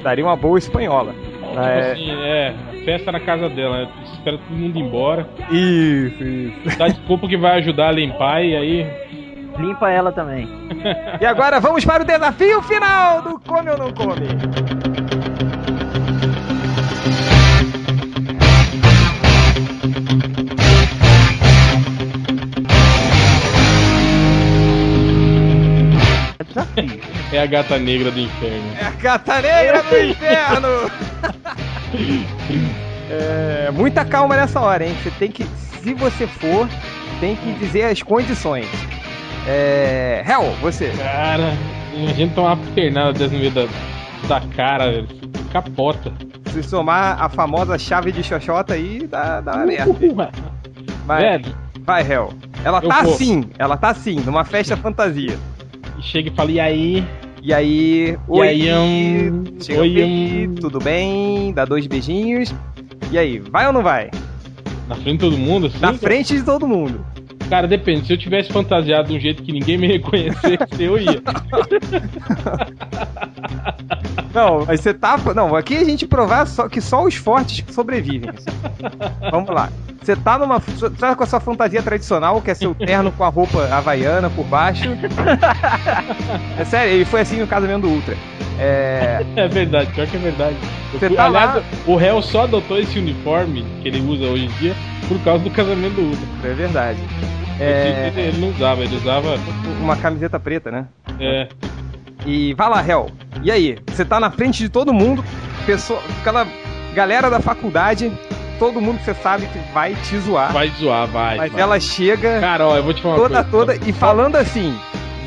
daria 0.04 0.24
uma 0.26 0.36
boa 0.36 0.58
espanhola. 0.58 1.14
Tipo 1.14 1.60
É, 1.60 1.92
assim, 1.92 2.12
é, 2.12 2.54
festa 2.86 3.12
na 3.12 3.20
casa 3.20 3.48
dela? 3.50 3.88
Espera 4.14 4.38
todo 4.38 4.56
mundo 4.58 4.78
ir 4.78 4.82
embora. 4.84 5.28
Isso, 5.50 6.24
isso. 6.24 6.78
Dá 6.78 6.88
desculpa 6.88 7.28
que 7.28 7.38
vai 7.38 7.58
ajudar 7.60 7.90
a 7.90 7.92
limpar 7.92 8.44
e 8.44 8.56
aí. 8.56 8.86
limpa 9.58 9.90
ela 9.90 10.12
também. 10.12 10.48
E 11.20 11.26
agora 11.26 11.60
vamos 11.60 11.84
para 11.84 12.04
o 12.04 12.06
desafio 12.06 12.62
final 12.62 13.22
do 13.24 13.40
Come 13.40 13.70
ou 13.72 13.78
Não 13.78 13.92
Come. 13.94 14.28
Gata 27.48 27.80
negra 27.80 28.12
do 28.12 28.20
inferno. 28.20 28.72
É 28.80 28.86
a 28.86 28.92
Cata 28.92 29.42
Negra 29.42 29.84
do 29.84 29.98
Inferno! 29.98 30.92
É, 33.10 33.72
muita 33.72 34.04
calma 34.04 34.36
nessa 34.36 34.60
hora, 34.60 34.86
hein? 34.86 34.96
Você 35.02 35.10
tem 35.12 35.32
que, 35.32 35.46
se 35.82 35.94
você 35.94 36.28
for, 36.28 36.68
tem 37.22 37.36
que 37.38 37.54
dizer 37.54 37.84
as 37.86 38.04
condições. 38.04 38.68
É, 39.48 40.24
Hell, 40.28 40.52
você. 40.62 40.90
Cara, 40.98 41.54
imagina 41.94 42.32
tomar 42.36 42.54
uma 42.56 42.74
pernada 42.74 43.14
dessa 43.14 43.34
no 43.34 43.40
meio 43.40 43.52
da, 43.52 43.66
da 44.28 44.42
cara, 44.56 44.92
velho. 44.92 45.08
Capota. 45.54 46.12
Se 46.52 46.62
somar 46.64 47.22
a 47.24 47.30
famosa 47.30 47.78
chave 47.78 48.12
de 48.12 48.22
xoxota 48.24 48.74
aí, 48.74 49.08
dá, 49.08 49.40
dá 49.40 49.54
uma 49.56 49.66
merda. 49.66 49.96
Vai, 51.06 51.22
Velho, 51.22 51.56
vai, 51.86 52.12
Hell. 52.12 52.34
Ela 52.66 52.80
Eu 52.84 52.90
tá 52.90 53.04
vou. 53.04 53.14
assim, 53.14 53.50
ela 53.58 53.78
tá 53.78 53.90
assim, 53.92 54.20
numa 54.20 54.44
festa 54.44 54.76
fantasia. 54.76 55.38
e 55.98 56.02
chega 56.02 56.28
e 56.30 56.34
fala, 56.36 56.52
e 56.52 56.60
aí? 56.60 57.08
E 57.42 57.54
aí, 57.54 58.10
E 58.10 58.18
oi, 58.28 58.48
aí, 58.48 58.74
um... 58.74 59.44
chega 59.60 59.82
Oi, 59.82 60.02
aí, 60.02 60.48
um... 60.48 60.56
tudo 60.56 60.80
bem? 60.80 61.54
Dá 61.54 61.66
dois 61.66 61.88
beijinhos. 61.88 62.54
E 63.12 63.18
aí, 63.18 63.40
vai 63.40 63.68
ou 63.68 63.74
não 63.74 63.84
vai? 63.84 64.10
Na 64.88 64.96
frente 64.96 65.14
de 65.14 65.20
todo 65.20 65.38
mundo, 65.38 65.68
assim? 65.68 65.80
Na 65.80 65.94
frente 65.94 66.36
de 66.36 66.44
todo 66.44 66.68
mundo. 66.68 67.06
Cara, 67.50 67.68
depende. 67.68 68.06
Se 68.08 68.14
eu 68.14 68.18
tivesse 68.18 68.52
fantasiado 68.52 69.08
de 69.10 69.16
um 69.16 69.20
jeito 69.20 69.42
que 69.44 69.52
ninguém 69.54 69.78
me 69.78 69.88
reconhecesse, 69.94 70.84
eu 70.84 70.98
ia. 70.98 71.22
Não, 74.34 74.66
mas 74.66 74.82
você 74.82 74.94
tá. 74.94 75.18
Não, 75.34 75.56
aqui 75.56 75.76
a 75.78 75.84
gente 75.84 76.06
provar 76.06 76.46
só 76.46 76.68
que 76.68 76.82
só 76.82 77.04
os 77.04 77.16
fortes 77.16 77.64
sobrevivem. 77.74 78.30
Vamos 79.32 79.50
lá. 79.50 79.72
Você 80.08 80.16
tá 80.16 80.38
numa. 80.38 80.60
Você 80.60 80.90
tá 80.90 81.14
com 81.18 81.24
a 81.24 81.28
sua 81.28 81.42
fantasia 81.42 81.84
tradicional, 81.84 82.42
que 82.42 82.50
é 82.50 82.54
seu 82.54 82.74
terno 82.74 83.12
com 83.12 83.26
a 83.26 83.28
roupa 83.28 83.68
havaiana 83.70 84.30
por 84.30 84.46
baixo. 84.46 84.84
É 86.58 86.64
sério, 86.64 86.94
ele 86.94 87.04
foi 87.04 87.20
assim 87.22 87.42
no 87.42 87.46
casamento 87.48 87.82
do 87.82 87.90
Ultra. 87.90 88.16
É. 88.58 89.22
É 89.36 89.48
verdade, 89.50 89.92
pior 89.92 90.08
que 90.08 90.16
é 90.16 90.20
verdade. 90.20 90.56
Eu 90.94 91.00
Você 91.00 91.08
fui- 91.10 91.18
tá 91.18 91.26
aliás, 91.26 91.56
lá- 91.56 91.64
o 91.86 91.98
réu 91.98 92.22
só 92.22 92.44
adotou 92.44 92.80
esse 92.80 92.98
uniforme 92.98 93.66
que 93.82 93.90
ele 93.90 94.00
usa 94.00 94.24
hoje 94.28 94.46
em 94.46 94.50
dia 94.60 94.74
por 95.10 95.20
causa 95.26 95.44
do 95.44 95.52
casamento 95.52 95.96
do 95.96 96.02
Ultra. 96.04 96.28
É 96.50 96.54
verdade. 96.54 97.00
É. 97.60 98.12
Ele 98.16 98.38
não 98.40 98.50
usava, 98.52 98.84
ele 98.84 98.96
usava. 98.96 99.38
Uma 99.82 99.98
camiseta 99.98 100.40
preta, 100.40 100.72
né? 100.72 100.86
É, 101.20 101.50
E 102.26 102.54
vai 102.54 102.70
lá, 102.70 102.82
Hel. 102.88 103.10
E 103.44 103.52
aí? 103.52 103.78
Você 103.88 104.06
tá 104.06 104.20
na 104.22 104.32
frente 104.32 104.60
de 104.60 104.70
todo 104.70 104.94
mundo, 104.94 105.22
pessoa, 105.66 106.00
aquela 106.22 106.48
galera 106.94 107.30
da 107.30 107.40
faculdade, 107.42 108.10
todo 108.60 108.82
mundo 108.82 109.00
que 109.00 109.06
você 109.06 109.14
sabe 109.16 109.46
que 109.48 109.60
vai 109.74 109.96
te 109.96 110.18
zoar. 110.20 110.52
vai 110.54 110.70
zoar, 110.70 111.08
vai. 111.08 111.38
mas 111.38 111.52
vai. 111.52 111.62
ela 111.62 111.80
chega 111.80 112.40
Cara, 112.40 112.68
ó, 112.68 112.78
eu 112.78 112.84
vou 112.84 112.94
te 112.94 113.02
falar 113.02 113.16
toda, 113.16 113.44
toda 113.44 113.76
e 113.76 113.94
falando 113.94 114.36
assim: 114.36 114.78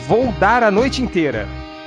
vou 0.06 0.32
dar 0.32 0.62
a 0.62 0.70
noite 0.70 1.02
inteira. 1.02 1.46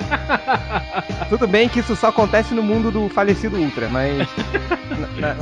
Tudo 1.29 1.47
bem 1.47 1.67
que 1.69 1.79
isso 1.79 1.95
só 1.95 2.07
acontece 2.09 2.53
no 2.53 2.61
mundo 2.61 2.91
do 2.91 3.09
falecido 3.09 3.57
Ultra, 3.57 3.87
mas. 3.89 4.27
na- 5.17 5.35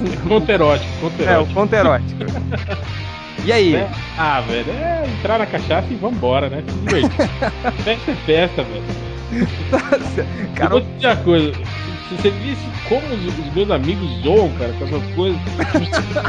erótico, 0.54 0.88
conto 1.02 1.22
é, 1.22 1.26
o 1.26 1.30
erótico. 1.32 1.54
conto 1.54 1.74
erótico. 1.74 2.22
E 3.44 3.52
aí? 3.52 3.72
né? 3.72 3.90
Ah, 4.20 4.40
velho, 4.42 4.70
é 4.72 5.04
entrar 5.18 5.40
na 5.40 5.48
cachaça 5.48 5.88
e 5.90 5.96
vambora, 5.96 6.48
né? 6.48 6.64
Se 6.68 6.76
divertir. 6.76 7.28
festa 7.84 8.12
é 8.12 8.16
festa, 8.24 8.64
velho. 8.64 8.84
Nossa, 9.72 10.22
Eu 10.22 10.56
cara, 10.56 10.70
vou 10.70 10.82
te 10.82 10.88
dizer 10.96 11.08
uma 11.08 11.16
coisa. 11.18 11.54
Se 11.54 12.18
você 12.18 12.30
visse 12.30 12.72
como 12.90 13.08
os, 13.08 13.54
meus 13.54 13.72
amigos 13.72 14.10
zoam, 14.22 14.52
cara, 14.58 14.74
com 14.74 14.84
essas 14.84 15.16
coisas, 15.16 15.40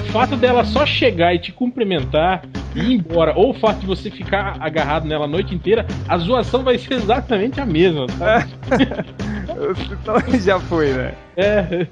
o 0.09 0.13
fato 0.13 0.37
dela 0.37 0.65
só 0.65 0.87
chegar 0.87 1.35
e 1.35 1.41
te 1.41 1.51
cumprimentar 1.51 2.45
e 2.75 2.81
ir 2.81 2.93
embora, 2.95 3.33
ou 3.35 3.51
o 3.51 3.55
fato 3.55 3.81
de 3.81 3.87
você 3.87 4.09
ficar 4.09 4.57
agarrado 4.61 5.07
nela 5.07 5.25
a 5.25 5.29
noite 5.29 5.55
inteira, 5.55 5.85
a 6.09 6.17
zoação 6.19 6.63
vai 6.63 6.79
ser 6.79 6.95
exatamente 6.95 7.61
a 7.61 7.67
mesma, 7.67 8.07
sabe? 8.11 8.53
então 9.91 10.41
já 10.41 10.61
foi, 10.61 10.93
né? 10.93 11.15
É. 11.37 11.87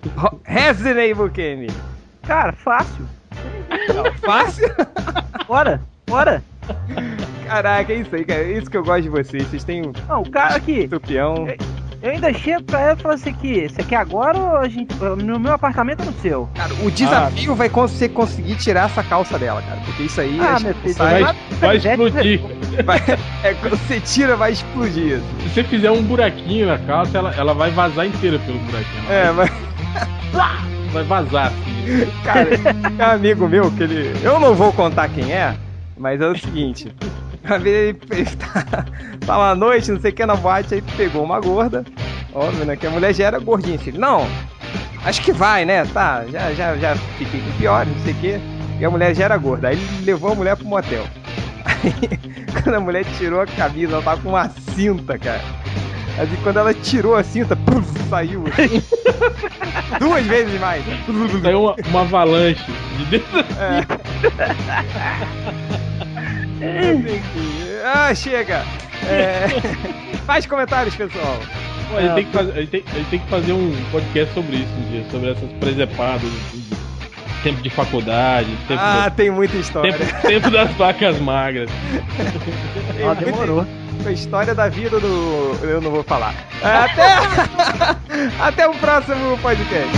Resident 0.45 1.11
Evil 1.11 1.31
Kenny. 1.31 1.67
Cara, 2.23 2.53
fácil. 2.53 3.07
Fácil? 4.23 4.69
Bora, 5.49 5.81
bora. 6.07 6.43
Caraca, 7.51 7.93
é 7.93 7.97
isso 7.97 8.15
aí, 8.15 8.25
cara. 8.25 8.41
É 8.43 8.53
isso 8.59 8.71
que 8.71 8.77
eu 8.77 8.85
gosto 8.85 9.03
de 9.03 9.09
vocês. 9.09 9.43
Vocês 9.49 9.65
têm 9.65 9.83
um 9.83 9.93
Não, 10.09 10.23
o 10.23 10.31
cara 10.31 10.55
aqui, 10.55 10.87
tupião. 10.87 11.49
eu 12.01 12.11
ainda 12.13 12.33
chego 12.33 12.63
pra 12.63 12.81
ela 12.81 12.93
e 12.93 13.03
falo 13.03 13.15
assim 13.15 13.31
aqui, 13.31 13.69
você 13.69 13.83
quer 13.83 13.97
agora 13.97 14.39
ou 14.39 14.57
a 14.59 14.69
gente. 14.69 14.95
No 15.25 15.39
meu 15.41 15.53
apartamento 15.53 16.01
ou 16.01 16.07
no 16.07 16.13
seu? 16.21 16.49
Cara, 16.55 16.73
o 16.75 16.91
desafio 16.93 17.55
vai 17.57 17.69
cons- 17.69 17.91
você 17.91 18.09
conseguir 18.09 18.55
tirar 18.55 18.87
essa 18.87 19.03
calça 19.03 19.37
dela, 19.37 19.61
cara. 19.63 19.81
Porque 19.85 20.05
isso 20.05 20.21
aí 20.21 20.39
Ah, 20.41 20.55
acho 20.55 20.65
meu 20.67 20.75
filho, 20.77 20.95
sai- 20.95 21.23
Vai, 21.25 21.35
vai 21.61 21.77
explodir. 21.77 22.41
vai- 22.85 23.03
é, 23.43 23.55
quando 23.55 23.77
você 23.77 24.01
tira, 24.01 24.37
vai 24.37 24.53
explodir. 24.53 25.17
assim. 25.17 25.41
Se 25.43 25.49
você 25.55 25.65
fizer 25.65 25.91
um 25.91 26.03
buraquinho 26.05 26.69
na 26.69 26.79
calça, 26.79 27.19
ela, 27.19 27.35
ela 27.35 27.53
vai 27.53 27.73
vazar 27.73 28.07
inteira 28.07 28.39
pelo 28.39 28.59
buraquinho. 28.61 29.11
É, 29.11 29.33
mas, 29.33 29.51
vai, 30.33 30.57
vai 30.93 31.03
vazar 31.03 31.47
assim. 31.49 32.07
cara, 32.23 32.47
tem 32.47 33.07
um 33.07 33.11
amigo 33.11 33.49
meu 33.49 33.73
que 33.73 33.83
ele. 33.83 34.15
Eu 34.23 34.39
não 34.39 34.55
vou 34.55 34.73
contar 34.73 35.09
quem 35.09 35.33
é, 35.33 35.57
mas 35.99 36.21
é 36.21 36.29
o 36.29 36.39
seguinte. 36.39 36.95
Uma 37.45 37.59
vez 37.59 37.97
ele, 38.11 38.29
tá 39.27 39.39
uma 39.39 39.55
noite, 39.55 39.91
não 39.91 40.01
sei 40.01 40.11
o 40.11 40.15
que, 40.15 40.27
na 40.27 40.37
boate, 40.37 40.75
aí 40.75 40.83
pegou 40.97 41.25
uma 41.25 41.41
gorda. 41.41 41.85
Óbvio, 42.33 42.65
né? 42.65 42.77
Que 42.77 42.87
a 42.87 42.91
mulher 42.91 43.15
já 43.15 43.25
era 43.27 43.39
gordinha. 43.39 43.77
Assim, 43.77 43.93
não, 43.93 44.27
acho 45.05 45.23
que 45.23 45.33
vai, 45.33 45.65
né? 45.65 45.85
Tá, 45.87 46.25
já, 46.31 46.53
já, 46.53 46.77
já 46.77 46.97
fiquei 47.19 47.41
com 47.41 47.53
pior, 47.59 47.87
não 47.87 48.05
sei 48.05 48.13
o 48.13 48.17
que. 48.17 48.41
E 48.79 48.85
a 48.85 48.91
mulher 48.91 49.15
já 49.15 49.25
era 49.25 49.37
gorda. 49.37 49.69
Aí 49.69 49.77
ele 49.77 50.05
levou 50.05 50.33
a 50.33 50.35
mulher 50.35 50.57
pro 50.57 50.67
motel. 50.67 51.05
Aí, 51.65 51.93
quando 52.63 52.75
a 52.75 52.81
mulher 52.81 53.05
tirou 53.19 53.41
a 53.41 53.47
camisa, 53.47 53.95
ela 53.95 54.03
tava 54.03 54.21
com 54.21 54.31
uma 54.31 54.49
cinta, 54.75 55.19
cara. 55.19 55.43
Assim, 56.19 56.37
quando 56.43 56.59
ela 56.59 56.75
tirou 56.75 57.17
a 57.17 57.23
cinta, 57.23 57.57
puf, 57.57 57.87
saiu. 58.09 58.45
assim. 58.47 58.83
Duas 59.99 60.25
vezes 60.27 60.61
mais. 60.61 60.85
Saiu 61.43 61.63
uma, 61.63 61.77
uma 61.89 62.01
avalanche 62.03 62.65
de 63.11 63.23
dentro. 66.61 67.21
Ah, 67.85 68.15
chega! 68.15 68.65
É, 69.09 69.47
Faz 70.27 70.47
comentários, 70.47 70.95
pessoal. 70.95 71.39
Pô, 71.91 71.97
a, 71.97 72.03
gente 72.03 72.15
tem 72.15 72.25
que 72.27 72.33
fazer, 72.33 72.53
gente 72.61 72.71
tem, 72.71 72.85
gente 72.95 73.11
tem 73.11 73.19
que 73.19 73.29
fazer 73.29 73.53
um 73.53 73.85
podcast 73.91 74.35
sobre 74.35 74.57
isso 74.57 74.73
um 74.79 74.91
dia, 74.91 75.05
sobre 75.11 75.31
essas 75.33 75.51
presepadas, 75.59 76.21
de 76.53 76.71
tempo 77.43 77.63
de 77.63 77.71
faculdade, 77.71 78.49
tempo, 78.69 78.81
Ah, 78.81 79.05
da- 79.05 79.11
tem 79.11 79.31
muita 79.31 79.57
história. 79.57 79.93
tempo, 79.93 80.23
tempo 80.23 80.51
das 80.51 80.71
vacas 80.75 81.19
magras. 81.19 81.69
Muita 83.03 83.25
demorou. 83.25 83.67
A 84.07 84.13
história 84.13 84.55
da 84.55 84.69
vida 84.69 84.99
do. 85.01 85.59
Eu 85.63 85.81
não 85.81 85.91
vou 85.91 86.03
falar. 86.03 86.35
Até, 86.63 87.17
Até 88.41 88.69
o 88.69 88.73
próximo 88.75 89.37
podcast. 89.39 89.91